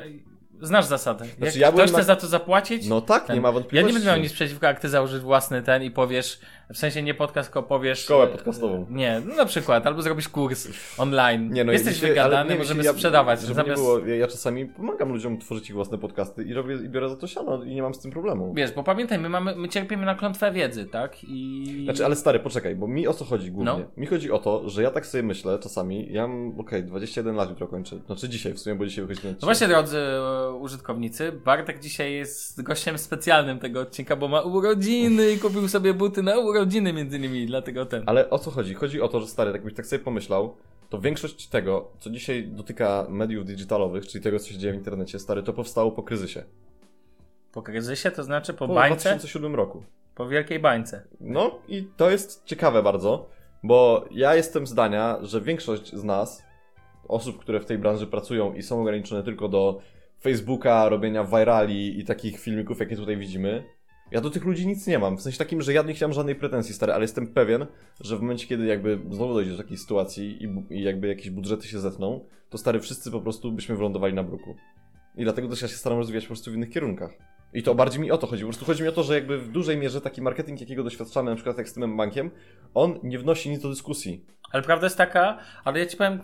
Znasz 0.61 0.85
zasadę. 0.85 1.25
Jak 1.25 1.35
Znaczy, 1.37 1.59
ja 1.59 1.71
ktoś 1.71 1.89
chce 1.89 1.97
na- 1.97 2.03
za 2.03 2.15
to 2.15 2.27
zapłacić. 2.27 2.87
No 2.87 3.01
tak, 3.01 3.25
ten- 3.25 3.35
nie 3.35 3.41
ma 3.41 3.47
Ja 3.47 3.51
wątpliwości. 3.51 3.87
nie 3.87 3.93
będę 3.99 4.11
miał 4.11 4.21
nic 4.23 4.33
przeciwko, 4.33 4.65
jak 4.65 4.79
ty 4.79 4.89
założysz 4.89 5.21
własny 5.21 5.61
ten 5.61 5.83
i 5.83 5.91
powiesz, 5.91 6.39
w 6.73 6.77
sensie 6.77 7.03
nie 7.03 7.13
podcast, 7.13 7.49
tylko 7.49 7.63
powiesz... 7.63 7.99
Szkołę 7.99 8.25
e, 8.25 8.27
podcastową. 8.27 8.85
Nie, 8.89 9.21
no 9.25 9.35
na 9.35 9.45
przykład, 9.45 9.87
albo 9.87 10.01
zrobisz 10.01 10.29
kurs 10.29 10.67
online. 10.97 11.49
Nie, 11.53 11.63
no 11.63 11.71
Jesteś 11.71 11.95
dzisiaj- 11.95 12.09
wygadany, 12.09 12.49
nie, 12.49 12.57
możemy 12.59 12.83
ja- 12.83 12.93
sprzedawać. 12.93 13.41
Żeby 13.41 13.53
Zamiast, 13.53 13.81
było, 13.81 13.99
ja, 13.99 14.15
ja 14.15 14.27
czasami 14.27 14.65
pomagam 14.65 15.09
ludziom 15.09 15.37
tworzyć 15.37 15.69
ich 15.69 15.75
własne 15.75 15.97
podcasty 15.97 16.43
i 16.43 16.53
robię 16.53 16.75
i 16.75 16.89
biorę 16.89 17.09
za 17.09 17.15
to 17.15 17.27
siano 17.27 17.63
i 17.63 17.75
nie 17.75 17.81
mam 17.81 17.93
z 17.93 17.99
tym 17.99 18.11
problemu. 18.11 18.53
Wiesz, 18.53 18.71
bo 18.71 18.83
pamiętaj, 18.83 19.19
my, 19.19 19.29
mamy, 19.29 19.55
my 19.55 19.69
cierpimy 19.69 20.05
na 20.05 20.15
klątwę 20.15 20.51
wiedzy, 20.51 20.85
tak? 20.85 21.23
I... 21.23 21.81
Znaczy, 21.83 22.05
ale 22.05 22.15
stary, 22.15 22.39
poczekaj, 22.39 22.75
bo 22.75 22.87
mi 22.87 23.07
o 23.07 23.13
co 23.13 23.25
chodzi 23.25 23.51
głównie? 23.51 23.71
No. 23.71 23.79
Mi 23.97 24.05
chodzi 24.07 24.31
o 24.31 24.39
to, 24.39 24.69
że 24.69 24.83
ja 24.83 24.91
tak 24.91 25.05
sobie 25.05 25.23
myślę 25.23 25.59
czasami, 25.59 26.13
ja 26.13 26.27
mam, 26.27 26.59
okej, 26.59 26.83
21 26.83 27.35
lat 27.35 27.49
jutro 27.49 27.67
kończę, 27.67 27.99
znaczy 28.05 28.29
dzisiaj 28.29 28.53
w 28.53 28.59
sumie, 28.59 28.75
bo 28.75 28.85
dzisiaj 28.85 29.05
wychodzi 29.05 29.21
ten 29.21 29.35
No 29.41 29.45
właśnie, 29.47 29.67
drodzy 29.67 29.97
e, 29.97 30.51
użytkownicy, 30.51 31.31
Bartek 31.31 31.79
dzisiaj 31.79 32.13
jest 32.13 32.61
gościem 32.61 32.97
specjalnym 32.97 33.59
tego 33.59 33.81
odcinka, 33.81 34.15
bo 34.15 34.27
ma 34.27 34.41
urodziny 34.41 35.31
i 35.31 35.37
kupił 35.37 35.67
sobie 35.67 35.93
buty 35.93 36.23
na 36.23 36.37
urodziny 36.37 36.58
między 36.65 37.17
innymi, 37.17 37.45
dlatego 37.45 37.85
ten. 37.85 38.03
Ale 38.05 38.29
o 38.29 38.39
co 38.39 38.51
chodzi? 38.51 38.73
Chodzi 38.73 39.01
o 39.01 39.07
to, 39.07 39.19
że 39.21 39.27
stary, 39.27 39.51
jakbyś 39.51 39.73
tak 39.73 39.85
sobie 39.85 40.03
pomyślał, 40.03 40.55
to 40.89 41.01
większość 41.01 41.47
tego, 41.47 41.91
co 41.99 42.09
dzisiaj 42.09 42.47
dotyka 42.47 43.05
mediów 43.09 43.45
digitalowych, 43.45 44.07
czyli 44.07 44.23
tego, 44.23 44.39
co 44.39 44.47
się 44.47 44.57
dzieje 44.57 44.73
w 44.73 44.77
internecie, 44.77 45.19
stary, 45.19 45.43
to 45.43 45.53
powstało 45.53 45.91
po 45.91 46.03
kryzysie. 46.03 46.43
Po 47.51 47.61
kryzysie, 47.61 48.11
to 48.11 48.23
znaczy 48.23 48.53
po 48.53 48.67
Po 48.67 48.73
bańce, 48.73 49.09
2007 49.09 49.55
roku. 49.55 49.83
po 50.15 50.27
wielkiej 50.27 50.59
bańce. 50.59 51.03
No 51.19 51.59
i 51.67 51.87
to 51.97 52.09
jest 52.09 52.45
ciekawe 52.45 52.83
bardzo, 52.83 53.29
bo 53.63 54.05
ja 54.11 54.35
jestem 54.35 54.67
zdania, 54.67 55.17
że 55.21 55.41
większość 55.41 55.95
z 55.95 56.03
nas, 56.03 56.43
osób, 57.07 57.39
które 57.39 57.59
w 57.59 57.65
tej 57.65 57.77
branży 57.77 58.07
pracują 58.07 58.53
i 58.53 58.63
są 58.63 58.81
ograniczone 58.81 59.23
tylko 59.23 59.47
do 59.47 59.81
Facebooka, 60.21 60.89
robienia 60.89 61.23
virali 61.23 61.99
i 61.99 62.05
takich 62.05 62.39
filmików, 62.39 62.79
jakie 62.79 62.95
tutaj 62.95 63.17
widzimy, 63.17 63.63
ja 64.11 64.21
do 64.21 64.29
tych 64.29 64.45
ludzi 64.45 64.67
nic 64.67 64.87
nie 64.87 64.99
mam. 64.99 65.17
W 65.17 65.21
sensie 65.21 65.37
takim, 65.37 65.61
że 65.61 65.73
ja 65.73 65.81
nie 65.81 65.93
chciałem 65.93 66.13
żadnej 66.13 66.35
pretensji, 66.35 66.73
stary, 66.73 66.93
ale 66.93 67.01
jestem 67.01 67.27
pewien, 67.27 67.65
że 68.01 68.17
w 68.17 68.21
momencie, 68.21 68.47
kiedy 68.47 68.65
jakby 68.65 68.99
znowu 69.09 69.33
dojdzie 69.33 69.51
do 69.51 69.57
takiej 69.57 69.77
sytuacji 69.77 70.43
i, 70.43 70.73
i 70.73 70.83
jakby 70.83 71.07
jakieś 71.07 71.29
budżety 71.29 71.67
się 71.67 71.79
zetną, 71.79 72.25
to 72.49 72.57
stary, 72.57 72.79
wszyscy 72.79 73.11
po 73.11 73.21
prostu 73.21 73.51
byśmy 73.51 73.75
wylądowali 73.75 74.13
na 74.13 74.23
bruku. 74.23 74.55
I 75.15 75.23
dlatego 75.23 75.47
też 75.47 75.61
ja 75.61 75.67
się 75.67 75.75
staram 75.75 75.97
rozwijać 75.97 76.23
po 76.23 76.27
prostu 76.27 76.51
w 76.51 76.55
innych 76.55 76.69
kierunkach. 76.69 77.11
I 77.53 77.63
to 77.63 77.75
bardziej 77.75 78.01
mi 78.01 78.11
o 78.11 78.17
to 78.17 78.27
chodzi. 78.27 78.43
Po 78.43 78.49
prostu 78.49 78.65
chodzi 78.65 78.83
mi 78.83 78.89
o 78.89 78.91
to, 78.91 79.03
że 79.03 79.15
jakby 79.15 79.37
w 79.37 79.51
dużej 79.51 79.77
mierze 79.77 80.01
taki 80.01 80.21
marketing, 80.21 80.61
jakiego 80.61 80.83
doświadczamy, 80.83 81.29
na 81.29 81.35
przykład 81.35 81.57
jak 81.57 81.69
z 81.69 81.73
tym 81.73 81.97
bankiem, 81.97 82.31
on 82.73 82.99
nie 83.03 83.19
wnosi 83.19 83.49
nic 83.49 83.61
do 83.61 83.69
dyskusji. 83.69 84.25
Ale 84.51 84.63
prawda 84.63 84.85
jest 84.85 84.97
taka, 84.97 85.39
ale 85.63 85.79
ja 85.79 85.85
ci 85.85 85.97
powiem, 85.97 86.19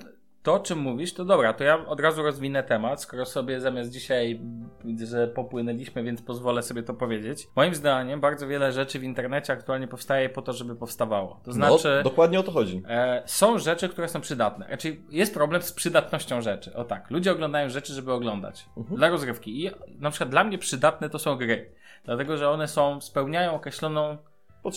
to 0.45 0.53
o 0.53 0.59
czym 0.59 0.79
mówisz, 0.79 1.13
to 1.13 1.25
dobra, 1.25 1.53
to 1.53 1.63
ja 1.63 1.85
od 1.85 1.99
razu 1.99 2.23
rozwinę 2.23 2.63
temat, 2.63 3.01
skoro 3.01 3.25
sobie 3.25 3.61
zamiast 3.61 3.91
dzisiaj 3.91 4.39
widzę, 4.83 5.05
że 5.05 5.27
popłynęliśmy, 5.27 6.03
więc 6.03 6.21
pozwolę 6.21 6.63
sobie 6.63 6.83
to 6.83 6.93
powiedzieć. 6.93 7.47
Moim 7.55 7.75
zdaniem 7.75 8.19
bardzo 8.19 8.47
wiele 8.47 8.71
rzeczy 8.71 8.99
w 8.99 9.03
internecie 9.03 9.53
aktualnie 9.53 9.87
powstaje 9.87 10.29
po 10.29 10.41
to, 10.41 10.53
żeby 10.53 10.75
powstawało. 10.75 11.39
To 11.43 11.53
znaczy... 11.53 11.93
No, 11.97 12.03
dokładnie 12.09 12.39
o 12.39 12.43
to 12.43 12.51
chodzi. 12.51 12.83
E, 12.87 13.23
są 13.25 13.57
rzeczy, 13.59 13.89
które 13.89 14.07
są 14.07 14.21
przydatne. 14.21 14.65
Znaczy, 14.65 14.97
jest 15.09 15.33
problem 15.33 15.61
z 15.61 15.71
przydatnością 15.71 16.41
rzeczy. 16.41 16.75
O 16.75 16.83
tak, 16.83 17.11
ludzie 17.11 17.31
oglądają 17.31 17.69
rzeczy, 17.69 17.93
żeby 17.93 18.13
oglądać. 18.13 18.65
Mhm. 18.77 18.97
Dla 18.97 19.09
rozrywki. 19.09 19.65
I 19.65 19.71
na 19.99 20.09
przykład 20.09 20.29
dla 20.29 20.43
mnie 20.43 20.57
przydatne 20.57 21.09
to 21.09 21.19
są 21.19 21.35
gry. 21.35 21.71
Dlatego, 22.03 22.37
że 22.37 22.49
one 22.49 22.67
są, 22.67 23.01
spełniają 23.01 23.55
określoną 23.55 24.17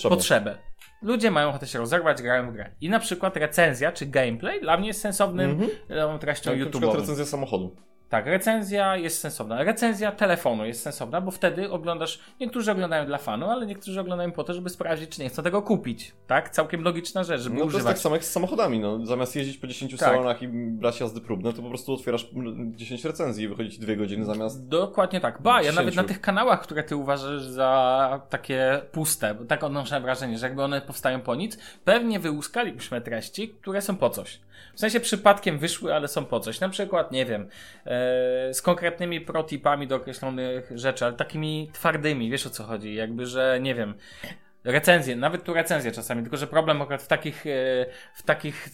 potrzebę. 0.08 0.58
Ludzie 1.02 1.30
mają 1.30 1.48
ochotę 1.48 1.66
się 1.66 1.78
rozerwać, 1.78 2.22
grają 2.22 2.50
w 2.50 2.52
grę. 2.52 2.70
I 2.80 2.90
na 2.90 2.98
przykład 2.98 3.36
recenzja 3.36 3.92
czy 3.92 4.06
gameplay 4.06 4.60
dla 4.60 4.76
mnie 4.76 4.88
jest 4.88 5.00
sensownym 5.00 5.50
Mhm. 5.50 5.70
e, 6.14 6.18
treścią 6.18 6.50
Tak, 6.50 6.60
na 6.60 6.66
przykład 6.66 6.84
YouTube'ową. 6.94 7.00
recenzja 7.00 7.24
samochodu. 7.24 7.76
Tak, 8.08 8.26
recenzja 8.26 8.96
jest 8.96 9.20
sensowna. 9.20 9.64
Recenzja 9.64 10.12
telefonu 10.12 10.66
jest 10.66 10.82
sensowna, 10.82 11.20
bo 11.20 11.30
wtedy 11.30 11.70
oglądasz. 11.70 12.18
Niektórzy 12.40 12.72
oglądają 12.72 13.06
dla 13.06 13.18
fanu, 13.18 13.50
ale 13.50 13.66
niektórzy 13.66 14.00
oglądają 14.00 14.32
po 14.32 14.44
to, 14.44 14.54
żeby 14.54 14.70
sprawdzić, 14.70 15.10
czy 15.10 15.22
nie 15.22 15.28
chcą 15.28 15.42
tego 15.42 15.62
kupić. 15.62 16.12
Tak? 16.26 16.50
Całkiem 16.50 16.82
logiczna 16.82 17.24
rzecz, 17.24 17.40
żeby 17.40 17.54
No 17.56 17.60
to 17.60 17.64
jest 17.64 17.74
używać. 17.76 17.94
tak 17.94 18.02
samo 18.02 18.14
jak 18.14 18.24
z 18.24 18.30
samochodami, 18.30 18.78
no. 18.80 19.06
Zamiast 19.06 19.36
jeździć 19.36 19.58
po 19.58 19.66
10 19.66 19.90
Tak. 19.90 20.00
salonach 20.00 20.42
i 20.42 20.48
brać 20.48 21.00
jazdy 21.00 21.20
próbne, 21.20 21.52
to 21.52 21.62
po 21.62 21.68
prostu 21.68 21.92
otwierasz 21.94 22.28
mm, 22.34 22.76
10 22.76 23.04
recenzji 23.04 23.44
i 23.44 23.48
wychodzi 23.48 23.70
ci 23.70 23.78
2 23.80 23.94
godziny 23.96 24.24
zamiast... 24.24 24.68
Dokładnie 24.68 25.20
tak. 25.20 25.42
Ba, 25.42 25.62
ja 25.62 25.72
nawet 25.72 25.94
na 25.94 26.04
tych 26.04 26.20
kanałach, 26.20 26.62
które 26.62 26.82
ty 26.82 26.96
uważasz 26.96 27.42
za 27.42 28.22
takie 28.30 28.80
puste, 28.92 29.34
bo 29.34 29.44
tak 29.44 29.64
odnoszę 29.64 30.00
wrażenie, 30.00 30.38
że 30.38 30.46
jakby 30.46 30.62
one 30.62 30.80
powstają 30.80 31.20
po 31.20 31.34
nic, 31.34 31.58
pewnie 31.84 32.20
wyłuskalibyśmy 32.20 33.00
treści, 33.00 33.48
które 33.48 33.82
są 33.82 33.96
po 33.96 34.10
coś. 34.10 34.40
W 34.74 34.80
sensie 34.80 35.00
przypadkiem 35.00 35.58
wyszły, 35.58 35.94
ale 35.94 36.08
są 36.08 36.24
po 36.24 36.40
coś. 36.40 36.60
Na 36.60 36.68
przykład, 36.68 37.12
nie 37.12 37.26
wiem, 37.26 37.42
e, 37.42 38.54
z 38.54 38.62
konkretnymi 38.62 39.20
protipami 39.20 39.86
do 39.86 39.96
określonych 39.96 40.70
rzeczy, 40.74 41.04
ale 41.04 41.14
takimi 41.14 41.70
twardymi, 41.72 42.30
wiesz 42.30 42.46
o 42.46 42.50
co 42.50 42.64
chodzi, 42.64 42.94
jakby, 42.94 43.26
że 43.26 43.58
nie 43.62 43.74
wiem, 43.74 43.94
recenzje, 44.64 45.16
nawet 45.16 45.44
tu 45.44 45.54
recenzje 45.54 45.92
czasami, 45.92 46.22
tylko 46.22 46.36
że 46.36 46.46
problem 46.46 46.82
akurat 46.82 47.02
w 47.02 47.06
takich, 47.08 47.46
e, 47.46 47.50
w 48.14 48.22
takich, 48.22 48.68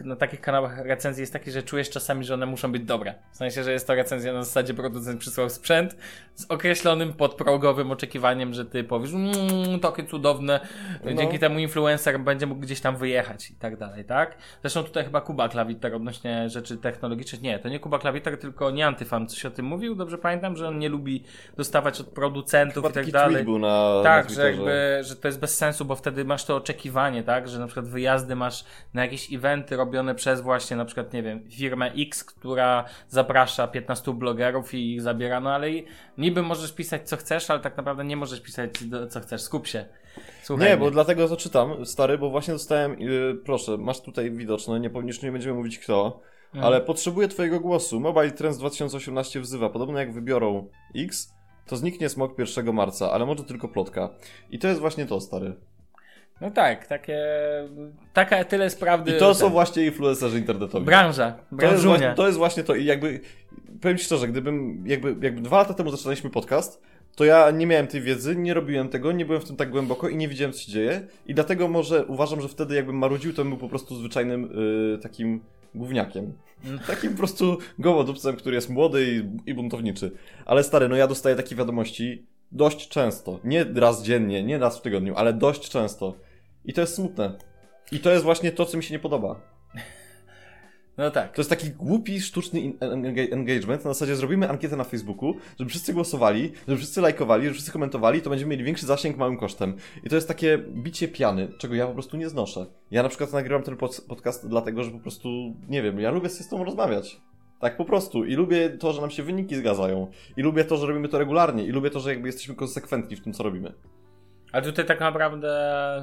e, 0.00 0.04
na 0.04 0.16
takich 0.16 0.40
kanałach 0.40 0.78
recenzji 0.78 1.20
jest 1.20 1.32
taki, 1.32 1.50
że 1.50 1.62
czujesz 1.62 1.90
czasami, 1.90 2.24
że 2.24 2.34
one 2.34 2.46
muszą 2.46 2.72
być 2.72 2.82
dobre. 2.82 3.14
W 3.32 3.36
sensie, 3.36 3.64
że 3.64 3.72
jest 3.72 3.86
to 3.86 3.94
recenzja 3.94 4.32
na 4.32 4.42
zasadzie 4.42 4.74
producent 4.74 5.20
przysłał 5.20 5.50
sprzęt 5.50 5.96
z 6.34 6.44
określonym 6.50 7.12
podprogowym 7.12 7.90
oczekiwaniem, 7.90 8.54
że 8.54 8.64
ty 8.64 8.84
powiesz, 8.84 9.12
mmm, 9.12 9.80
takie 9.80 10.04
cudowne, 10.04 10.60
No. 11.04 11.12
dzięki 11.14 11.38
temu 11.38 11.58
influencer 11.58 12.20
będzie 12.20 12.46
mógł 12.46 12.60
gdzieś 12.60 12.80
tam 12.80 12.96
wyjechać 12.96 13.50
i 13.50 13.54
tak 13.54 13.76
dalej, 13.76 14.04
tak? 14.04 14.36
Zresztą 14.62 14.84
tutaj 14.84 15.04
chyba 15.04 15.20
Kuba 15.20 15.48
Klawiter 15.48 15.94
odnośnie 15.94 16.48
rzeczy 16.50 16.76
technologicznych, 16.76 17.42
nie, 17.42 17.58
to 17.58 17.68
nie 17.68 17.80
Kuba 17.80 17.98
Klawiter, 17.98 18.38
tylko 18.38 18.70
nie 18.70 18.86
Antyfan 18.86 19.28
coś 19.28 19.46
o 19.46 19.50
tym 19.50 19.66
mówił, 19.66 19.94
dobrze 19.94 20.18
pamiętam, 20.18 20.56
że 20.56 20.68
on 20.68 20.78
nie 20.78 20.88
lubi 20.88 21.24
dostawać 21.56 22.00
od 22.00 22.06
producentów 22.06 22.84
Chyba 22.86 22.88
i 23.00 23.04
tak 23.04 23.10
dalej. 23.12 23.44
był 23.44 23.58
na, 23.58 24.00
Tak, 24.04 24.28
na 24.28 24.34
że 24.34 24.50
jakby, 24.50 24.98
że 25.02 25.16
to 25.24 25.28
jest 25.28 25.40
bez 25.40 25.56
sensu, 25.56 25.84
bo 25.84 25.96
wtedy 25.96 26.24
masz 26.24 26.44
to 26.44 26.56
oczekiwanie, 26.56 27.22
tak, 27.22 27.48
że 27.48 27.58
na 27.58 27.66
przykład 27.66 27.88
wyjazdy 27.88 28.36
masz 28.36 28.64
na 28.94 29.02
jakieś 29.02 29.32
eventy 29.32 29.76
robione 29.76 30.14
przez 30.14 30.40
właśnie 30.40 30.76
na 30.76 30.84
przykład, 30.84 31.12
nie 31.12 31.22
wiem, 31.22 31.50
firmę 31.50 31.92
X, 31.98 32.24
która 32.24 32.84
zaprasza 33.08 33.66
15 33.68 34.12
blogerów 34.14 34.74
i 34.74 34.92
ich 34.94 35.02
zabiera, 35.02 35.40
no 35.40 35.50
ale 35.54 35.70
i 35.70 35.84
niby 36.18 36.42
możesz 36.42 36.72
pisać 36.72 37.08
co 37.08 37.16
chcesz, 37.16 37.50
ale 37.50 37.60
tak 37.60 37.76
naprawdę 37.76 38.04
nie 38.04 38.16
możesz 38.16 38.40
pisać 38.40 38.70
co 39.10 39.20
chcesz, 39.20 39.42
skup 39.42 39.66
się. 39.66 39.84
Słuchaj 40.42 40.66
Nie, 40.68 40.76
mnie. 40.76 40.84
bo 40.84 40.90
dlatego 40.90 41.28
to 41.28 41.36
czytam, 41.36 41.86
stary, 41.86 42.18
bo 42.18 42.30
właśnie 42.30 42.52
dostałem, 42.54 43.00
yy, 43.00 43.40
proszę, 43.44 43.76
masz 43.78 44.00
tutaj 44.00 44.30
widoczne, 44.30 44.80
nie, 44.80 44.90
powinniśmy, 44.90 45.28
nie 45.28 45.32
będziemy 45.32 45.54
mówić 45.56 45.78
kto, 45.78 46.20
Mhm. 46.54 46.64
ale 46.64 46.80
potrzebuję 46.80 47.28
twojego 47.28 47.60
głosu. 47.60 48.00
Mobile 48.00 48.30
Trends 48.30 48.58
2018 48.58 49.40
wzywa, 49.40 49.70
podobno 49.70 49.98
jak 49.98 50.12
wybiorą 50.12 50.68
X, 50.96 51.33
to 51.66 51.76
zniknie 51.76 52.08
smog 52.08 52.38
1 52.38 52.74
marca, 52.74 53.10
ale 53.12 53.26
może 53.26 53.44
tylko 53.44 53.68
plotka. 53.68 54.08
I 54.50 54.58
to 54.58 54.68
jest 54.68 54.80
właśnie 54.80 55.06
to, 55.06 55.20
stary. 55.20 55.54
No 56.40 56.50
tak, 56.50 56.86
takie. 56.86 57.18
Taka 58.12 58.44
tyle 58.44 58.64
jest 58.64 58.80
prawdy. 58.80 59.16
I 59.16 59.18
to 59.18 59.34
są 59.34 59.44
ten- 59.44 59.52
właśnie 59.52 59.84
influencerzy 59.84 60.38
internetowi. 60.38 60.86
Branża. 60.86 61.30
To 61.32 61.38
jest, 61.40 61.50
Branżunia. 61.52 61.96
właśnie, 61.98 62.14
to 62.14 62.26
jest 62.26 62.38
właśnie 62.38 62.64
to 62.64 62.74
i 62.74 62.84
jakby, 62.84 63.20
powiem 63.80 63.98
Ci 63.98 64.04
szczerze, 64.04 64.28
gdybym, 64.28 64.84
jakby, 64.86 65.16
jakby 65.20 65.40
dwa 65.40 65.56
lata 65.58 65.74
temu 65.74 65.90
zaczynaliśmy 65.90 66.30
podcast, 66.30 66.82
to 67.16 67.24
ja 67.24 67.50
nie 67.50 67.66
miałem 67.66 67.86
tej 67.86 68.00
wiedzy, 68.00 68.36
nie 68.36 68.54
robiłem 68.54 68.88
tego, 68.88 69.12
nie 69.12 69.24
byłem 69.24 69.40
w 69.42 69.44
tym 69.44 69.56
tak 69.56 69.70
głęboko 69.70 70.08
i 70.08 70.16
nie 70.16 70.28
wiedziałem, 70.28 70.52
co 70.52 70.60
się 70.60 70.72
dzieje. 70.72 71.06
I 71.26 71.34
dlatego 71.34 71.68
może 71.68 72.04
uważam, 72.06 72.40
że 72.40 72.48
wtedy 72.48 72.74
jakbym 72.74 72.98
marudził, 72.98 73.32
to 73.32 73.42
bym 73.42 73.48
był 73.50 73.58
po 73.58 73.68
prostu 73.68 73.96
zwyczajnym 73.96 74.44
y, 74.94 74.98
takim 74.98 75.40
gówniakiem. 75.74 76.32
Takim 76.86 77.10
po 77.10 77.18
prostu 77.18 77.58
gołodupcem, 77.78 78.36
który 78.36 78.54
jest 78.54 78.70
młody 78.70 79.06
i, 79.06 79.50
i 79.50 79.54
buntowniczy. 79.54 80.10
Ale 80.46 80.64
stary, 80.64 80.88
no 80.88 80.96
ja 80.96 81.06
dostaję 81.06 81.36
takie 81.36 81.56
wiadomości 81.56 82.26
dość 82.52 82.88
często. 82.88 83.40
Nie 83.44 83.64
raz 83.74 84.02
dziennie, 84.02 84.42
nie 84.42 84.58
raz 84.58 84.78
w 84.78 84.82
tygodniu, 84.82 85.14
ale 85.16 85.32
dość 85.32 85.70
często. 85.70 86.14
I 86.64 86.72
to 86.72 86.80
jest 86.80 86.94
smutne. 86.94 87.38
I 87.92 87.98
to 87.98 88.10
jest 88.10 88.24
właśnie 88.24 88.52
to, 88.52 88.66
co 88.66 88.76
mi 88.76 88.82
się 88.82 88.94
nie 88.94 88.98
podoba. 88.98 89.53
No 90.98 91.10
tak. 91.10 91.34
To 91.34 91.40
jest 91.40 91.50
taki 91.50 91.70
głupi, 91.70 92.20
sztuczny 92.20 92.72
engagement. 93.30 93.84
Na 93.84 93.90
zasadzie 93.92 94.16
zrobimy 94.16 94.48
ankietę 94.48 94.76
na 94.76 94.84
Facebooku, 94.84 95.34
żeby 95.58 95.70
wszyscy 95.70 95.94
głosowali, 95.94 96.52
żeby 96.68 96.78
wszyscy 96.78 97.00
lajkowali, 97.00 97.42
żeby 97.44 97.54
wszyscy 97.54 97.72
komentowali, 97.72 98.22
to 98.22 98.30
będziemy 98.30 98.50
mieli 98.50 98.64
większy 98.64 98.86
zasięg 98.86 99.16
małym 99.16 99.36
kosztem. 99.38 99.76
I 100.04 100.08
to 100.08 100.14
jest 100.14 100.28
takie 100.28 100.58
bicie 100.58 101.08
piany, 101.08 101.48
czego 101.58 101.74
ja 101.74 101.86
po 101.86 101.92
prostu 101.92 102.16
nie 102.16 102.28
znoszę. 102.28 102.66
Ja 102.90 103.02
na 103.02 103.08
przykład 103.08 103.32
nagrywam 103.32 103.62
ten 103.62 103.76
pod- 103.76 104.04
podcast 104.08 104.48
dlatego, 104.48 104.84
że 104.84 104.90
po 104.90 104.98
prostu, 104.98 105.28
nie 105.68 105.82
wiem, 105.82 106.00
ja 106.00 106.10
lubię 106.10 106.28
sobie 106.28 106.44
z 106.44 106.48
tobą 106.48 106.64
rozmawiać. 106.64 107.20
Tak 107.60 107.76
po 107.76 107.84
prostu. 107.84 108.24
I 108.24 108.34
lubię 108.34 108.70
to, 108.70 108.92
że 108.92 109.00
nam 109.00 109.10
się 109.10 109.22
wyniki 109.22 109.56
zgadzają. 109.56 110.10
I 110.36 110.42
lubię 110.42 110.64
to, 110.64 110.76
że 110.76 110.86
robimy 110.86 111.08
to 111.08 111.18
regularnie. 111.18 111.64
I 111.64 111.70
lubię 111.70 111.90
to, 111.90 112.00
że 112.00 112.10
jakby 112.10 112.28
jesteśmy 112.28 112.54
konsekwentni 112.54 113.16
w 113.16 113.20
tym, 113.20 113.32
co 113.32 113.42
robimy. 113.42 113.72
Ale 114.52 114.62
tutaj 114.62 114.86
tak 114.86 115.00
naprawdę, 115.00 115.50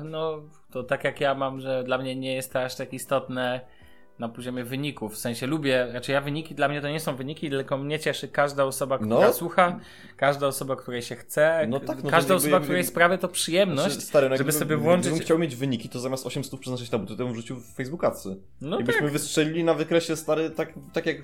no 0.06 0.42
to 0.72 0.84
tak 0.84 1.04
jak 1.04 1.22
ja 1.22 1.36
mam, 1.36 1.60
że 1.60 1.84
dla 1.84 1.98
mnie 1.98 2.16
nie 2.16 2.36
jest 2.36 2.54
to 2.54 2.62
aż 2.62 2.76
tak 2.76 2.94
istotne 2.94 3.62
na 4.20 4.30
poziomie 4.30 4.64
wyników. 4.64 5.14
W 5.14 5.18
sensie 5.18 5.48
lubię, 5.48 5.88
znaczy 5.92 6.12
ja 6.12 6.22
wyniki, 6.22 6.56
dla 6.56 6.68
mnie 6.68 6.82
to 6.82 6.90
nie 6.90 7.00
są 7.00 7.16
wyniki, 7.16 7.50
tylko 7.50 7.78
mnie 7.78 8.00
cieszy 8.00 8.28
każda 8.28 8.66
osoba, 8.66 8.98
która 8.98 9.20
No. 9.28 9.34
słucha, 9.34 9.80
każda 10.18 10.48
osoba, 10.48 10.76
której 10.76 11.02
się 11.02 11.16
chce, 11.16 11.66
No 11.70 11.80
tak, 11.80 12.04
no 12.04 12.10
każda 12.10 12.34
jakby- 12.34 12.48
osoba, 12.48 12.60
której 12.60 12.84
sprawia 12.84 13.18
to 13.18 13.28
przyjemność, 13.28 13.92
Znaczy, 13.94 14.08
stary, 14.08 14.30
no 14.30 14.38
żeby 14.38 14.52
sobie 14.52 14.78
włączyć... 14.78 15.08
Gdybym 15.08 15.26
chciał 15.26 15.40
mieć 15.40 15.56
wyniki, 15.56 15.90
to 15.90 16.00
zamiast 16.00 16.26
8 16.28 16.44
stów 16.44 16.60
przeznaczyć 16.60 16.92
na 16.92 16.98
buty, 16.98 17.18
to 17.18 17.24
bym 17.26 17.34
wrzucił 17.34 17.56
w 17.56 17.66
Facebookacy. 17.76 18.38
No 18.62 18.80
I 18.80 18.84
byśmy 18.84 19.02
tak. 19.02 19.12
wystrzelili 19.12 19.64
na 19.64 19.74
wykresie 19.74 20.16
stary, 20.16 20.50
tak, 20.50 20.74
tak, 20.94 21.06
jak, 21.06 21.18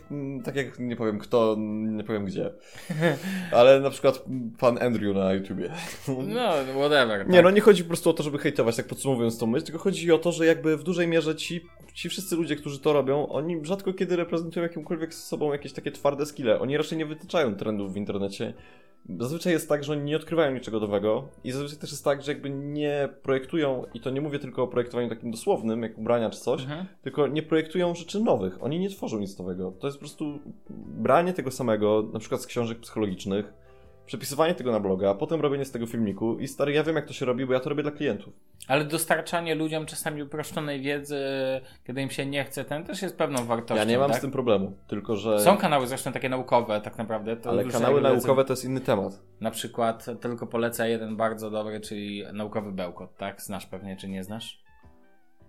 tak 0.44 0.56
jak 0.56 0.80
nie 0.80 0.96
powiem 0.96 1.20
kto, 1.20 1.56
nie 1.88 2.04
powiem 2.04 2.26
gdzie. 2.26 2.54
Ale 3.52 3.80
na 3.80 3.90
przykład 3.90 4.24
pan 4.60 4.78
Andrew 4.84 5.16
na 5.16 5.34
YouTubie. 5.34 5.72
No, 6.08 6.50
whatever. 6.80 7.28
Nie, 7.28 7.36
tak. 7.36 7.44
no 7.44 7.52
nie 7.52 7.62
chodzi 7.62 7.84
po 7.84 7.88
prostu 7.88 8.10
o 8.10 8.14
to, 8.14 8.24
żeby 8.24 8.38
hejtować, 8.40 8.76
tak 8.76 8.88
podsumowując 8.88 9.38
tą 9.40 9.48
myśl, 9.48 9.66
tylko 9.66 9.80
chodzi 9.80 10.12
o 10.12 10.18
to, 10.18 10.32
że 10.32 10.46
jakby 10.46 10.78
w 10.78 10.84
dużej 10.84 11.08
mierze 11.08 11.36
ci, 11.36 11.66
ci 11.94 12.10
wszyscy 12.10 12.36
ludzie, 12.36 12.56
którzy 12.56 12.77
to 12.80 12.94
robią, 12.94 13.28
oni 13.28 13.66
rzadko 13.66 13.94
kiedy 13.94 14.16
reprezentują 14.16 14.64
jakimkolwiek 14.64 15.14
z 15.14 15.24
sobą 15.24 15.52
jakieś 15.54 15.74
takie 15.74 15.92
twarde 15.92 16.26
skille. 16.26 16.60
Oni 16.60 16.78
raczej 16.78 16.98
nie 16.98 17.06
wytyczają 17.06 17.56
trendów 17.56 17.94
w 17.94 17.98
internecie. 17.98 18.54
Zazwyczaj 19.20 19.54
jest 19.54 19.70
tak, 19.70 19.84
że 19.84 19.94
oni 19.94 20.02
nie 20.02 20.16
odkrywają 20.16 20.54
niczego 20.54 20.80
nowego 20.80 21.28
i 21.44 21.52
zazwyczaj 21.52 21.78
też 21.78 21.92
jest 21.92 22.04
tak, 22.04 22.22
że 22.24 22.32
jakby 22.32 22.50
nie 22.50 23.10
projektują, 23.24 23.84
i 23.94 24.00
to 24.00 24.10
nie 24.10 24.22
mówię 24.22 24.40
tylko 24.40 24.64
o 24.64 24.68
projektowaniu 24.68 25.10
takim 25.10 25.32
dosłownym, 25.32 25.84
jak 25.84 25.98
ubrania 25.98 26.30
czy 26.30 26.40
coś, 26.40 26.62
Mhm. 26.62 26.86
tylko 27.02 27.28
nie 27.28 27.44
projektują 27.44 27.96
rzeczy 27.96 28.20
nowych. 28.20 28.64
Oni 28.64 28.80
nie 28.80 28.90
tworzą 28.90 29.20
nic 29.20 29.40
nowego. 29.40 29.74
To 29.80 29.88
jest 29.88 29.98
po 29.98 30.02
prostu 30.02 30.40
branie 30.98 31.34
tego 31.34 31.52
samego, 31.52 32.10
na 32.14 32.20
przykład 32.20 32.42
z 32.42 32.48
książek 32.48 32.80
psychologicznych, 32.80 33.54
przepisywanie 34.08 34.56
tego 34.56 34.72
na 34.72 34.80
bloga, 34.80 35.14
potem 35.14 35.42
robienie 35.42 35.66
z 35.66 35.72
tego 35.72 35.86
filmiku 35.86 36.40
i 36.40 36.48
stary, 36.48 36.72
ja 36.72 36.84
wiem 36.84 36.96
jak 36.96 37.06
to 37.06 37.14
się 37.14 37.26
robi, 37.26 37.46
bo 37.46 37.54
ja 37.54 37.60
to 37.60 37.70
robię 37.70 37.84
dla 37.84 37.92
klientów. 37.92 38.34
Ale 38.68 38.86
dostarczanie 38.86 39.56
ludziom 39.56 39.86
czasami 39.86 40.24
uproszczonej 40.24 40.82
wiedzy, 40.82 41.20
kiedy 41.88 42.02
im 42.02 42.10
się 42.10 42.26
nie 42.26 42.44
chce, 42.44 42.66
ten 42.66 42.84
też 42.84 43.02
jest 43.02 43.18
pewną 43.18 43.46
wartością. 43.46 43.76
Ja 43.76 43.84
nie 43.84 43.98
mam 43.98 44.10
tak? 44.10 44.18
z 44.20 44.22
tym 44.22 44.32
problemu, 44.32 44.78
tylko 44.88 45.16
że... 45.16 45.40
Są 45.40 45.58
kanały 45.58 45.88
zresztą 45.88 46.12
takie 46.12 46.30
naukowe, 46.30 46.82
tak 46.82 46.98
naprawdę. 46.98 47.38
Ale 47.46 47.66
kanały 47.66 48.02
naukowe 48.02 48.46
to 48.46 48.54
jest 48.54 48.66
inny 48.66 48.82
temat. 48.82 49.22
Na 49.42 49.52
przykład 49.52 50.06
tylko 50.22 50.48
polecę 50.48 50.90
jeden 50.90 51.18
bardzo 51.18 51.52
dobry, 51.52 51.80
czyli 51.80 52.24
naukowy 52.34 52.72
bełkot, 52.72 53.18
tak? 53.18 53.42
Znasz 53.42 53.66
pewnie, 53.66 53.98
czy 53.98 54.08
nie 54.10 54.24
znasz? 54.24 54.64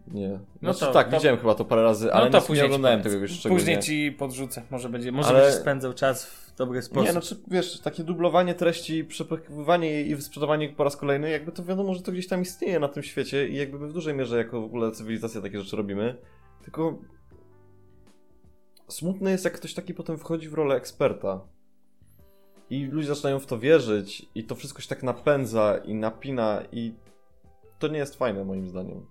Nie. 0.07 0.39
No 0.63 0.73
Znaczy, 0.73 0.81
to- 0.81 0.93
tak, 0.93 1.11
to- 1.11 1.17
widziałem 1.17 1.39
chyba 1.39 1.55
to 1.55 1.65
parę 1.65 1.83
razy, 1.83 2.07
No 2.07 2.13
ale 2.13 2.31
to 2.31 2.39
nie, 2.39 2.45
później 2.45 2.59
nie 2.59 2.67
oglądałem 2.67 3.03
tego 3.03 3.17
już 3.17 3.31
szczególnie. 3.31 3.61
Później 3.61 3.79
ci 3.79 4.13
podrzucę, 4.13 4.63
może 4.71 4.89
będzie, 4.89 5.13
może 5.13 5.29
Ale- 5.29 5.41
będziesz 5.41 5.61
spędzał 5.61 5.93
czas 5.95 6.27
w 6.27 6.48
dobry 6.59 6.83
sposób. 6.83 7.07
Nie, 7.07 7.13
no 7.13 7.21
czy 7.21 7.37
wiesz, 7.51 7.81
takie 7.81 8.05
dublowanie 8.05 8.55
treści, 8.55 9.05
przepływanie 9.05 9.91
jej 9.91 10.11
i 10.11 10.23
sprzedawanie 10.23 10.69
po 10.69 10.85
raz 10.85 10.97
kolejny, 10.97 11.31
jakby 11.31 11.53
to 11.53 11.65
wiadomo, 11.65 11.95
że 11.95 12.03
to 12.03 12.13
gdzieś 12.13 12.29
tam 12.29 12.43
istnieje 12.43 12.81
na 12.81 12.89
tym 12.89 13.03
świecie 13.03 13.49
i 13.49 13.57
jakby 13.57 13.79
my 13.79 13.89
w 13.89 13.93
dużej 13.93 14.15
mierze 14.15 14.39
jako 14.39 14.61
w 14.61 14.65
ogóle 14.65 14.93
cywilizacja 14.93 15.41
takie 15.41 15.61
rzeczy 15.61 15.77
robimy. 15.77 16.17
Tylko 16.63 16.99
smutne 18.89 19.31
jest, 19.31 19.45
jak 19.45 19.55
ktoś 19.55 19.75
taki 19.75 19.95
potem 19.95 20.19
wchodzi 20.19 20.49
w 20.49 20.55
rolę 20.55 20.75
eksperta. 20.75 21.41
I 22.71 22.85
ludzie 22.85 23.09
zaczynają 23.09 23.39
w 23.39 23.47
to 23.47 23.59
wierzyć 23.59 24.27
i 24.35 24.45
to 24.45 24.55
wszystko 24.55 24.83
się 24.83 24.89
tak 24.89 25.03
napędza 25.03 25.77
i 25.85 25.95
napina 25.95 26.63
i 26.73 26.95
to 27.79 27.89
nie 27.89 27.99
jest 27.99 28.17
fajne 28.17 28.45
moim 28.45 28.69
zdaniem. 28.69 29.07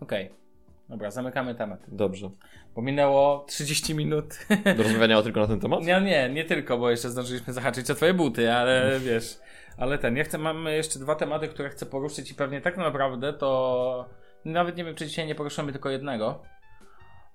Okej. 0.00 0.41
Dobra, 0.88 1.10
zamykamy 1.10 1.54
temat. 1.54 1.80
Dobrze. 1.88 2.30
Bo 2.74 2.82
minęło 2.82 3.44
30 3.48 3.94
minut. 3.94 4.46
Do 4.76 4.82
rozmawiania 4.82 5.22
tylko 5.22 5.40
na 5.40 5.46
ten 5.46 5.60
temat? 5.60 5.84
Nie, 5.84 6.00
nie, 6.00 6.28
nie 6.28 6.44
tylko, 6.44 6.78
bo 6.78 6.90
jeszcze 6.90 7.10
zdążyliśmy 7.10 7.52
zahaczyć 7.52 7.90
o 7.90 7.94
twoje 7.94 8.14
buty, 8.14 8.52
ale 8.52 8.90
wiesz. 9.06 9.38
Ale 9.76 9.98
ten, 9.98 10.16
ja 10.16 10.24
chcę, 10.24 10.38
mamy 10.38 10.76
jeszcze 10.76 10.98
dwa 10.98 11.14
tematy, 11.14 11.48
które 11.48 11.68
chcę 11.68 11.86
poruszyć 11.86 12.30
i 12.30 12.34
pewnie 12.34 12.60
tak 12.60 12.76
naprawdę 12.76 13.32
to 13.32 14.08
nawet 14.44 14.76
nie 14.76 14.84
wiem, 14.84 14.94
czy 14.94 15.06
dzisiaj 15.06 15.26
nie 15.26 15.34
poruszymy 15.34 15.72
tylko 15.72 15.90
jednego. 15.90 16.42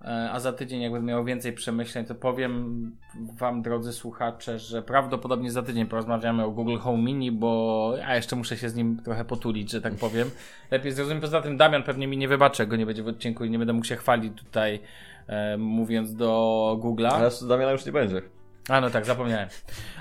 E, 0.02 0.32
A 0.32 0.40
za 0.40 0.54
tydzień, 0.54 0.82
jakbym 0.82 1.06
miał 1.06 1.26
więcej 1.26 1.54
przemyśleń, 1.54 2.06
to 2.06 2.16
powiem 2.16 2.92
Wam, 3.38 3.62
drodzy 3.62 3.94
słuchacze, 3.94 4.60
że 4.60 4.82
prawdopodobnie 4.82 5.52
za 5.52 5.64
tydzień 5.64 5.86
porozmawiamy 5.86 6.44
o 6.46 6.52
Google 6.52 6.78
Home 6.78 7.04
Mini, 7.04 7.32
bo 7.32 7.94
ja 7.98 8.16
jeszcze 8.16 8.36
muszę 8.36 8.58
się 8.58 8.70
z 8.70 8.76
nim 8.76 9.02
trochę 9.06 9.26
potulić, 9.26 9.72
że 9.72 9.82
tak 9.82 9.94
powiem. 9.96 10.32
Lepiej 10.72 10.92
zrozumiem. 10.92 11.22
Poza 11.22 11.42
tym 11.42 11.58
Damian 11.58 11.84
pewnie 11.84 12.08
mi 12.08 12.18
nie 12.18 12.28
wybaczy, 12.28 12.68
go 12.68 12.76
nie 12.76 12.86
będzie 12.86 13.04
w 13.04 13.08
odcinku 13.08 13.46
i 13.46 13.50
nie 13.50 13.58
będę 13.58 13.74
mógł 13.74 13.86
się 13.86 13.96
chwalić 13.96 14.38
tutaj, 14.38 14.80
e, 15.28 15.58
mówiąc 15.58 16.16
do 16.16 16.80
Google'a. 16.84 17.12
Ale 17.14 17.30
Damiana 17.48 17.72
już 17.72 17.86
nie 17.86 17.92
będzie. 17.92 18.22
A 18.70 18.82
no 18.82 18.90
tak, 18.90 19.06
zapomniałem. 19.06 19.50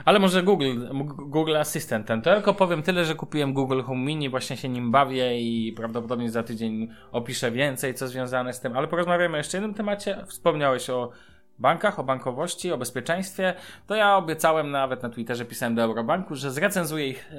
Ale 0.05 0.18
może 0.18 0.42
Google, 0.42 0.87
Google 1.16 1.57
Assistant 1.57 2.07
ten. 2.07 2.22
To 2.22 2.35
tylko 2.35 2.55
powiem 2.55 2.83
tyle, 2.83 3.05
że 3.05 3.14
kupiłem 3.14 3.52
Google 3.52 3.83
Home 3.83 4.05
Mini, 4.05 4.29
właśnie 4.29 4.57
się 4.57 4.68
nim 4.68 4.90
bawię 4.90 5.40
i 5.40 5.72
prawdopodobnie 5.72 6.31
za 6.31 6.42
tydzień 6.42 6.88
opiszę 7.12 7.50
więcej, 7.50 7.94
co 7.94 8.09
związane 8.09 8.52
z 8.52 8.61
tym. 8.61 8.76
Ale 8.76 8.88
porozmawiamy 8.88 9.35
o 9.35 9.37
jeszcze 9.37 9.57
jednym 9.57 9.74
temacie. 9.74 10.24
Wspomniałeś 10.26 10.90
o 10.90 11.11
bankach, 11.59 11.98
o 11.98 12.05
bankowości, 12.05 12.72
o 12.72 12.79
bezpieczeństwie. 12.79 13.55
To 13.87 13.94
ja 13.94 14.16
obiecałem 14.16 14.70
nawet 14.70 15.02
na 15.02 15.09
Twitterze, 15.09 15.44
pisałem 15.44 15.74
do 15.74 15.83
Eurobanku, 15.83 16.35
że 16.35 16.50
zrecenzuję 16.50 17.09
ich 17.09 17.33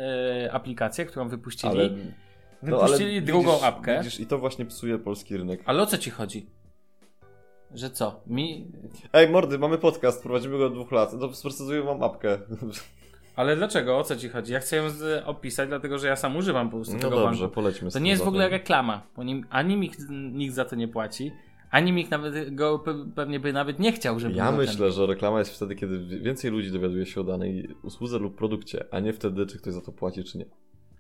e, 0.46 0.54
aplikację, 0.54 1.06
którą 1.06 1.28
wypuścili. 1.30 1.74
Ale... 1.74 1.90
no, 2.64 2.78
Wypuścili 2.80 3.22
drugą 3.22 3.52
widzisz, 3.52 3.64
apkę. 3.64 3.98
Widzisz, 3.98 4.20
i 4.20 4.28
to 4.28 4.38
właśnie 4.38 4.66
psuje 4.66 5.00
polski 5.00 5.38
rynek. 5.38 5.62
Ale 5.66 5.84
o 5.84 5.86
co 5.86 5.98
ci 5.98 6.10
chodzi? 6.10 6.57
Że 7.74 7.90
co? 7.90 8.22
Mi... 8.28 8.68
Ej, 9.14 9.30
mordy, 9.30 9.60
mamy 9.60 9.78
podcast, 9.78 10.24
prowadzimy 10.24 10.58
go 10.58 10.66
od 10.66 10.74
dwóch 10.74 10.92
lat. 10.92 11.12
To 11.20 11.34
sprecyzuję 11.34 11.82
wam 11.84 12.04
apkę. 12.04 12.38
Ale 13.36 13.56
dlaczego? 13.56 13.98
O 13.98 14.04
co 14.04 14.16
ci 14.16 14.30
chodzi? 14.30 14.54
Ja 14.54 14.60
chcę 14.60 14.76
ją 14.76 14.90
z- 14.90 15.24
opisać, 15.26 15.70
dlatego 15.70 16.00
że 16.00 16.08
ja 16.08 16.16
sam 16.16 16.36
używam 16.38 16.70
po 16.70 16.76
prostu 16.76 16.94
No 16.94 17.00
tego 17.00 17.16
dobrze, 17.16 17.40
banku. 17.42 17.56
polećmy 17.56 17.92
z 17.92 17.94
To 17.94 17.98
tym 17.98 18.04
nie 18.04 18.12
jest 18.12 18.24
w 18.24 18.28
ogóle 18.28 18.50
reklama, 18.50 19.02
bo 19.16 19.24
nim, 19.24 19.46
ani 19.50 19.78
nikt, 19.78 20.00
nikt 20.34 20.56
za 20.56 20.66
to 20.66 20.76
nie 20.76 20.88
płaci, 20.88 21.32
ani 21.72 21.92
nikt 21.92 22.12
nawet 22.12 22.56
go 22.56 22.78
pe- 22.86 23.12
pewnie 23.16 23.40
by 23.40 23.54
nawet 23.54 23.80
nie 23.80 23.92
chciał, 23.92 24.20
żeby 24.20 24.36
Ja 24.36 24.50
był 24.52 24.58
myślę, 24.58 24.92
że 24.92 25.06
reklama 25.06 25.40
jest 25.40 25.56
wtedy, 25.56 25.76
kiedy 25.76 26.00
wi- 26.00 26.22
więcej 26.22 26.52
ludzi 26.52 26.72
dowiaduje 26.72 27.06
się 27.06 27.22
o 27.22 27.24
danej 27.24 27.76
usłudze 27.84 28.20
lub 28.20 28.38
produkcie, 28.38 28.86
a 28.92 29.00
nie 29.00 29.14
wtedy, 29.14 29.46
czy 29.46 29.58
ktoś 29.58 29.74
za 29.74 29.82
to 29.82 29.92
płaci, 29.92 30.24
czy 30.24 30.38
nie. 30.38 30.46
Ten... 30.46 30.54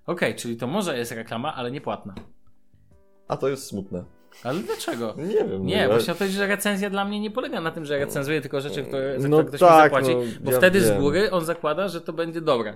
Okej, 0.05 0.35
czyli 0.35 0.57
to 0.57 0.67
może 0.67 0.97
jest 0.97 1.11
reklama, 1.11 1.55
ale 1.55 1.71
nie 1.71 1.81
płatna. 1.81 2.15
A 3.27 3.37
to 3.37 3.47
jest 3.49 3.63
smutne. 3.65 4.03
Ale 4.43 4.59
dlaczego? 4.59 5.13
Nie 5.17 5.35
wiem. 5.35 5.65
Nie, 5.65 5.83
no, 5.83 5.89
właśnie 5.93 6.13
o 6.13 6.15
to 6.15 6.27
że 6.27 6.47
recenzja 6.47 6.89
dla 6.89 7.05
mnie 7.05 7.19
nie 7.19 7.31
polega 7.31 7.61
na 7.61 7.71
tym, 7.71 7.85
że 7.85 7.97
recenzuję 7.97 8.41
tylko 8.41 8.61
rzeczy, 8.61 8.83
które, 8.83 9.21
za 9.21 9.27
No 9.27 9.37
które 9.37 9.57
ktoś 9.57 9.59
tak, 9.69 9.91
mi 9.91 9.99
zapłaci, 9.99 10.15
no, 10.15 10.39
bo 10.41 10.51
ja 10.51 10.57
wtedy 10.57 10.81
z 10.81 10.89
wiem. 10.89 11.01
góry 11.01 11.31
on 11.31 11.45
zakłada, 11.45 11.87
że 11.87 12.01
to 12.01 12.13
będzie 12.13 12.41
dobre. 12.41 12.73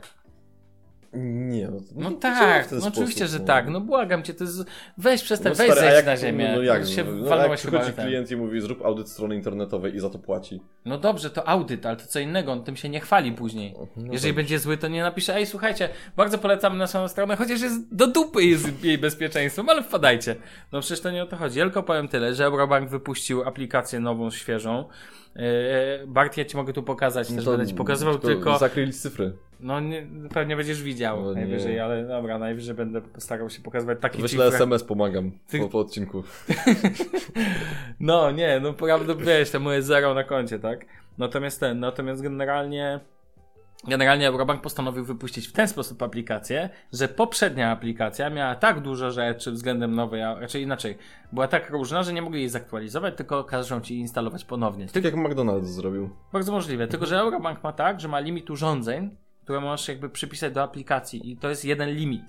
Nie, 1.13 1.67
no, 1.67 1.79
to 1.79 1.85
No 1.95 2.09
działa 2.21 2.39
tak, 2.39 2.71
no 2.71 2.87
oczywiście, 2.87 3.27
sposób, 3.27 3.39
że 3.39 3.45
tak, 3.45 3.69
no 3.69 3.81
błagam 3.81 4.23
cię, 4.23 4.33
to 4.33 4.43
jest... 4.43 4.63
weź 4.97 5.23
przestań, 5.23 5.51
No 5.51 5.55
weź 5.55 5.71
stary, 5.71 5.95
jak- 5.95 6.05
na 6.05 6.17
ziemię, 6.17 6.53
No, 6.55 6.61
jak, 6.61 6.87
się 6.87 7.03
no, 7.03 7.11
no, 7.11 7.35
jak 7.37 7.55
przychodzi 7.57 7.93
klient 7.93 8.31
i 8.31 8.35
mówi, 8.35 8.61
zrób 8.61 8.85
audyt 8.85 9.09
strony 9.09 9.35
internetowej 9.35 9.95
i 9.95 9.99
za 9.99 10.09
to 10.09 10.19
płaci. 10.19 10.61
No 10.85 10.97
dobrze, 10.97 11.29
to 11.29 11.47
audyt, 11.47 11.85
ale 11.85 11.95
to 11.97 12.05
co 12.07 12.19
innego, 12.19 12.51
on 12.51 12.63
tym 12.63 12.75
się 12.75 12.89
nie 12.89 12.99
chwali 12.99 13.31
później. 13.31 13.75
No 13.97 14.13
Jeżeli 14.13 14.33
będzie 14.33 14.59
zły, 14.59 14.77
to 14.77 14.87
nie 14.87 15.01
napisze, 15.01 15.35
ej 15.35 15.45
słuchajcie, 15.45 15.89
bardzo 16.15 16.37
polecam 16.37 16.77
naszą 16.77 17.07
stronę, 17.07 17.35
chociaż 17.35 17.61
jest 17.61 17.95
do 17.95 18.07
dupy 18.07 18.43
jest 18.43 18.83
jej 18.83 18.97
bezpieczeństwem, 18.97 19.69
ale 19.69 19.83
wpadajcie. 19.83 20.35
No 20.71 20.79
przecież 20.79 21.01
to 21.01 21.11
nie 21.11 21.23
o 21.23 21.25
to 21.25 21.35
chodzi. 21.35 21.59
Tylko 21.59 21.83
powiem 21.83 22.07
tyle, 22.07 22.35
że 22.35 22.45
Eurobank 22.45 22.89
wypuścił 22.89 23.43
aplikację 23.43 23.99
nową, 23.99 24.31
świeżą. 24.31 24.85
Yy, 25.35 25.43
Bart, 26.07 26.37
ja 26.37 26.45
ci 26.45 26.57
mogę 26.57 26.73
tu 26.73 26.83
pokazać, 26.83 27.27
też 27.27 27.37
No 27.37 27.43
to 27.43 27.51
będę 27.51 27.67
ci 27.67 27.73
pokazywał, 27.73 28.17
tylko... 28.19 28.57
Zakryli 28.57 28.93
cyfry. 28.93 29.33
No 29.59 29.79
nie, 29.79 30.07
pewnie 30.33 30.55
będziesz 30.55 30.83
widział 30.83 31.21
No 31.21 31.29
nie. 31.29 31.35
najwyżej, 31.35 31.79
ale 31.79 32.07
dobra, 32.07 32.39
najwyżej 32.39 32.75
będę 32.75 33.01
starał 33.17 33.49
się 33.49 33.61
pokazywać 33.61 33.97
taki 34.01 34.21
Wyślę 34.21 34.45
cifrę. 34.45 34.57
SMS, 34.57 34.83
pomagam 34.83 35.31
Ty- 35.47 35.59
po, 35.59 35.69
po 35.69 35.79
odcinku. 35.79 36.23
No 37.99 38.31
nie, 38.31 38.59
no 38.59 38.73
prawda, 38.73 39.15
wiesz, 39.15 39.51
to 39.51 39.59
moje 39.59 39.81
zero 39.81 40.13
na 40.13 40.23
koncie, 40.23 40.59
tak? 40.59 40.85
Natomiast 41.17 41.59
ten, 41.59 41.79
natomiast 41.79 42.21
generalnie 42.21 42.99
Generalnie 43.87 44.27
Eurobank 44.27 44.61
postanowił 44.61 45.05
wypuścić 45.05 45.47
w 45.47 45.51
ten 45.51 45.67
sposób 45.67 46.03
aplikację, 46.03 46.69
że 46.93 47.07
poprzednia 47.07 47.71
aplikacja 47.71 48.29
miała 48.29 48.55
tak 48.55 48.79
dużo 48.79 49.11
rzeczy 49.11 49.51
względem 49.51 49.95
nowej, 49.95 50.23
a 50.23 50.39
raczej 50.39 50.63
inaczej, 50.63 50.97
była 51.31 51.47
tak 51.47 51.69
różna, 51.69 52.03
że 52.03 52.13
nie 52.13 52.21
mogli 52.21 52.39
jej 52.39 52.49
zaktualizować, 52.49 53.17
tylko 53.17 53.43
każą 53.43 53.81
ci 53.81 53.97
instalować 53.97 54.45
ponownie. 54.45 54.87
Tak 54.87 55.03
jak 55.03 55.15
McDonald's 55.15 55.65
zrobił. 55.65 56.09
Bardzo 56.33 56.51
możliwe, 56.51 56.87
tylko 56.87 57.05
że 57.05 57.19
Eurobank 57.19 57.63
ma 57.63 57.73
tak, 57.73 57.99
że 57.99 58.07
ma 58.07 58.19
limit 58.19 58.49
urządzeń, 58.49 59.15
które 59.43 59.61
możesz 59.61 59.87
jakby 59.87 60.09
przypisać 60.09 60.53
do 60.53 60.63
aplikacji 60.63 61.31
i 61.31 61.37
to 61.37 61.49
jest 61.49 61.65
jeden 61.65 61.89
limit. 61.89 62.23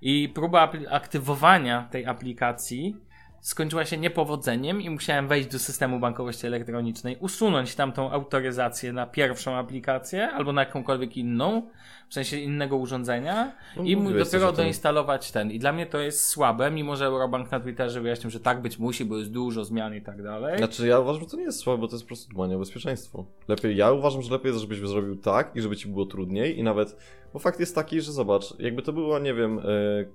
I 0.00 0.28
próba 0.28 0.72
aktywowania 0.90 1.88
tej 1.90 2.06
aplikacji 2.06 2.96
skończyła 3.40 3.84
się 3.84 3.96
niepowodzeniem 3.96 4.82
i 4.82 4.90
musiałem 4.90 5.28
wejść 5.28 5.48
do 5.48 5.58
systemu 5.58 6.00
bankowości 6.00 6.46
elektronicznej, 6.46 7.16
usunąć 7.20 7.74
tamtą 7.74 8.10
autoryzację 8.10 8.92
na 8.92 9.06
pierwszą 9.06 9.56
aplikację 9.56 10.30
albo 10.30 10.52
na 10.52 10.60
jakąkolwiek 10.60 11.16
inną, 11.16 11.70
w 12.08 12.14
sensie 12.14 12.36
innego 12.36 12.76
urządzenia 12.76 13.52
No, 13.76 13.82
i 13.82 13.96
coś 13.96 14.30
dopiero 14.30 14.52
doinstalować 14.52 15.32
ten. 15.32 15.50
I 15.50 15.58
dla 15.58 15.72
mnie 15.72 15.86
to 15.86 15.98
jest 15.98 16.24
słabe, 16.24 16.70
mimo 16.70 16.96
że 16.96 17.06
Eurobank 17.06 17.50
na 17.50 17.60
Twitterze 17.60 18.00
wyjaśnił, 18.00 18.30
że 18.30 18.40
tak 18.40 18.62
być 18.62 18.78
musi, 18.78 19.04
bo 19.04 19.18
jest 19.18 19.30
dużo 19.30 19.64
zmian 19.64 19.94
i 19.94 20.02
tak 20.02 20.22
dalej. 20.22 20.58
Znaczy 20.58 20.86
ja 20.86 21.00
uważam, 21.00 21.22
że 21.22 21.28
to 21.28 21.36
nie 21.36 21.42
jest 21.42 21.58
słabe, 21.58 21.80
bo 21.80 21.88
to 21.88 21.94
jest 21.94 22.04
po 22.04 22.08
prostu 22.08 22.32
dbanie 22.34 22.56
o 22.56 22.58
bezpieczeństwo. 22.58 23.24
Lepiej, 23.48 23.76
ja 23.76 23.92
uważam, 23.92 24.22
że 24.22 24.32
lepiej 24.32 24.48
jest, 24.48 24.60
żebyś 24.60 24.78
zrobił 24.78 25.16
tak 25.16 25.56
i 25.56 25.60
żeby 25.60 25.76
ci 25.76 25.88
było 25.88 26.06
trudniej 26.06 26.58
i 26.58 26.62
nawet, 26.62 26.96
bo 27.32 27.38
fakt 27.38 27.60
jest 27.60 27.74
taki, 27.74 28.00
że 28.00 28.12
zobacz, 28.12 28.58
jakby 28.58 28.82
to 28.82 28.92
było, 28.92 29.18
nie 29.18 29.34
wiem, 29.34 29.58
e, 29.58 29.62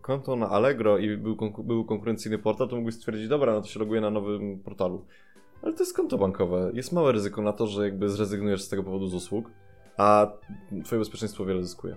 konto 0.02 0.36
na 0.36 0.50
Allegro 0.50 0.98
i 0.98 1.18
był, 1.18 1.38
był 1.58 1.86
konkurencyjny 1.86 2.38
portal, 2.38 2.68
to 2.68 2.76
mógłbyś 2.76 2.96
stwierdzić, 2.96 3.28
dobra, 3.28 3.54
no 3.54 3.62
to 3.62 3.68
się 3.68 3.80
loguję 3.80 4.02
na 4.02 4.10
nowym 4.10 4.60
portalu. 4.60 5.06
Ale 5.62 5.74
to 5.74 5.80
jest 5.80 5.96
konto 5.96 6.18
bankowe. 6.18 6.72
Jest 6.74 6.92
małe 6.92 7.12
ryzyko 7.12 7.42
na 7.42 7.54
to, 7.54 7.68
że 7.68 7.86
jakby 7.86 8.10
zrezygnujesz 8.10 8.62
z 8.62 8.70
tego 8.70 8.84
powodu 8.84 9.08
z 9.08 9.14
usług, 9.14 9.52
a 9.98 10.28
twoje 10.86 11.00
bezpieczeństwo 11.00 11.46
wiele 11.46 11.64
zyskuje. 11.64 11.96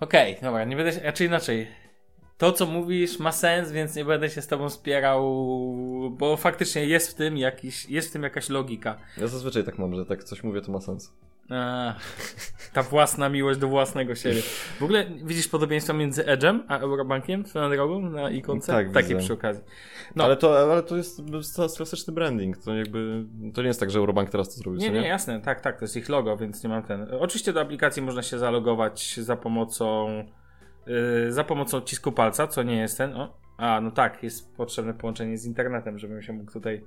Okej, 0.00 0.36
dobra, 0.42 0.64
nie 0.64 0.76
będę 0.76 0.92
się, 0.92 1.00
raczej 1.00 1.26
inaczej. 1.26 1.68
To, 2.38 2.52
co 2.52 2.66
mówisz, 2.66 3.18
ma 3.18 3.32
sens, 3.32 3.72
więc 3.72 3.96
nie 3.96 4.04
będę 4.04 4.30
się 4.30 4.42
z 4.42 4.46
tobą 4.46 4.70
spierał, 4.70 5.22
bo 6.10 6.36
faktycznie 6.36 6.86
jest 6.86 7.10
w 7.10 7.14
tym 7.14 7.36
jakiś, 7.36 7.88
jest 7.88 8.08
w 8.08 8.12
tym 8.12 8.22
jakaś 8.22 8.48
logika. 8.48 8.98
Ja 9.16 9.26
zazwyczaj 9.26 9.64
tak 9.64 9.78
mam, 9.78 9.94
że 9.94 10.06
tak 10.06 10.24
coś 10.24 10.42
mówię, 10.42 10.60
to 10.60 10.72
ma 10.72 10.80
sens. 10.80 11.12
A, 11.50 11.94
ta 12.72 12.82
własna 12.82 13.28
miłość 13.28 13.60
do 13.60 13.68
własnego 13.68 14.14
siebie. 14.14 14.42
W 14.78 14.82
ogóle 14.82 15.06
widzisz 15.24 15.48
podobieństwo 15.48 15.94
między 15.94 16.22
Edge'em 16.24 16.60
a 16.68 16.78
Eurobankiem 16.78 17.46
swoją 17.46 17.70
drogą 17.70 18.00
na 18.00 18.30
ikonce? 18.30 18.72
Tak, 18.72 18.92
Takie 18.92 19.08
widzę. 19.08 19.20
przy 19.20 19.32
okazji. 19.32 19.62
No. 20.16 20.24
Ale, 20.24 20.36
to, 20.36 20.72
ale 20.72 20.82
to 20.82 20.96
jest 20.96 21.22
klasyczny 21.76 22.12
branding. 22.12 22.56
To 22.56 22.74
jakby. 22.74 23.24
To 23.54 23.62
nie 23.62 23.68
jest 23.68 23.80
tak, 23.80 23.90
że 23.90 23.98
Eurobank 23.98 24.30
teraz 24.30 24.48
to 24.48 24.54
zrobił. 24.54 24.80
Nie, 24.80 24.86
co 24.86 24.92
nie, 24.92 25.08
jasne, 25.08 25.40
tak, 25.40 25.60
tak, 25.60 25.78
to 25.78 25.84
jest 25.84 25.96
ich 25.96 26.08
logo, 26.08 26.36
więc 26.36 26.64
nie 26.64 26.70
mam 26.70 26.82
ten. 26.82 27.06
Oczywiście 27.20 27.52
do 27.52 27.60
aplikacji 27.60 28.02
można 28.02 28.22
się 28.22 28.38
zalogować 28.38 29.20
za 29.20 29.36
pomocą 29.36 30.08
yy, 30.86 31.32
za 31.32 31.44
pomocą 31.44 31.80
cisku 31.80 32.12
palca, 32.12 32.46
co 32.46 32.62
nie 32.62 32.76
jest 32.76 32.98
ten. 32.98 33.12
O, 33.14 33.40
a, 33.58 33.80
no 33.80 33.90
tak, 33.90 34.22
jest 34.22 34.56
potrzebne 34.56 34.94
połączenie 34.94 35.38
z 35.38 35.46
internetem, 35.46 35.98
żebym 35.98 36.22
się 36.22 36.32
mógł 36.32 36.52
tutaj. 36.52 36.84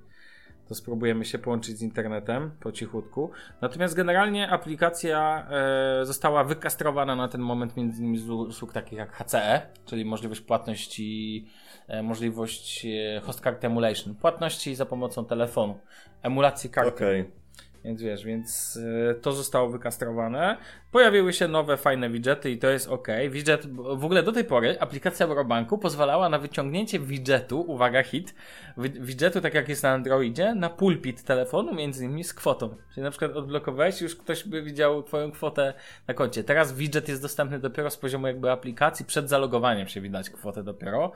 To 0.68 0.76
spróbujemy 0.76 1.26
się 1.26 1.39
połączyć 1.39 1.78
z 1.78 1.82
internetem 1.82 2.51
po 2.59 2.72
cichutku. 2.72 3.32
Natomiast 3.61 3.95
generalnie 3.95 4.49
aplikacja 4.49 5.47
e, 5.49 6.05
została 6.05 6.43
wykastrowana 6.43 7.16
na 7.16 7.28
ten 7.28 7.41
moment 7.41 7.78
między 7.78 8.01
innymi 8.01 8.18
z 8.18 8.30
usług 8.30 8.74
takich 8.74 8.99
jak 8.99 9.14
HCE, 9.14 9.61
czyli 9.86 10.05
możliwość 10.05 10.41
płatności, 10.41 11.47
e, 11.88 12.03
możliwość 12.03 12.86
e, 12.86 13.20
host 13.20 13.41
card 13.41 13.66
emulation, 13.66 14.16
płatności 14.16 14.76
za 14.76 14.86
pomocą 14.86 15.26
telefonu, 15.26 15.80
emulacji 16.22 16.70
karty. 16.70 17.05
Okej. 17.05 17.42
Więc 17.86 18.01
wiesz, 18.01 18.25
więc 18.25 18.75
y, 18.75 19.19
to 19.21 19.31
zostało 19.31 19.69
wykastrowane. 19.69 20.57
Pojawiły 20.91 21.34
się 21.34 21.47
nowe, 21.47 21.77
fajne 21.77 22.09
widgety 22.09 22.51
i 22.51 22.57
to 22.57 22.67
jest 22.69 22.88
ok. 22.89 23.07
Widget, 23.29 23.73
w 23.75 24.05
ogóle 24.05 24.23
do 24.23 24.31
tej 24.31 24.43
pory 24.43 24.79
aplikacja 24.79 25.25
Eurobanku 25.25 25.77
pozwalała 25.77 26.29
na 26.29 26.39
wyciągnięcie 26.39 26.99
widgetu, 26.99 27.61
uwaga 27.61 28.03
hit, 28.03 28.36
wi- 28.77 29.01
widgetu 29.01 29.41
tak 29.41 29.53
jak 29.53 29.69
jest 29.69 29.84
na 29.84 29.89
Androidzie, 29.89 30.55
na 30.55 30.69
pulpit 30.69 31.23
telefonu, 31.23 31.73
między 31.75 32.05
innymi 32.05 32.23
z 32.23 32.34
kwotą. 32.34 32.75
Czyli 32.93 33.03
na 33.03 33.09
przykład 33.11 33.31
odblokowałeś 33.31 34.01
już 34.01 34.15
ktoś 34.15 34.43
by 34.47 34.61
widział 34.61 35.03
twoją 35.03 35.31
kwotę 35.31 35.73
na 36.07 36.13
koncie. 36.13 36.43
Teraz 36.43 36.73
widget 36.73 37.09
jest 37.09 37.21
dostępny 37.21 37.59
dopiero 37.59 37.89
z 37.89 37.97
poziomu 37.97 38.27
jakby 38.27 38.51
aplikacji, 38.51 39.05
przed 39.05 39.29
zalogowaniem 39.29 39.88
się 39.88 40.01
widać 40.01 40.29
kwotę 40.29 40.63
dopiero. 40.63 41.11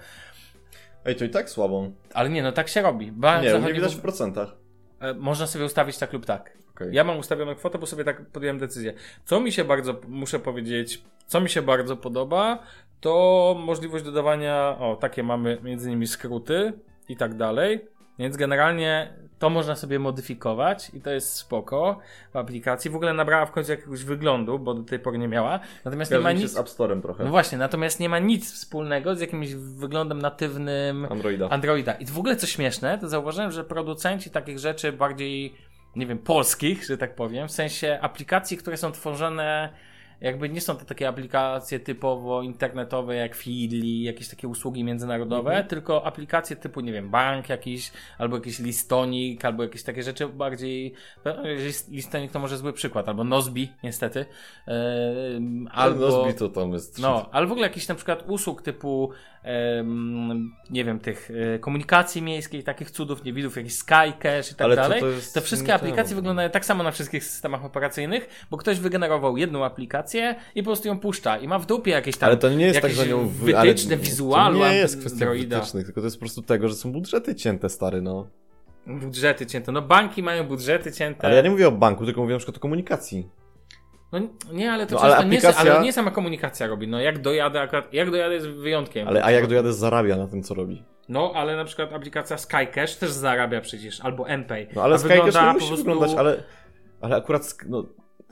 Ej, 1.05 1.15
to 1.15 1.25
i 1.25 1.29
tak 1.29 1.49
słabo. 1.49 1.87
Ale 2.13 2.29
nie, 2.29 2.43
no 2.43 2.51
tak 2.51 2.67
się 2.67 2.81
robi. 2.81 3.11
Bardzo 3.11 3.59
Nie, 3.59 3.65
nie 3.67 3.73
widać 3.73 3.95
w 3.95 4.01
procentach. 4.01 4.66
E, 4.99 5.13
Można 5.13 5.47
sobie 5.47 5.65
ustawić 5.65 5.97
tak 5.97 6.13
lub 6.13 6.25
tak. 6.25 6.57
Okej. 6.75 6.87
Ja 6.91 7.03
mam 7.03 7.17
ustawioną 7.17 7.55
kwotę, 7.55 7.77
bo 7.77 7.85
sobie 7.85 8.03
tak 8.03 8.25
podjąłem 8.25 8.59
decyzję. 8.59 8.93
Co 9.25 9.39
mi 9.39 9.51
się 9.51 9.63
bardzo, 9.63 10.01
muszę 10.07 10.39
powiedzieć, 10.39 11.03
co 11.27 11.41
mi 11.41 11.49
się 11.49 11.61
bardzo 11.61 11.97
podoba, 11.97 12.63
to 13.01 13.55
możliwość 13.65 14.05
dodawania, 14.05 14.75
o, 14.79 14.95
takie 14.95 15.23
mamy 15.23 15.57
między 15.63 15.89
innymi 15.89 16.07
skróty 16.07 16.73
i 17.09 17.17
tak 17.17 17.35
dalej. 17.35 17.96
Więc 18.19 18.37
generalnie 18.37 19.13
to 19.39 19.49
można 19.49 19.75
sobie 19.75 19.99
modyfikować 19.99 20.91
i 20.93 21.01
to 21.01 21.09
jest 21.09 21.33
spoko 21.33 21.99
w 22.33 22.35
aplikacji. 22.35 22.91
W 22.91 22.95
ogóle 22.95 23.13
nabrała 23.13 23.45
w 23.45 23.51
końcu 23.51 23.71
jakiegoś 23.71 24.03
wyglądu, 24.03 24.59
bo 24.59 24.73
do 24.73 24.83
tej 24.83 24.99
pory 24.99 25.17
nie 25.17 25.27
miała. 25.27 25.59
Natomiast 25.85 26.11
nie 26.11 26.19
ma 26.19 26.31
nic. 26.31 26.51
z 26.51 26.57
App 26.57 26.67
Store'em 26.67 27.01
trochę. 27.01 27.23
No 27.23 27.29
właśnie, 27.29 27.57
natomiast 27.57 27.99
nie 27.99 28.09
ma 28.09 28.19
nic 28.19 28.53
wspólnego 28.53 29.15
z 29.15 29.21
jakimś 29.21 29.53
wyglądem 29.53 30.21
natywnym 30.21 31.07
Androida. 31.09 31.49
Androida. 31.49 31.93
I 31.93 32.05
w 32.05 32.19
ogóle 32.19 32.35
co 32.35 32.47
śmieszne, 32.47 32.97
to 32.97 33.07
zauważyłem, 33.07 33.51
że 33.51 33.63
producenci 33.63 34.29
takich 34.29 34.59
rzeczy 34.59 34.91
bardziej, 34.91 35.55
nie 35.95 36.05
wiem, 36.05 36.17
polskich, 36.17 36.85
że 36.85 36.97
tak 36.97 37.15
powiem, 37.15 37.47
w 37.47 37.51
sensie 37.51 37.99
aplikacji, 38.01 38.57
które 38.57 38.77
są 38.77 38.91
tworzone, 38.91 39.69
jakby 40.21 40.49
nie 40.49 40.61
są 40.61 40.75
to 40.75 40.85
takie 40.85 41.07
aplikacje 41.07 41.79
typowo 41.79 42.41
internetowe 42.41 43.15
jak 43.15 43.35
Feedly, 43.35 43.87
jakieś 44.03 44.27
takie 44.29 44.47
usługi 44.47 44.83
międzynarodowe, 44.83 45.49
Mhm. 45.49 45.67
tylko 45.67 46.05
aplikacje 46.05 46.55
typu, 46.55 46.81
nie 46.81 46.91
wiem, 46.93 47.09
bank 47.09 47.49
jakiś, 47.49 47.91
albo 48.17 48.35
jakiś 48.37 48.59
listonik, 48.59 49.45
albo 49.45 49.63
jakieś 49.63 49.83
takie 49.83 50.03
rzeczy 50.03 50.27
bardziej, 50.27 50.93
no, 51.25 51.31
list- 51.43 51.91
listonik 51.91 52.31
to 52.31 52.39
może 52.39 52.57
zły 52.57 52.73
przykład, 52.73 53.07
albo 53.09 53.23
Nozbi, 53.23 53.71
niestety, 53.83 54.25
albo... 55.71 55.99
Nozbi 56.09 56.33
to 56.33 56.49
tam 56.49 56.73
jest. 56.73 56.99
No, 56.99 57.29
ale 57.31 57.47
w 57.47 57.51
ogóle 57.51 57.67
jakiś 57.67 57.87
na 57.87 57.95
przykład 57.95 58.23
usług 58.27 58.61
typu, 58.61 59.11
nie 60.69 60.83
wiem, 60.85 60.99
tych 60.99 61.31
e, 61.55 61.59
komunikacji 61.59 62.21
miejskiej, 62.21 62.63
takich 62.63 62.91
cudów, 62.91 63.23
niewidów, 63.23 63.57
jakiś 63.57 63.75
Skycache 63.75 64.43
i 64.51 64.55
tak 64.55 64.61
Ale 64.61 64.75
to- 64.75 64.81
dalej. 64.81 64.99
to 64.99 65.07
jest 65.07 65.33
te 65.33 65.41
wszystkie 65.41 65.73
aplikacje 65.73 66.15
wyglądają 66.15 66.49
tak 66.49 66.65
samo 66.65 66.83
na 66.83 66.91
wszystkich 66.91 67.23
systemach 67.23 67.65
operacyjnych, 67.65 68.29
bo 68.51 68.57
ktoś 68.57 68.79
wygenerował 68.79 69.37
jedną 69.37 69.65
aplikację 69.65 70.35
i 70.55 70.63
po 70.63 70.65
prostu 70.65 70.87
ją 70.87 70.99
puszcza 70.99 71.37
i 71.37 71.47
ma 71.47 71.59
w 71.59 71.65
dupie 71.65 71.91
jakieś 71.91 72.17
tam 72.17 72.27
Ale 72.27 72.37
to 72.37 72.49
nie 72.49 72.65
jest 72.65 72.81
tak, 72.81 72.91
że 72.91 73.07
nią 73.07 73.27
wy... 73.27 73.53
wytyczne 73.53 73.95
ale 73.95 74.03
wizualu 74.03 74.59
To 74.59 74.69
nie 74.69 74.75
jest 74.75 74.99
kwestia 74.99 75.29
wytycznych, 75.29 75.85
tylko 75.85 76.01
to 76.01 76.07
jest 76.07 76.17
po 76.17 76.21
prostu 76.21 76.41
tego, 76.41 76.69
że 76.69 76.75
są 76.75 76.91
budżety 76.91 77.35
cięte, 77.35 77.69
stary, 77.69 78.01
no. 78.01 78.27
Budżety 78.87 79.45
cięte. 79.45 79.71
No 79.71 79.81
banki 79.81 80.23
mają 80.23 80.47
budżety 80.47 80.91
cięte. 80.91 81.27
Ale 81.27 81.35
ja 81.35 81.41
nie 81.41 81.49
mówię 81.49 81.67
o 81.67 81.71
banku, 81.71 82.05
tylko 82.05 82.21
mówię 82.21 82.33
na 82.33 82.37
przykład 82.37 82.57
o 82.57 82.59
komunikacji. 82.59 83.29
No 84.11 84.19
nie, 84.51 84.71
ale 84.71 84.85
to 84.87 84.95
No, 84.95 85.01
ale 85.01 85.25
nie, 85.25 85.37
aplikacja- 85.37 85.71
ale 85.71 85.81
nie 85.81 85.93
sama 85.93 86.11
komunikacja 86.11 86.67
robi. 86.67 86.87
No 86.87 86.99
jak 86.99 87.21
dojadę 87.21 87.61
akurat, 87.61 87.93
jak 87.93 88.11
dojadę 88.11 88.35
jest 88.35 88.47
wyjątkiem. 88.47 89.07
Ale 89.07 89.23
a 89.23 89.31
jak 89.31 89.47
dojadę 89.47 89.73
zarabia 89.73 90.15
na 90.17 90.27
tym, 90.27 90.43
co 90.43 90.53
robi. 90.53 90.83
No, 91.09 91.31
ale 91.35 91.55
na 91.55 91.65
przykład 91.65 91.93
aplikacja 91.93 92.37
Skycash 92.37 92.95
też 92.95 93.11
zarabia 93.11 93.61
przecież, 93.61 94.01
albo 94.01 94.27
MPay. 94.27 94.67
No 94.75 94.83
ale 94.83 94.95
A 94.95 94.97
Skycash 94.97 95.17
wygląda 95.17 95.41
nie 95.41 95.47
po 95.47 95.53
musi 95.53 95.67
prostu- 95.67 95.85
wyglądać, 95.85 96.17
ale... 96.17 96.43
Ale 97.01 97.15
akurat, 97.15 97.57
no, 97.69 97.83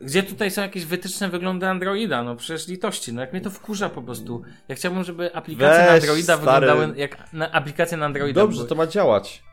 Gdzie 0.01 0.23
tutaj 0.23 0.51
są 0.51 0.61
jakieś 0.61 0.85
wytyczne 0.85 1.29
wyglądy 1.29 1.67
Androida? 1.67 2.23
No 2.23 2.35
przecież 2.35 2.67
litości, 2.67 3.13
no 3.13 3.21
jak 3.21 3.31
mnie 3.33 3.41
to 3.41 3.49
wkurza 3.49 3.89
po 3.89 4.01
prostu. 4.01 4.41
Ja 4.67 4.75
chciałbym, 4.75 5.03
żeby 5.03 5.35
aplikacje 5.35 5.85
na 5.85 5.91
Weź, 5.91 6.03
Androida 6.03 6.37
stary. 6.37 6.67
wyglądały 6.67 6.97
jak 6.99 7.33
na 7.33 7.51
aplikacje 7.51 7.97
na 7.97 8.05
Androida. 8.05 8.41
dobrze, 8.41 8.57
były. 8.57 8.69
to 8.69 8.75
ma 8.75 8.87
działać. 8.87 9.43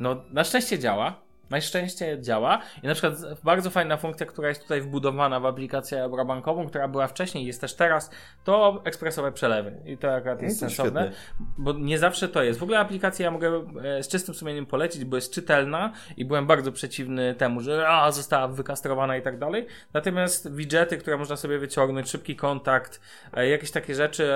No, 0.00 0.24
na 0.32 0.44
szczęście 0.44 0.78
działa. 0.78 1.22
Na 1.50 1.60
szczęście 1.60 2.18
działa. 2.20 2.58
I 2.82 2.86
na 2.86 2.94
przykład 2.94 3.14
bardzo 3.44 3.70
fajna 3.70 3.96
funkcja, 3.96 4.26
która 4.26 4.48
jest 4.48 4.62
tutaj 4.62 4.80
wbudowana 4.80 5.40
w 5.40 5.46
aplikację 5.46 6.02
eurobankową, 6.02 6.66
która 6.66 6.88
była 6.88 7.06
wcześniej 7.06 7.44
i 7.44 7.46
jest 7.46 7.60
też 7.60 7.74
teraz, 7.74 8.10
to 8.44 8.82
ekspresowe 8.84 9.32
przelewy. 9.32 9.76
I 9.84 9.98
to 9.98 10.14
akurat 10.14 10.42
jest 10.42 10.62
No 10.62 10.68
to 10.68 10.74
sensowne, 10.74 11.12
bo 11.58 11.72
nie 11.72 11.98
zawsze 11.98 12.28
to 12.28 12.42
jest. 12.42 12.60
W 12.60 12.62
ogóle 12.62 12.78
aplikację 12.78 13.24
ja 13.24 13.30
mogę 13.30 13.64
e, 13.84 14.02
z 14.02 14.08
czystym 14.08 14.34
sumieniem 14.34 14.66
polecić, 14.66 15.04
bo 15.04 15.16
jest 15.16 15.34
czytelna 15.34 15.92
i 16.16 16.24
byłem 16.24 16.46
bardzo 16.46 16.72
przeciwny 16.72 17.34
temu, 17.34 17.60
że 17.60 17.88
a, 17.88 18.10
została 18.10 18.48
wykastrowana 18.48 19.16
i 19.16 19.22
tak 19.22 19.38
dalej. 19.38 19.66
Natomiast 19.92 20.54
widgety, 20.54 20.98
które 20.98 21.16
można 21.16 21.36
sobie 21.36 21.58
wyciągnąć, 21.58 22.10
szybki 22.10 22.36
kontakt, 22.36 23.00
e, 23.34 23.48
jakieś 23.48 23.70
takie 23.70 23.94
rzeczy 23.94 24.32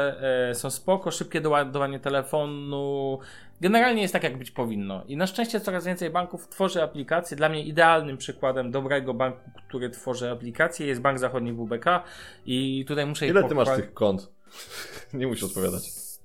e, 0.51 0.55
są 0.55 0.71
spoko, 0.71 1.11
szybkie 1.11 1.41
doładowanie 1.41 2.01
telefonu, 2.01 3.19
Generalnie 3.61 4.02
jest 4.02 4.12
tak, 4.12 4.22
jak 4.22 4.38
być 4.38 4.50
powinno. 4.50 5.05
I 5.07 5.16
na 5.16 5.26
szczęście 5.26 5.61
coraz 5.61 5.86
więcej 5.86 6.11
banków 6.11 6.48
tworzy 6.48 6.82
aplikacje. 6.82 7.36
Dla 7.36 7.48
mnie 7.48 7.64
idealnym 7.64 8.16
przykładem 8.16 8.70
dobrego 8.70 9.14
banku, 9.14 9.50
który 9.68 9.90
tworzy 9.90 10.30
aplikacje 10.30 10.86
jest 10.86 11.00
Bank 11.00 11.18
Zachodni 11.18 11.52
WBK 11.52 12.02
i 12.46 12.84
tutaj 12.88 13.07
muszę 13.07 13.26
Ile 13.26 13.48
ty 13.48 13.55
masz 13.55 13.76
tych 13.76 13.94
kont? 13.94 14.32
Nie 15.14 15.26
musisz 15.26 15.44
odpowiadać. 15.44 15.82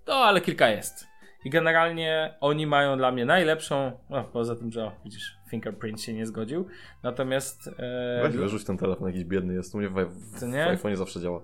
No, 0.08 0.14
ale 0.14 0.42
kilka 0.42 0.70
jest. 0.70 1.08
I 1.46 1.50
generalnie 1.50 2.38
oni 2.42 2.68
mają 2.68 2.98
dla 2.98 3.12
mnie 3.12 3.26
najlepszą, 3.26 3.92
no 4.10 4.24
poza 4.24 4.56
tym, 4.56 4.72
że 4.72 4.86
o, 4.86 4.92
widzisz, 5.06 5.38
Fingerprint 5.50 6.02
się 6.02 6.14
nie 6.14 6.26
zgodził. 6.26 6.68
Natomiast 7.04 7.68
e, 7.68 8.20
Weź 8.24 8.36
wyrzuć 8.36 8.64
ten 8.64 8.78
telefon, 8.78 9.08
jakiś 9.08 9.24
biedny 9.24 9.54
jest. 9.54 9.76
U 9.76 9.78
mnie 9.78 9.90
w, 9.90 9.94
w, 9.94 10.40
w 10.40 10.44
nie? 10.44 10.66
iPhone'ie 10.66 10.96
zawsze 10.96 11.22
działa. 11.22 11.42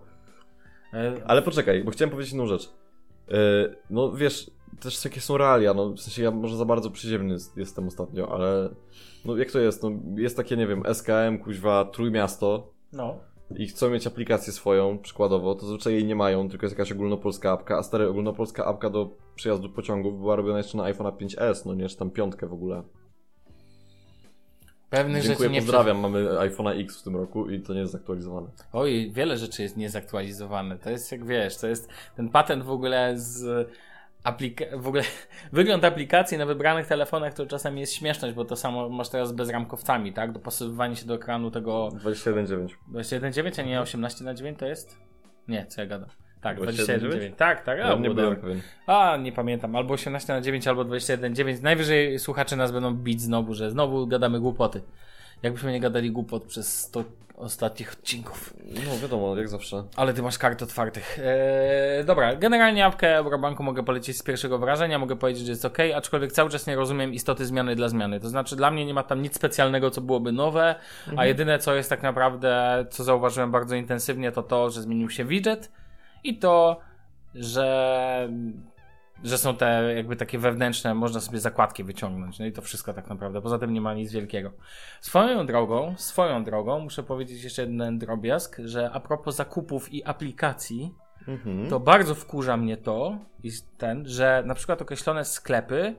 e, 0.93 1.13
Ale 1.25 1.41
poczekaj, 1.41 1.83
bo 1.83 1.91
chciałem 1.91 2.09
powiedzieć 2.11 2.33
inną 2.33 2.47
rzecz. 2.47 2.69
Yy, 3.27 3.75
no 3.89 4.11
wiesz, 4.11 4.51
też 4.80 5.05
jakie 5.05 5.21
są 5.21 5.38
realia, 5.38 5.73
no 5.73 5.89
w 5.89 5.99
sensie 5.99 6.23
ja 6.23 6.32
może 6.32 6.57
za 6.57 6.65
bardzo 6.65 6.91
przyziemny 6.91 7.34
jest- 7.34 7.57
jestem 7.57 7.88
ostatnio, 7.88 8.32
ale 8.32 8.69
no 9.26 9.38
jak 9.38 9.51
to 9.51 9.59
jest, 9.59 9.84
no 9.84 9.91
jest 10.15 10.38
takie, 10.38 10.57
nie 10.57 10.67
wiem, 10.67 10.84
SKM, 10.86 11.38
kuźwa, 11.43 11.86
Trójmiasto 11.86 12.73
no. 12.93 13.19
i 13.55 13.67
chcą 13.67 13.89
mieć 13.89 14.07
aplikację 14.07 14.53
swoją, 14.53 14.99
przykładowo, 14.99 15.55
to 15.55 15.61
zazwyczaj 15.61 15.93
jej 15.93 16.05
nie 16.05 16.15
mają, 16.15 16.49
tylko 16.49 16.65
jest 16.65 16.78
jakaś 16.78 16.91
ogólnopolska 16.91 17.51
apka, 17.51 17.78
a 17.78 17.84
stary 17.84 18.09
ogólnopolska 18.09 18.65
apka 18.65 18.89
do 18.89 19.09
przejazdu 19.36 19.69
pociągów 19.69 20.19
była 20.19 20.36
robiona 20.36 20.57
jeszcze 20.57 20.78
na 20.78 20.84
iPhone'a 20.84 21.11
5S, 21.17 21.65
no 21.65 21.73
nie, 21.73 21.89
czy 21.89 21.97
tam 21.97 22.11
piątkę 22.11 22.47
w 22.47 22.53
ogóle. 22.53 22.84
Pewnych 24.89 25.23
Dziękuję, 25.23 25.49
rzeczy 25.49 25.53
nie 25.53 25.61
pozdrawiam, 25.61 25.99
mamy 25.99 26.26
iPhone'a 26.26 26.82
X 26.82 26.99
w 27.01 27.03
tym 27.03 27.15
roku 27.15 27.49
i 27.49 27.61
to 27.61 27.73
nie 27.73 27.80
jest 27.80 27.91
zaktualizowane. 27.91 28.47
Oj, 28.73 29.11
wiele 29.13 29.38
rzeczy 29.38 29.61
jest 29.63 29.78
niezaktualizowane. 29.78 30.78
To 30.80 30.89
jest 30.89 31.11
jak 31.11 31.26
wiesz, 31.26 31.57
to 31.57 31.67
jest 31.67 31.89
ten 32.15 32.30
patent 32.30 32.63
w 32.63 32.69
ogóle 32.69 33.13
z 33.17 33.69
aplika- 34.26 34.78
w 34.82 34.88
ogóle 34.88 35.03
wygląd 35.53 35.84
aplikacji 35.86 36.38
na 36.38 36.45
wybranych 36.45 36.88
telefonach 36.88 37.34
to 37.34 37.45
czasami 37.45 37.80
jest 37.80 37.93
śmieszność, 37.93 38.36
bo 38.36 38.45
to 38.45 38.55
samo 38.55 38.89
masz 38.89 39.09
teraz 39.09 39.30
z 39.30 39.32
bezramkowcami, 39.32 40.13
tak? 40.13 40.32
Dopasowywanie 40.32 40.95
się 40.95 41.05
do 41.05 41.15
ekranu 41.15 41.51
tego 41.51 41.88
21.9. 41.88 42.67
21.9, 42.93 43.61
a 43.61 43.63
nie 43.63 43.82
18 43.82 44.23
na 44.23 44.34
9 44.34 44.59
to 44.59 44.65
jest? 44.65 44.97
Nie, 45.47 45.65
co 45.65 45.82
ja 45.82 45.88
gadam. 45.88 46.09
Tak, 46.41 46.59
21,9? 46.59 46.99
21.9. 46.99 47.36
Tak, 47.36 47.63
tak, 47.63 47.80
a, 47.80 47.88
Ja 47.88 47.95
nie 47.95 48.09
byłem 48.09 48.36
pewien. 48.36 48.61
a 48.88 49.17
nie 49.17 49.32
pamiętam, 49.32 49.76
albo 49.76 49.93
18 49.93 50.34
na 50.34 50.41
9, 50.41 50.67
albo 50.67 50.82
21.9. 50.86 51.61
Najwyżej 51.63 52.19
słuchacze 52.19 52.55
nas 52.55 52.71
będą 52.71 52.93
bić 52.93 53.21
znowu, 53.21 53.53
że 53.53 53.71
znowu 53.71 54.07
gadamy 54.07 54.39
głupoty. 54.39 54.82
Jakbyśmy 55.43 55.71
nie 55.71 55.79
gadali 55.79 56.11
głupot 56.11 56.43
przez 56.43 56.79
100 56.81 57.03
ostatnich 57.38 57.93
odcinków. 57.93 58.53
No 58.86 58.99
wiadomo, 59.01 59.38
jak 59.38 59.49
zawsze. 59.49 59.83
Ale 59.95 60.13
ty 60.13 60.21
masz 60.21 60.38
kart 60.38 60.61
otwartych. 60.61 61.19
Eee, 61.19 62.05
dobra, 62.05 62.36
generalnie 62.36 62.86
apkę 62.86 63.15
Eurobanku 63.15 63.63
mogę 63.63 63.83
polecić 63.83 64.17
z 64.17 64.23
pierwszego 64.23 64.57
wrażenia, 64.59 64.99
mogę 64.99 65.15
powiedzieć, 65.15 65.45
że 65.45 65.51
jest 65.51 65.65
ok, 65.65 65.77
aczkolwiek 65.95 66.31
cały 66.31 66.49
czas 66.49 66.67
nie 66.67 66.75
rozumiem 66.75 67.13
istoty 67.13 67.45
zmiany 67.45 67.75
dla 67.75 67.89
zmiany. 67.89 68.19
To 68.19 68.29
znaczy, 68.29 68.55
dla 68.55 68.71
mnie 68.71 68.86
nie 68.86 68.93
ma 68.93 69.03
tam 69.03 69.21
nic 69.21 69.36
specjalnego, 69.36 69.91
co 69.91 70.01
byłoby 70.01 70.31
nowe, 70.31 70.75
a 71.17 71.25
jedyne, 71.25 71.59
co 71.59 71.75
jest 71.75 71.89
tak 71.89 72.03
naprawdę, 72.03 72.86
co 72.89 73.03
zauważyłem 73.03 73.51
bardzo 73.51 73.75
intensywnie, 73.75 74.31
to 74.31 74.43
to, 74.43 74.69
że 74.69 74.81
zmienił 74.81 75.09
się 75.09 75.25
widget 75.25 75.71
i 76.23 76.38
to, 76.38 76.79
że 77.36 78.29
że 79.24 79.38
są 79.38 79.55
te 79.55 79.93
jakby 79.95 80.16
takie 80.16 80.39
wewnętrzne, 80.39 80.93
można 80.93 81.20
sobie 81.22 81.39
zakładki 81.39 81.84
wyciągnąć. 81.84 82.39
No 82.39 82.45
i 82.45 82.51
to 82.51 82.61
wszystko 82.61 82.93
tak 82.93 83.09
naprawdę. 83.09 83.41
Poza 83.41 83.59
tym 83.59 83.74
nie 83.74 83.82
ma 83.82 83.93
nic 83.93 84.11
wielkiego. 84.11 84.51
Swoją 85.01 85.45
drogą, 85.45 85.93
swoją 85.97 86.43
drogą, 86.43 86.80
muszę 86.80 87.03
powiedzieć 87.03 87.43
jeszcze 87.43 87.61
jeden 87.61 87.99
drobiazg, 87.99 88.57
że 88.66 88.91
a 88.91 88.99
propos 88.99 89.36
zakupów 89.36 89.93
i 89.93 90.03
aplikacji, 90.03 90.95
Mhm. 91.28 91.70
to 91.70 91.80
bardzo 91.80 92.16
wkurza 92.16 92.57
mnie 92.57 92.78
to, 92.78 93.18
i 93.43 93.51
ten, 93.78 94.07
że 94.07 94.43
na 94.45 94.55
przykład 94.55 94.82
określone 94.82 95.26
sklepy 95.26 95.95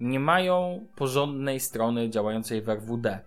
nie 0.00 0.20
mają 0.20 0.86
porządnej 0.96 1.60
strony 1.60 2.10
działającej 2.10 2.62
w 2.62 2.68
RWD. 2.68 3.18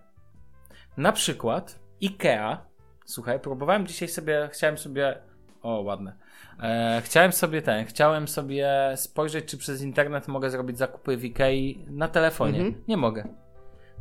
Na 0.96 1.12
przykład 1.12 1.78
IKEA, 2.02 2.56
słuchaj, 3.04 3.40
próbowałem 3.40 3.86
dzisiaj 3.86 4.08
sobie, 4.08 4.48
chciałem 4.52 4.78
sobie, 4.78 5.18
o 5.62 5.80
ładne, 5.80 6.16
e, 6.62 7.02
chciałem 7.04 7.32
sobie 7.32 7.62
ten, 7.62 7.86
chciałem 7.86 8.28
sobie 8.28 8.92
spojrzeć, 8.96 9.44
czy 9.44 9.58
przez 9.58 9.82
internet 9.82 10.28
mogę 10.28 10.50
zrobić 10.50 10.78
zakupy 10.78 11.16
w 11.16 11.24
IKEA 11.24 11.84
na 11.90 12.08
telefonie. 12.08 12.58
Mhm. 12.58 12.84
Nie 12.88 12.96
mogę. 12.96 13.28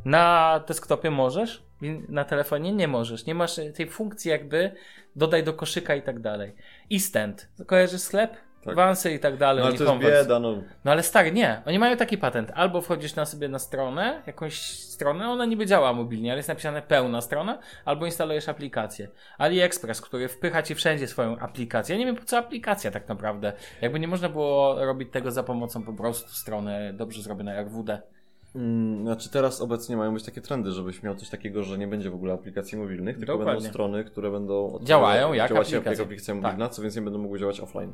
Na 0.06 0.60
desktopie 0.68 1.12
możesz, 1.12 1.64
na 2.10 2.26
telefonie 2.26 2.74
nie 2.74 2.88
możesz. 2.88 3.26
Nie 3.26 3.36
masz 3.36 3.60
tej 3.76 3.90
funkcji 3.90 4.32
jakby 4.32 4.72
dodaj 5.16 5.44
do 5.44 5.54
koszyka 5.54 5.96
i 5.96 6.02
tak 6.02 6.20
dalej. 6.20 6.56
Instant. 6.90 7.50
Kojarzysz 7.68 8.02
sklep? 8.02 8.38
Tak. 8.66 8.76
Wansy 8.76 9.12
i 9.14 9.20
tak 9.20 9.38
dalej. 9.38 9.64
No 9.64 9.68
ale 9.70 9.78
to 9.78 9.84
jest 9.84 10.04
bieda, 10.04 10.40
no. 10.40 10.54
No 10.86 10.92
ale 10.92 11.04
stary, 11.04 11.32
nie. 11.32 11.62
Oni 11.66 11.80
mają 11.80 11.98
taki 11.98 12.18
patent. 12.18 12.52
Albo 12.56 12.82
wchodzisz 12.82 13.16
na 13.16 13.26
sobie 13.26 13.50
na 13.50 13.60
stronę, 13.60 14.22
jakąś 14.28 14.60
stronę, 14.70 15.30
ona 15.30 15.46
niby 15.46 15.66
działa 15.66 15.94
mobilnie, 15.94 16.32
ale 16.32 16.40
jest 16.40 16.50
napisane 16.50 16.82
pełna 16.82 17.22
strona, 17.22 17.60
albo 17.86 18.06
instalujesz 18.06 18.50
aplikację. 18.50 19.08
AliExpress, 19.38 20.02
który 20.02 20.28
wpycha 20.28 20.64
ci 20.64 20.76
wszędzie 20.76 21.08
swoją 21.08 21.38
aplikację. 21.40 21.96
Ja 21.96 22.00
nie 22.00 22.06
wiem 22.06 22.16
po 22.16 22.24
co 22.26 22.38
aplikacja 22.38 22.92
tak 22.92 23.08
naprawdę. 23.10 23.54
Jakby 23.82 24.00
nie 24.00 24.08
można 24.08 24.30
było 24.30 24.86
robić 24.86 25.12
tego 25.12 25.32
za 25.32 25.44
pomocą 25.44 25.84
po 25.84 25.94
prostu 25.94 26.30
strony 26.30 26.94
dobrze 26.94 27.22
zrobionej 27.22 27.58
RWD. 27.58 28.02
Mm, 28.56 29.04
Znaczy 29.06 29.30
teraz 29.30 29.62
obecnie 29.62 29.98
mają 29.98 30.14
być 30.14 30.24
takie 30.24 30.42
trendy, 30.42 30.72
żebyś 30.72 31.04
miał 31.04 31.16
coś 31.16 31.30
takiego, 31.30 31.64
że 31.64 31.78
nie 31.78 31.88
będzie 31.88 32.10
w 32.10 32.16
ogóle 32.16 32.34
aplikacji 32.34 32.78
mobilnych, 32.78 33.18
tylko 33.18 33.34
Dokładnie. 33.34 33.54
będą 33.54 33.70
strony, 33.70 34.04
które 34.04 34.32
będą 34.32 34.80
Działają 34.84 35.34
jak 35.34 35.50
działać 35.50 35.74
aplikacja. 35.74 36.04
aplikacja 36.06 36.36
mobilna, 36.36 36.70
co 36.70 36.82
więcej 36.82 37.04
będą 37.04 37.20
mogły 37.20 37.40
działać 37.40 37.60
offline. 37.60 37.94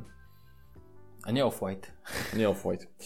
A 1.24 1.30
nie 1.30 1.44
off-white. 1.44 1.86
Nie 2.36 2.48
off-white. 2.48 2.86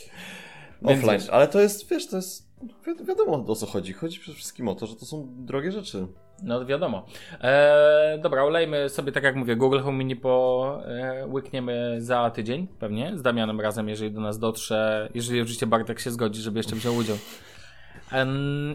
Offline. 0.84 1.20
Ale 1.32 1.48
to 1.48 1.60
jest, 1.60 1.90
wiesz, 1.90 2.06
to 2.06 2.16
jest 2.16 2.46
wi 2.86 3.04
wiadomo 3.04 3.44
o 3.46 3.54
co 3.54 3.66
chodzi. 3.66 3.92
Chodzi 3.92 4.20
przede 4.20 4.36
wszystkim 4.36 4.68
o 4.68 4.74
to, 4.74 4.86
że 4.86 4.96
to 4.96 5.06
są 5.06 5.28
drogie 5.30 5.72
rzeczy. 5.72 6.06
No 6.42 6.66
wiadomo. 6.66 7.06
Eee, 7.40 8.20
dobra, 8.20 8.44
olejmy 8.44 8.88
sobie, 8.88 9.12
tak 9.12 9.24
jak 9.24 9.36
mówię, 9.36 9.56
Google 9.56 9.80
Home 9.80 9.98
Mini 9.98 10.16
po 10.16 10.78
e, 10.86 11.26
łykniemy 11.26 11.96
za 11.98 12.30
tydzień, 12.30 12.66
pewnie, 12.78 13.12
z 13.14 13.22
Damianem 13.22 13.60
razem, 13.60 13.88
jeżeli 13.88 14.12
do 14.12 14.20
nas 14.20 14.38
dotrze, 14.38 15.08
jeżeli 15.14 15.40
oczywiście 15.40 15.66
Bartek 15.66 16.00
się 16.00 16.10
zgodzi, 16.10 16.42
żeby 16.42 16.58
jeszcze 16.58 16.76
wziął 16.76 16.96
udział. 16.96 17.16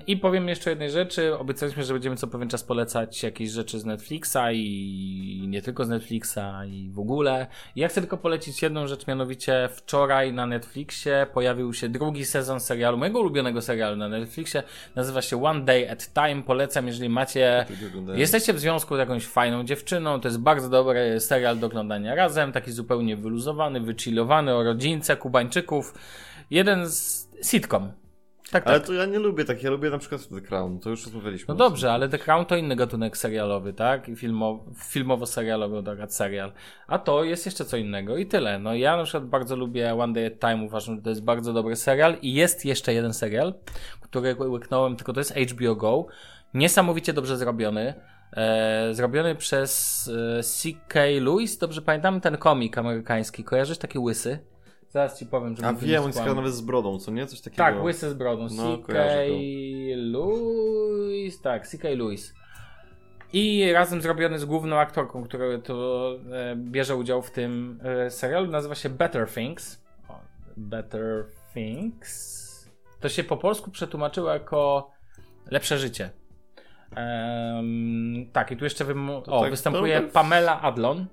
I 0.07 0.17
powiem 0.17 0.47
jeszcze 0.47 0.69
jednej 0.69 0.91
rzeczy. 0.91 1.37
Obiecaliśmy, 1.37 1.83
że 1.83 1.93
będziemy 1.93 2.15
co 2.15 2.27
pewien 2.27 2.49
czas 2.49 2.63
polecać 2.63 3.23
jakieś 3.23 3.49
rzeczy 3.49 3.79
z 3.79 3.85
Netflixa 3.85 4.37
i 4.53 5.45
nie 5.47 5.61
tylko 5.61 5.85
z 5.85 5.89
Netflixa 5.89 6.65
i 6.67 6.89
w 6.89 6.99
ogóle. 6.99 7.47
Ja 7.75 7.87
chcę 7.87 8.01
tylko 8.01 8.17
polecić 8.17 8.61
jedną 8.61 8.87
rzecz, 8.87 9.07
mianowicie 9.07 9.69
wczoraj 9.71 10.33
na 10.33 10.45
Netflixie 10.45 11.27
pojawił 11.33 11.73
się 11.73 11.89
drugi 11.89 12.25
sezon 12.25 12.59
serialu, 12.59 12.97
mojego 12.97 13.19
ulubionego 13.19 13.61
serialu 13.61 13.95
na 13.95 14.09
Netflixie. 14.09 14.63
Nazywa 14.95 15.21
się 15.21 15.43
One 15.43 15.61
Day 15.61 15.91
at 15.91 16.13
Time. 16.13 16.43
Polecam, 16.43 16.87
jeżeli 16.87 17.09
macie 17.09 17.65
Jesteście 18.19 18.53
w 18.53 18.59
związku 18.59 18.95
z 18.95 18.99
jakąś 18.99 19.25
fajną 19.25 19.63
dziewczyną, 19.63 20.19
to 20.19 20.27
jest 20.27 20.39
bardzo 20.39 20.69
dobry 20.69 21.19
serial 21.19 21.59
do 21.59 21.67
oglądania 21.67 22.15
razem, 22.15 22.51
taki 22.51 22.71
zupełnie 22.71 23.17
wyluzowany, 23.17 23.79
wychillowany, 23.79 24.55
o 24.55 24.63
rodzince, 24.63 25.17
kubańczyków. 25.17 25.93
Jeden 26.49 26.89
z 26.89 27.29
sitcom. 27.43 28.00
Tak, 28.51 28.63
tak. 28.63 28.67
Ale 28.73 28.79
to 28.79 28.93
ja 28.93 29.05
nie 29.05 29.19
lubię 29.19 29.45
tak, 29.45 29.63
ja 29.63 29.69
lubię 29.69 29.89
na 29.89 29.97
przykład 29.97 30.29
The 30.29 30.41
Crown, 30.41 30.79
to 30.79 30.89
już 30.89 31.05
rozmawialiśmy. 31.05 31.45
No 31.47 31.55
dobrze, 31.55 31.91
ale 31.91 32.09
The 32.09 32.17
Crown 32.17 32.45
to 32.45 32.55
inny 32.55 32.75
gatunek 32.75 33.17
serialowy, 33.17 33.73
tak? 33.73 34.09
I 34.09 34.15
filmo, 34.15 34.65
filmowo-serialowy, 34.75 35.83
tak, 35.83 36.13
serial. 36.13 36.51
A 36.87 36.99
to 36.99 37.23
jest 37.23 37.45
jeszcze 37.45 37.65
co 37.65 37.77
innego 37.77 38.17
i 38.17 38.25
tyle. 38.25 38.59
No 38.59 38.75
ja 38.75 38.97
na 38.97 39.03
przykład 39.03 39.25
bardzo 39.25 39.55
lubię 39.55 39.93
One 39.93 40.13
Day 40.13 40.27
at 40.27 40.39
Time, 40.39 40.65
uważam, 40.65 40.95
że 40.95 41.01
to 41.01 41.09
jest 41.09 41.23
bardzo 41.23 41.53
dobry 41.53 41.75
serial 41.75 42.17
i 42.21 42.33
jest 42.33 42.65
jeszcze 42.65 42.93
jeden 42.93 43.13
serial, 43.13 43.53
który 44.01 44.35
łyknąłem, 44.35 44.95
tylko 44.95 45.13
to 45.13 45.19
jest 45.19 45.35
HBO 45.35 45.75
Go. 45.75 46.05
Niesamowicie 46.53 47.13
dobrze 47.13 47.37
zrobiony. 47.37 47.93
E, 48.33 48.93
zrobiony 48.93 49.35
przez 49.35 50.09
e, 50.39 50.43
C.K. 50.43 50.99
Lewis, 51.21 51.57
dobrze 51.57 51.81
pamiętam 51.81 52.21
ten 52.21 52.37
komik 52.37 52.77
amerykański. 52.77 53.43
Kojarzysz 53.43 53.77
taki 53.77 53.99
łysy? 53.99 54.39
Zaraz 54.91 55.19
ci 55.19 55.25
powiem, 55.25 55.55
żeby 55.55 55.67
A 55.67 55.73
wiem, 55.73 56.01
on 56.01 56.07
jest 56.07 56.25
nawet 56.25 56.53
z 56.53 56.61
brodą, 56.61 56.99
co 56.99 57.11
nie? 57.11 57.25
Coś 57.25 57.41
takiego. 57.41 57.63
Tak, 57.63 57.83
łysy 57.83 58.09
z 58.09 58.13
brodą. 58.13 58.47
No, 58.51 58.77
CK. 58.77 58.87
Lewis. 59.95 61.41
Tak, 61.41 61.67
CK 61.67 61.83
Lewis. 61.83 62.33
I 63.33 63.71
razem 63.73 64.01
zrobiony 64.01 64.39
z 64.39 64.45
główną 64.45 64.79
aktorką, 64.79 65.23
która 65.23 65.45
to 65.63 66.11
e, 66.31 66.55
bierze 66.55 66.95
udział 66.95 67.21
w 67.21 67.31
tym 67.31 67.79
e, 67.83 68.09
serialu, 68.09 68.47
nazywa 68.47 68.75
się 68.75 68.89
Better 68.89 69.27
Things. 69.29 69.83
O, 70.09 70.19
Better 70.57 71.25
Things. 71.53 72.41
To 72.99 73.09
się 73.09 73.23
po 73.23 73.37
polsku 73.37 73.71
przetłumaczyło 73.71 74.29
jako 74.33 74.91
lepsze 75.51 75.77
życie. 75.77 76.09
Em, 76.95 78.25
tak, 78.33 78.51
i 78.51 78.57
tu 78.57 78.63
jeszcze 78.63 78.85
wym- 78.85 79.21
o, 79.27 79.41
tak, 79.41 79.49
występuje 79.51 80.01
to- 80.01 80.07
Pamela 80.13 80.61
Adlon. 80.61 81.05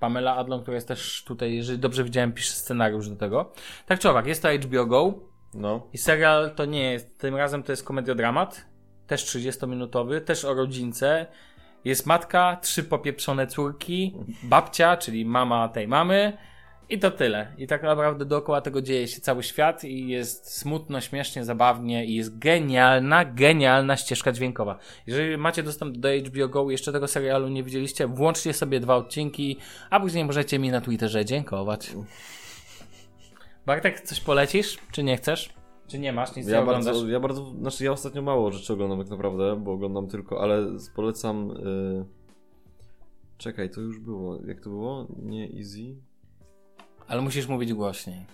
Pamela 0.00 0.36
Adlon, 0.36 0.62
która 0.62 0.74
jest 0.74 0.88
też 0.88 1.24
tutaj, 1.26 1.54
jeżeli 1.54 1.78
dobrze 1.78 2.04
widziałem, 2.04 2.32
pisze 2.32 2.52
scenariusz 2.52 3.08
do 3.08 3.16
tego. 3.16 3.52
Tak 3.86 3.98
czy 3.98 4.10
owak, 4.10 4.26
jest 4.26 4.42
to 4.42 4.48
HBO 4.52 4.86
Go. 4.86 5.14
No. 5.54 5.86
I 5.92 5.98
serial 5.98 6.54
to 6.54 6.64
nie 6.64 6.92
jest, 6.92 7.18
tym 7.18 7.36
razem 7.36 7.62
to 7.62 7.72
jest 7.72 7.84
komediodramat, 7.84 8.66
też 9.06 9.24
30-minutowy, 9.24 10.20
też 10.20 10.44
o 10.44 10.54
rodzince. 10.54 11.26
Jest 11.84 12.06
matka, 12.06 12.58
trzy 12.62 12.84
popieprzone 12.84 13.46
córki, 13.46 14.16
babcia, 14.42 14.96
czyli 14.96 15.24
mama 15.24 15.68
tej 15.68 15.88
mamy 15.88 16.38
I 16.90 16.98
to 16.98 17.10
tyle. 17.10 17.54
I 17.58 17.66
tak 17.66 17.82
naprawdę 17.82 18.24
dookoła 18.24 18.60
tego 18.60 18.82
dzieje 18.82 19.08
się 19.08 19.20
cały 19.20 19.42
świat 19.42 19.84
i 19.84 20.08
jest 20.08 20.52
smutno, 20.58 21.00
śmiesznie, 21.00 21.44
zabawnie 21.44 22.06
i 22.06 22.14
jest 22.14 22.38
genialna, 22.38 23.24
genialna 23.24 23.96
ścieżka 23.96 24.32
dźwiękowa. 24.32 24.78
Jeżeli 25.06 25.36
macie 25.36 25.62
dostęp 25.62 25.98
do 25.98 26.08
HBO 26.26 26.48
Go 26.48 26.68
i 26.68 26.72
jeszcze 26.72 26.92
tego 26.92 27.08
serialu 27.08 27.48
nie 27.48 27.62
widzieliście, 27.62 28.06
włączcie 28.06 28.52
sobie 28.52 28.80
dwa 28.80 28.96
odcinki, 28.96 29.56
a 29.90 30.00
później 30.00 30.24
możecie 30.24 30.58
mi 30.58 30.70
na 30.70 30.80
Twitterze 30.80 31.24
dziękować. 31.24 31.92
Bartek, 33.66 34.00
coś 34.00 34.20
polecisz? 34.20 34.78
Czy 34.92 35.02
nie 35.02 35.16
chcesz? 35.16 35.54
Czy 35.86 35.98
nie 35.98 36.12
masz? 36.12 36.36
Nic 36.36 36.46
nie 36.46 36.52
Ja 36.52 36.60
oglądasz? 36.60 36.84
bardzo, 36.94 37.08
ja 37.08 37.20
bardzo, 37.20 37.50
znaczy 37.60 37.84
ja 37.84 37.92
ostatnio 37.92 38.22
mało 38.22 38.52
rzeczy 38.52 38.72
oglądam 38.72 38.98
tak 38.98 39.08
naprawdę, 39.10 39.56
bo 39.56 39.72
oglądam 39.72 40.08
tylko, 40.08 40.42
ale 40.42 40.66
polecam... 40.96 41.50
Y... 41.50 42.04
Czekaj, 43.38 43.70
to 43.70 43.80
już 43.80 43.98
było. 43.98 44.38
Jak 44.46 44.60
to 44.60 44.70
było? 44.70 45.06
Nie 45.22 45.48
Easy? 45.58 46.09
Ale 47.10 47.22
musisz 47.22 47.46
mówić 47.46 47.72
głośniej. 47.72 48.26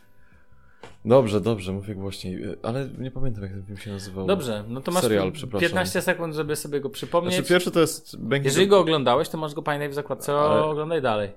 Dobrze, 1.05 1.41
dobrze, 1.41 1.73
mówię 1.73 1.95
głośniej, 1.95 2.39
ale 2.63 2.89
nie 2.99 3.11
pamiętam 3.11 3.43
jak 3.43 3.53
ten 3.53 3.65
film 3.67 3.79
się 3.79 3.91
nazywał. 3.91 4.27
Dobrze, 4.27 4.65
no 4.69 4.81
to 4.81 4.93
masz 4.93 5.03
Serial, 5.03 5.33
przepraszam. 5.33 5.69
15 5.69 6.03
sekund, 6.03 6.35
żeby 6.35 6.57
sobie 6.57 6.81
go 6.81 6.91
przypomnieć. 6.91 7.35
Znaczy 7.35 7.49
pierwszy 7.49 7.71
to 7.71 7.81
jest... 7.81 8.17
Jeżeli 8.43 8.69
go 8.69 8.79
oglądałeś, 8.79 9.29
to 9.29 9.39
masz 9.39 9.55
go 9.55 9.63
pamiętaj 9.63 9.89
w 9.89 9.95
zakładce, 9.95 10.33
Ale- 10.33 10.65
oglądaj 10.65 11.03
dalej. 11.03 11.31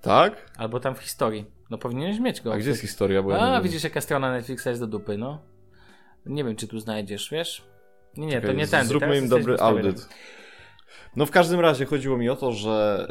Tak? 0.00 0.50
Albo 0.56 0.80
tam 0.80 0.94
w 0.94 0.98
historii. 0.98 1.46
No 1.70 1.78
powinieneś 1.78 2.20
mieć 2.20 2.40
go. 2.40 2.52
A 2.52 2.58
gdzie 2.58 2.68
jest 2.68 2.80
historia? 2.80 3.22
Bo 3.22 3.30
ja 3.30 3.38
A, 3.38 3.52
wiem. 3.52 3.62
widzisz 3.62 3.84
jaka 3.84 4.00
strona 4.00 4.32
Netflixa 4.32 4.66
jest 4.66 4.80
do 4.80 4.86
dupy, 4.86 5.18
no. 5.18 5.38
Nie 6.26 6.44
wiem, 6.44 6.56
czy 6.56 6.68
tu 6.68 6.80
znajdziesz, 6.80 7.30
wiesz? 7.30 7.62
Nie, 8.16 8.26
nie, 8.26 8.40
to 8.40 8.46
Okej, 8.46 8.56
nie 8.56 8.66
ten. 8.66 8.86
Zróbmy 8.86 9.18
im 9.18 9.28
dobry 9.28 9.56
audyt. 9.58 10.08
No 11.16 11.26
w 11.26 11.30
każdym 11.30 11.60
razie 11.60 11.84
chodziło 11.84 12.18
mi 12.18 12.28
o 12.28 12.36
to, 12.36 12.52
że 12.52 13.06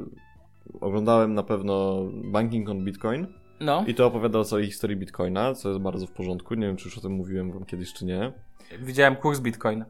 yy, 0.00 0.31
oglądałem 0.80 1.34
na 1.34 1.42
pewno 1.42 2.04
Banking 2.12 2.68
on 2.68 2.84
Bitcoin 2.84 3.26
No, 3.60 3.84
i 3.86 3.94
to 3.94 4.06
opowiada 4.06 4.38
o 4.38 4.44
całej 4.44 4.66
historii 4.66 4.96
Bitcoina, 4.96 5.54
co 5.54 5.68
jest 5.68 5.80
bardzo 5.80 6.06
w 6.06 6.10
porządku. 6.10 6.54
Nie 6.54 6.66
wiem, 6.66 6.76
czy 6.76 6.84
już 6.84 6.98
o 6.98 7.00
tym 7.00 7.12
mówiłem 7.12 7.52
wam 7.52 7.64
kiedyś, 7.64 7.92
czy 7.92 8.04
nie. 8.04 8.32
widziałem 8.78 9.16
kurs 9.16 9.40
Bitcoin. 9.40 9.84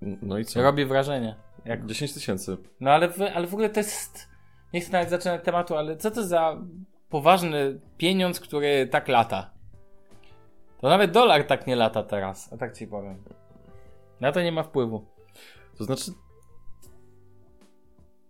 No 0.00 0.38
i 0.38 0.44
co? 0.44 0.62
Robi 0.62 0.84
wrażenie. 0.84 1.36
Jak... 1.64 1.86
10 1.86 2.12
tysięcy. 2.12 2.56
No 2.80 2.90
ale 2.90 3.08
w, 3.08 3.20
ale 3.34 3.46
w 3.46 3.54
ogóle 3.54 3.68
to 3.68 3.80
jest... 3.80 4.28
Nie 4.72 4.80
chcę 4.80 4.92
nawet 4.92 5.10
zaczynać 5.10 5.44
tematu, 5.44 5.76
ale 5.76 5.96
co 5.96 6.10
to 6.10 6.26
za 6.26 6.56
poważny 7.08 7.80
pieniądz, 7.96 8.40
który 8.40 8.86
tak 8.86 9.08
lata? 9.08 9.50
To 10.80 10.88
nawet 10.88 11.10
dolar 11.10 11.44
tak 11.44 11.66
nie 11.66 11.76
lata 11.76 12.02
teraz, 12.02 12.52
a 12.52 12.56
tak 12.56 12.76
ci 12.76 12.86
powiem. 12.86 13.22
Na 14.20 14.32
to 14.32 14.42
nie 14.42 14.52
ma 14.52 14.62
wpływu. 14.62 15.04
To 15.78 15.84
znaczy, 15.84 16.10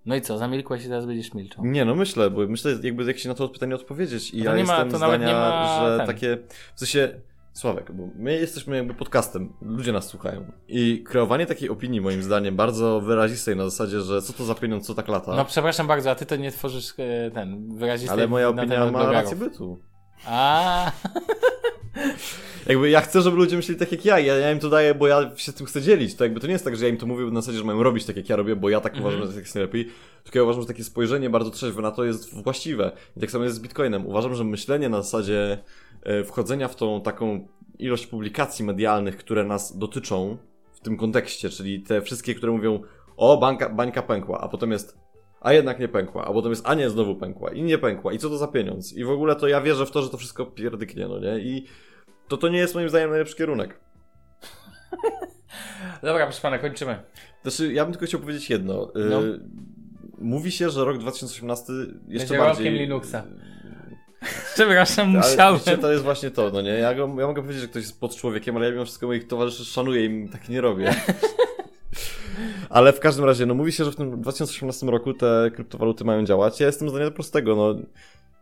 No 0.06 0.14
i 0.16 0.20
co, 0.20 0.38
zamilkłeś 0.38 0.84
i 0.84 0.88
teraz 0.88 1.06
będziesz 1.06 1.34
milczał. 1.34 1.64
nie 1.64 1.84
no 1.84 1.94
myślę, 1.94 2.30
bo 2.30 2.46
myślę 2.46 2.72
jakby 2.82 3.04
jak 3.04 3.18
się 3.18 3.28
na 3.28 3.34
to 3.34 3.48
pytanie 3.48 3.74
odpowiedzieć 3.74 4.30
i 4.34 4.38
No 4.38 4.44
ja 4.44 4.56
nie 4.56 4.64
ma- 4.64 4.72
jestem 4.72 4.90
to 4.90 4.98
nawet 4.98 5.20
zdania, 5.20 5.32
nie 5.32 5.40
ma 5.40 5.80
że 5.90 5.98
ten. 5.98 6.06
takie, 6.06 6.38
w 6.74 6.80
sensie, 6.80 7.20
Sławek, 7.52 7.92
bo 7.92 8.08
my 8.16 8.32
jesteśmy 8.32 8.76
jakby 8.76 8.94
podcastem, 8.94 9.52
ludzie 9.62 9.92
nas 9.92 10.06
słuchają 10.06 10.52
i 10.68 11.02
kreowanie 11.06 11.46
takiej 11.46 11.68
opinii 11.68 12.00
moim 12.00 12.22
zdaniem 12.22 12.56
bardzo 12.56 13.00
wyrazistej 13.00 13.56
na 13.56 13.64
zasadzie, 13.64 14.00
że 14.00 14.22
co 14.22 14.32
to 14.32 14.44
za 14.44 14.54
pieniądz, 14.54 14.86
co 14.86 14.94
tak 14.94 15.08
lata. 15.08 15.36
No 15.36 15.44
przepraszam 15.44 15.86
bardzo, 15.86 16.10
a 16.10 16.14
ty 16.14 16.26
to 16.26 16.36
nie 16.36 16.50
tworzysz 16.52 16.94
e, 16.98 17.30
ten 17.30 17.76
wyrazisty 17.78 18.12
Ale 18.12 18.28
moja 18.28 18.48
opinia 18.48 18.90
ma 18.90 19.12
rację 19.12 19.36
bytu. 19.36 19.78
A, 20.26 20.92
Jakby 22.66 22.90
ja 22.90 23.00
chcę, 23.00 23.22
żeby 23.22 23.36
ludzie 23.36 23.56
myśleli 23.56 23.80
tak 23.80 23.92
jak 23.92 24.04
ja, 24.04 24.18
ja, 24.18 24.36
ja 24.36 24.52
im 24.52 24.58
to 24.58 24.70
daję, 24.70 24.94
bo 24.94 25.06
ja 25.06 25.30
się 25.36 25.52
tym 25.52 25.66
chcę 25.66 25.82
dzielić. 25.82 26.14
To 26.14 26.24
jakby 26.24 26.40
to 26.40 26.46
nie 26.46 26.52
jest 26.52 26.64
tak, 26.64 26.76
że 26.76 26.84
ja 26.84 26.90
im 26.90 26.96
to 26.96 27.06
mówię 27.06 27.24
na 27.24 27.40
zasadzie, 27.40 27.58
że 27.58 27.64
mają 27.64 27.82
robić 27.82 28.04
tak 28.04 28.16
jak 28.16 28.28
ja 28.28 28.36
robię, 28.36 28.56
bo 28.56 28.68
ja 28.68 28.80
tak 28.80 28.92
Mhm. 28.94 29.06
uważam, 29.06 29.26
że 29.28 29.34
tak 29.34 29.44
jest 29.44 29.54
najlepiej. 29.54 29.88
Tylko 30.24 30.38
ja 30.38 30.42
uważam, 30.42 30.62
że 30.62 30.68
takie 30.68 30.84
spojrzenie 30.84 31.30
bardzo 31.30 31.50
trzeźwe 31.50 31.82
na 31.82 31.90
to 31.90 32.04
jest 32.04 32.42
właściwe. 32.42 32.92
I 33.16 33.20
tak 33.20 33.30
samo 33.30 33.44
jest 33.44 33.56
z 33.56 33.60
Bitcoinem. 33.60 34.06
Uważam, 34.06 34.34
że 34.34 34.44
myślenie 34.44 34.88
na 34.88 35.02
zasadzie 35.02 35.58
e, 36.02 36.24
wchodzenia 36.24 36.68
w 36.68 36.76
tą 36.76 37.00
taką 37.00 37.48
ilość 37.78 38.06
publikacji 38.06 38.64
medialnych, 38.64 39.16
które 39.16 39.44
nas 39.44 39.78
dotyczą 39.78 40.36
w 40.72 40.80
tym 40.80 40.96
kontekście, 40.96 41.50
czyli 41.50 41.80
te 41.80 42.02
wszystkie, 42.02 42.34
które 42.34 42.52
mówią 42.52 42.80
o, 43.16 43.36
bańka, 43.36 43.68
bańka 43.68 44.02
pękła, 44.02 44.40
a 44.40 44.48
potem 44.48 44.72
jest 44.72 44.98
a 45.40 45.52
jednak 45.52 45.80
nie 45.80 45.88
pękła, 45.88 46.24
a 46.24 46.32
potem 46.32 46.50
jest, 46.50 46.68
a 46.68 46.74
nie, 46.74 46.90
znowu 46.90 47.14
pękła 47.14 47.52
i 47.52 47.62
nie 47.62 47.78
pękła 47.78 48.12
i 48.12 48.18
co 48.18 48.28
to 48.28 48.36
za 48.36 48.46
pieniądz 48.46 48.92
i 48.92 49.04
w 49.04 49.10
ogóle 49.10 49.36
to 49.36 49.48
ja 49.48 49.60
wierzę 49.60 49.86
w 49.86 49.90
to, 49.90 50.02
że 50.02 50.08
to 50.08 50.16
wszystko 50.16 50.46
pierdyknie, 50.46 51.08
no 51.08 51.18
nie, 51.18 51.38
i 51.38 51.66
to 52.28 52.36
to 52.36 52.48
nie 52.48 52.58
jest 52.58 52.74
moim 52.74 52.88
zdaniem 52.88 53.10
najlepszy 53.10 53.36
kierunek. 53.36 53.80
dobra, 56.02 56.26
proszę 56.26 56.40
pana, 56.42 56.58
kończymy. 56.58 57.02
Znaczy, 57.42 57.72
ja 57.72 57.84
bym 57.84 57.92
tylko 57.92 58.06
chciał 58.06 58.20
powiedzieć 58.20 58.50
jedno. 58.50 58.88
Y, 58.88 58.90
No. 59.10 59.20
Mówi 60.18 60.52
się, 60.52 60.70
że 60.70 60.84
rok 60.84 60.98
2018 60.98 61.72
jeszcze 61.72 61.88
Będzie 62.08 62.38
bardziej... 62.38 62.64
rokiem 62.66 62.74
Linuxa. 62.74 63.22
Przepraszam, 64.54 65.16
Ale 65.16 65.30
musiałem. 65.30 65.58
wiecie, 65.58 65.78
to 65.78 65.92
jest 65.92 66.04
właśnie 66.04 66.30
to, 66.30 66.50
no 66.50 66.62
nie? 66.62 66.70
Ja, 66.70 66.94
go, 66.94 67.00
ja 67.02 67.26
mogę 67.26 67.42
powiedzieć, 67.42 67.62
że 67.62 67.68
ktoś 67.68 67.82
jest 67.82 68.00
pod 68.00 68.16
człowiekiem, 68.16 68.56
ale 68.56 68.66
ja 68.66 68.72
mimo 68.72 68.84
wszystko 68.84 69.06
moich 69.06 69.26
towarzyszy 69.26 69.64
szanuję 69.64 70.04
i 70.04 70.28
tak 70.28 70.48
nie 70.48 70.60
robię. 70.60 70.94
ale 72.76 72.92
w 72.92 73.00
każdym 73.00 73.24
razie, 73.24 73.46
no 73.46 73.54
mówi 73.54 73.72
się, 73.72 73.84
że 73.84 73.92
w 73.92 73.96
tym 73.96 74.20
2018 74.20 74.86
roku 74.86 75.14
te 75.14 75.50
kryptowaluty 75.54 76.04
mają 76.04 76.24
działać. 76.24 76.60
Ja 76.60 76.66
jestem 76.66 76.90
zdania 76.90 77.10
prostego, 77.10 77.56
no 77.56 77.74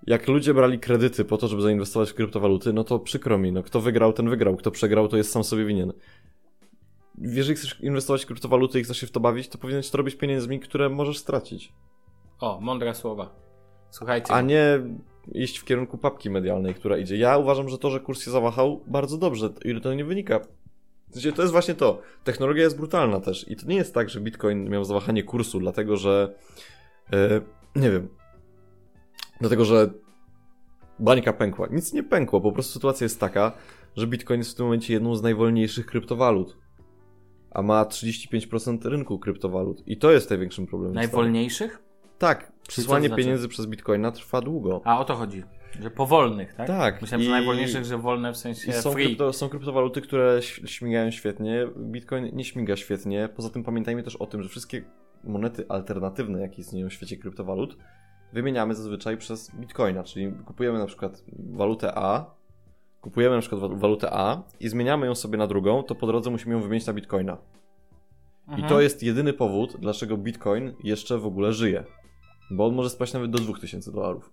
jak 0.06 0.28
ludzie 0.28 0.54
brali 0.54 0.78
kredyty 0.78 1.24
po 1.24 1.36
to, 1.36 1.48
żeby 1.48 1.62
zainwestować 1.62 2.10
w 2.10 2.14
kryptowaluty, 2.14 2.72
no 2.72 2.84
to 2.84 2.98
przykro 2.98 3.38
mi, 3.38 3.52
no 3.52 3.62
kto 3.62 3.80
wygrał, 3.80 4.12
ten 4.12 4.30
wygrał, 4.30 4.56
kto 4.56 4.70
przegrał, 4.70 5.08
to 5.08 5.16
jest 5.16 5.30
sam 5.30 5.44
sobie 5.44 5.64
winien. 5.64 5.92
Jeżeli 7.18 7.56
chcesz 7.56 7.80
inwestować 7.80 8.22
w 8.22 8.26
kryptowaluty 8.26 8.80
i 8.80 8.82
chcesz 8.82 8.98
się 8.98 9.06
w 9.06 9.10
to 9.10 9.20
bawić, 9.20 9.48
to 9.48 9.58
powinieneś 9.58 9.90
to 9.90 9.98
robić 9.98 10.14
pieniędzmi, 10.14 10.60
które 10.60 10.88
możesz 10.88 11.18
stracić. 11.18 11.72
O, 12.40 12.60
mądre 12.60 12.94
słowa. 12.94 13.34
Słuchajcie. 13.90 14.34
A 14.34 14.40
nie 14.40 14.80
iść 15.32 15.58
w 15.58 15.64
kierunku 15.64 15.98
papki 15.98 16.30
medialnej, 16.30 16.74
która 16.74 16.98
idzie. 16.98 17.16
Ja 17.16 17.38
uważam, 17.38 17.68
że 17.68 17.78
to, 17.78 17.90
że 17.90 18.00
kurs 18.00 18.24
się 18.24 18.30
zawahał, 18.30 18.80
bardzo 18.86 19.18
dobrze. 19.18 19.50
I 19.64 19.80
to 19.80 19.94
nie 19.94 20.04
wynika. 20.04 20.40
To 21.36 21.42
jest 21.42 21.52
właśnie 21.52 21.74
to. 21.74 22.02
Technologia 22.24 22.62
jest 22.62 22.76
brutalna 22.76 23.20
też. 23.20 23.48
I 23.48 23.56
to 23.56 23.66
nie 23.66 23.76
jest 23.76 23.94
tak, 23.94 24.08
że 24.10 24.20
Bitcoin 24.20 24.70
miał 24.70 24.84
zawahanie 24.84 25.22
kursu, 25.22 25.60
dlatego 25.60 25.96
że. 25.96 26.34
e, 27.12 27.40
nie 27.76 27.90
wiem. 27.90 28.08
Dlatego, 29.40 29.64
że 29.64 29.90
bańka 30.98 31.32
pękła. 31.32 31.68
Nic 31.70 31.92
nie 31.92 32.02
pękło. 32.02 32.40
Po 32.40 32.52
prostu 32.52 32.72
sytuacja 32.72 33.04
jest 33.04 33.20
taka, 33.20 33.52
że 33.96 34.06
Bitcoin 34.06 34.40
jest 34.40 34.50
w 34.50 34.54
tym 34.54 34.66
momencie 34.66 34.92
jedną 34.92 35.16
z 35.16 35.22
najwolniejszych 35.22 35.86
kryptowalut. 35.86 36.56
A 37.50 37.62
ma 37.62 37.84
35% 37.84 38.88
rynku 38.88 39.18
kryptowalut. 39.18 39.82
I 39.86 39.96
to 39.96 40.10
jest 40.10 40.30
największym 40.30 40.66
problemem. 40.66 40.94
Najwolniejszych? 40.94 41.82
Tak. 42.18 42.52
Przysłanie 42.68 43.08
to 43.08 43.14
znaczy? 43.14 43.22
pieniędzy 43.22 43.48
przez 43.48 43.66
Bitcoina 43.66 44.12
trwa 44.12 44.40
długo. 44.40 44.80
A 44.84 45.00
o 45.00 45.04
to 45.04 45.14
chodzi. 45.14 45.42
Że 45.82 45.90
powolnych, 45.90 46.54
tak? 46.54 46.66
Tak, 46.66 47.02
Myślałem, 47.02 47.22
że 47.22 47.28
i- 47.28 47.32
najwolniejszych, 47.32 47.84
że 47.84 47.98
wolne 47.98 48.32
w 48.32 48.36
sensie 48.36 48.72
są, 48.72 48.92
free. 48.92 49.06
krypto, 49.06 49.32
są 49.32 49.48
kryptowaluty, 49.48 50.00
które 50.00 50.38
śmigają 50.66 51.10
świetnie. 51.10 51.66
Bitcoin 51.76 52.36
nie 52.36 52.44
śmiga 52.44 52.76
świetnie. 52.76 53.28
Poza 53.36 53.50
tym 53.50 53.64
pamiętajmy 53.64 54.02
też 54.02 54.16
o 54.16 54.26
tym, 54.26 54.42
że 54.42 54.48
wszystkie 54.48 54.82
monety 55.24 55.64
alternatywne, 55.68 56.40
jakie 56.40 56.60
istnieją 56.62 56.88
w 56.88 56.92
świecie 56.92 57.16
kryptowalut, 57.16 57.76
wymieniamy 58.32 58.74
zazwyczaj 58.74 59.16
przez 59.16 59.50
Bitcoina. 59.54 60.04
Czyli 60.04 60.32
kupujemy 60.46 60.78
na 60.78 60.86
przykład 60.86 61.24
walutę 61.38 61.92
A, 61.98 62.34
kupujemy 63.00 63.34
na 63.34 63.40
przykład 63.40 63.60
wa- 63.60 63.68
walutę 63.68 64.08
A 64.12 64.42
i 64.60 64.68
zmieniamy 64.68 65.06
ją 65.06 65.14
sobie 65.14 65.38
na 65.38 65.46
drugą, 65.46 65.82
to 65.82 65.94
po 65.94 66.06
drodze 66.06 66.30
musimy 66.30 66.54
ją 66.54 66.60
wymienić 66.62 66.86
na 66.86 66.92
Bitcoina. 66.92 67.38
Mhm. 68.48 68.66
I 68.66 68.68
to 68.68 68.80
jest 68.80 69.02
jedyny 69.02 69.32
powód, 69.32 69.76
dlaczego 69.80 70.16
Bitcoin 70.16 70.72
jeszcze 70.84 71.18
w 71.18 71.26
ogóle 71.26 71.52
żyje. 71.52 71.84
Bo 72.50 72.66
on 72.66 72.74
może 72.74 72.90
spaść 72.90 73.12
nawet 73.12 73.30
do 73.30 73.38
2000 73.38 73.92
dolarów. 73.92 74.32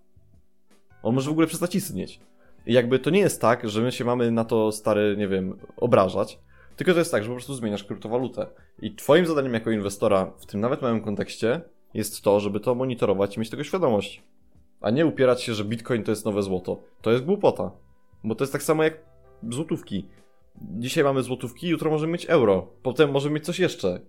On 1.04 1.16
może 1.16 1.30
w 1.30 1.32
ogóle 1.32 1.48
przestać 1.48 1.76
istnieć. 1.76 2.20
I 2.66 2.74
jakby 2.74 3.00
to 3.00 3.10
nie 3.10 3.20
jest 3.20 3.42
tak, 3.42 3.70
że 3.70 3.82
my 3.82 3.92
się 3.92 4.06
mamy 4.06 4.32
na 4.32 4.46
to 4.46 4.72
stary, 4.72 5.16
nie 5.18 5.28
wiem, 5.28 5.58
obrażać. 5.78 6.40
Tylko 6.76 6.94
to 6.94 7.00
jest 7.00 7.12
tak, 7.12 7.24
że 7.24 7.30
po 7.30 7.36
prostu 7.36 7.54
zmieniasz 7.54 7.84
kryptowalutę. 7.84 8.48
I 8.82 8.96
twoim 8.96 9.26
zadaniem 9.26 9.54
jako 9.54 9.72
inwestora 9.72 10.32
w 10.38 10.46
tym 10.46 10.62
nawet 10.62 10.82
małym 10.82 11.02
kontekście 11.02 11.62
jest 11.94 12.22
to, 12.22 12.40
żeby 12.40 12.60
to 12.60 12.76
monitorować 12.76 13.38
i 13.38 13.40
mieć 13.40 13.50
tego 13.50 13.64
świadomość. 13.64 14.24
A 14.82 14.90
nie 14.90 15.06
upierać 15.06 15.42
się, 15.42 15.54
że 15.54 15.66
Bitcoin 15.66 16.04
to 16.04 16.12
jest 16.12 16.26
nowe 16.26 16.44
złoto. 16.44 16.84
To 17.02 17.12
jest 17.12 17.24
głupota. 17.24 17.72
Bo 18.24 18.36
to 18.36 18.44
jest 18.44 18.54
tak 18.54 18.64
samo 18.64 18.84
jak 18.84 18.98
złotówki. 19.50 20.06
Dzisiaj 20.62 21.04
mamy 21.04 21.24
złotówki, 21.24 21.68
jutro 21.68 21.92
możemy 21.92 22.14
mieć 22.14 22.26
euro. 22.26 22.68
Potem 22.84 23.12
możemy 23.12 23.36
mieć 23.36 23.46
coś 23.46 23.60
jeszcze. 23.60 24.00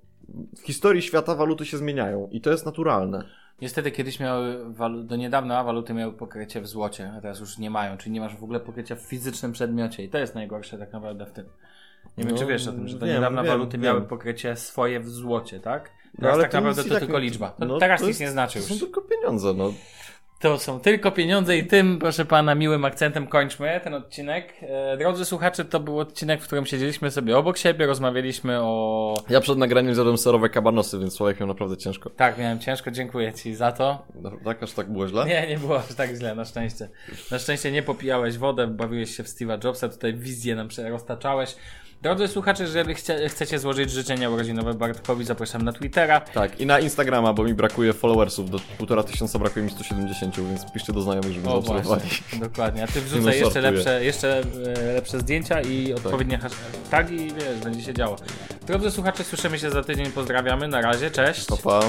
W 0.58 0.60
historii 0.66 1.02
świata 1.02 1.34
waluty 1.34 1.64
się 1.64 1.76
zmieniają 1.76 2.28
i 2.30 2.40
to 2.40 2.50
jest 2.50 2.66
naturalne. 2.66 3.24
Niestety 3.62 3.90
kiedyś 3.90 4.20
miały, 4.20 4.64
do 5.04 5.16
niedawna 5.16 5.64
waluty 5.64 5.94
miały 5.94 6.12
pokrycie 6.12 6.60
w 6.60 6.66
złocie, 6.66 7.12
a 7.18 7.20
teraz 7.20 7.40
już 7.40 7.58
nie 7.58 7.70
mają, 7.70 7.96
czyli 7.96 8.10
nie 8.12 8.20
masz 8.20 8.36
w 8.36 8.44
ogóle 8.44 8.60
pokrycia 8.60 8.96
w 8.96 9.00
fizycznym 9.00 9.52
przedmiocie 9.52 10.04
i 10.04 10.08
to 10.08 10.18
jest 10.18 10.34
najgorsze 10.34 10.78
tak 10.78 10.92
naprawdę 10.92 11.26
w 11.26 11.32
tym. 11.32 11.46
Nie 12.18 12.24
wiem, 12.24 12.32
No, 12.32 12.38
czy 12.38 12.46
wiesz 12.46 12.68
o 12.68 12.72
tym, 12.72 12.88
że 12.88 12.98
do 12.98 13.06
wiem, 13.06 13.14
niedawna 13.14 13.42
wiem, 13.42 13.50
waluty 13.52 13.78
wiem. 13.78 13.84
miały 13.84 14.02
pokrycie 14.02 14.56
swoje 14.56 15.00
w 15.00 15.08
złocie, 15.08 15.60
tak? 15.60 15.90
No, 16.14 16.20
Teraz 16.20 16.34
ale 16.34 16.42
tak 16.42 16.52
naprawdę 16.52 16.84
to 16.84 16.90
tak 16.90 16.98
tylko 17.00 17.18
liczba. 17.18 17.48
To 17.50 17.64
no, 17.64 17.78
teraz 17.78 18.00
to 18.00 18.06
nic 18.06 18.10
jest- 18.10 18.20
nie 18.20 18.30
znaczy 18.30 18.58
To 18.58 18.64
są 18.64 18.74
już. 18.74 18.82
tylko 18.82 19.00
pieniądze, 19.00 19.54
no. 19.54 19.72
To 20.42 20.58
są 20.58 20.80
tylko 20.80 21.10
pieniądze 21.10 21.56
i 21.56 21.66
tym, 21.66 21.98
proszę 21.98 22.24
pana, 22.24 22.54
miłym 22.54 22.84
akcentem 22.84 23.26
kończmy 23.26 23.80
ten 23.84 23.94
odcinek. 23.94 24.54
E, 24.62 24.96
drodzy 24.96 25.24
słuchacze, 25.24 25.64
to 25.64 25.80
był 25.80 25.98
odcinek, 25.98 26.42
w 26.42 26.46
którym 26.46 26.66
siedzieliśmy 26.66 27.10
sobie 27.10 27.38
obok 27.38 27.58
siebie, 27.58 27.86
rozmawialiśmy 27.86 28.60
o... 28.60 29.14
Ja 29.30 29.40
przed 29.40 29.58
nagraniem 29.58 29.94
zjadłem 29.94 30.18
serowe 30.18 30.48
kabanosy, 30.48 30.98
więc 30.98 31.16
człowiek 31.16 31.40
miał 31.40 31.48
naprawdę 31.48 31.76
ciężko. 31.76 32.10
Tak, 32.10 32.38
miałem 32.38 32.58
ciężko, 32.58 32.90
dziękuję 32.90 33.32
ci 33.32 33.54
za 33.54 33.72
to. 33.72 34.06
No, 34.14 34.30
Tak, 34.44 34.62
aż 34.62 34.72
tak 34.72 34.92
było 34.92 35.08
źle? 35.08 35.26
Nie, 35.26 35.46
nie 35.46 35.58
było 35.58 35.78
aż 35.78 35.94
tak 35.94 36.10
źle, 36.10 36.34
na 36.34 36.44
szczęście. 36.44 36.88
Na 37.30 37.38
szczęście 37.38 37.72
nie 37.72 37.82
popijałeś 37.82 38.38
wodę, 38.38 38.66
bawiłeś 38.66 39.16
się 39.16 39.22
w 39.22 39.26
Steve'a 39.26 39.64
Jobsa, 39.64 39.88
tutaj 39.88 40.14
wizję 40.14 40.56
nam 40.56 40.68
roztaczałeś. 40.90 41.56
Drodzy 42.02 42.28
słuchacze, 42.28 42.62
jeżeli 42.62 42.94
chcecie 43.28 43.58
złożyć 43.58 43.90
życzenia 43.90 44.30
urodzinowe 44.30 44.74
Bartkowi, 44.74 45.24
zapraszam 45.24 45.62
na 45.62 45.72
Twittera. 45.72 46.20
Tak, 46.20 46.60
i 46.60 46.66
na 46.66 46.80
Instagrama, 46.80 47.32
bo 47.32 47.44
mi 47.44 47.54
brakuje 47.54 47.92
followersów, 47.92 48.50
do 48.50 48.58
półtora 48.78 49.02
tysiąca 49.02 49.38
brakuje 49.38 49.64
mi 49.64 49.70
170, 49.70 50.36
więc 50.36 50.72
piszcie 50.72 50.92
do 50.92 51.00
znajomych, 51.00 51.32
żeby 51.32 51.44
zaobserwowali. 51.46 52.02
dokładnie. 52.40 52.84
A 52.84 52.86
ty 52.86 53.00
wrzucaj 53.00 53.40
jeszcze 53.40 53.60
lepsze, 53.60 54.04
jeszcze 54.04 54.42
e, 54.76 54.92
lepsze 54.92 55.20
zdjęcia 55.20 55.60
i 55.60 55.92
odpowiednie 55.92 56.38
hasztagi 56.38 57.14
i 57.14 57.32
wiesz, 57.34 57.58
będzie 57.64 57.82
się 57.82 57.94
działo. 57.94 58.16
Drodzy 58.66 58.90
słuchacze, 58.90 59.24
słyszymy 59.24 59.58
się 59.58 59.70
za 59.70 59.82
tydzień, 59.82 60.06
pozdrawiamy, 60.06 60.68
na 60.68 60.80
razie, 60.80 61.10
cześć. 61.10 61.46
Pa, 61.46 61.56
pa. 61.56 61.80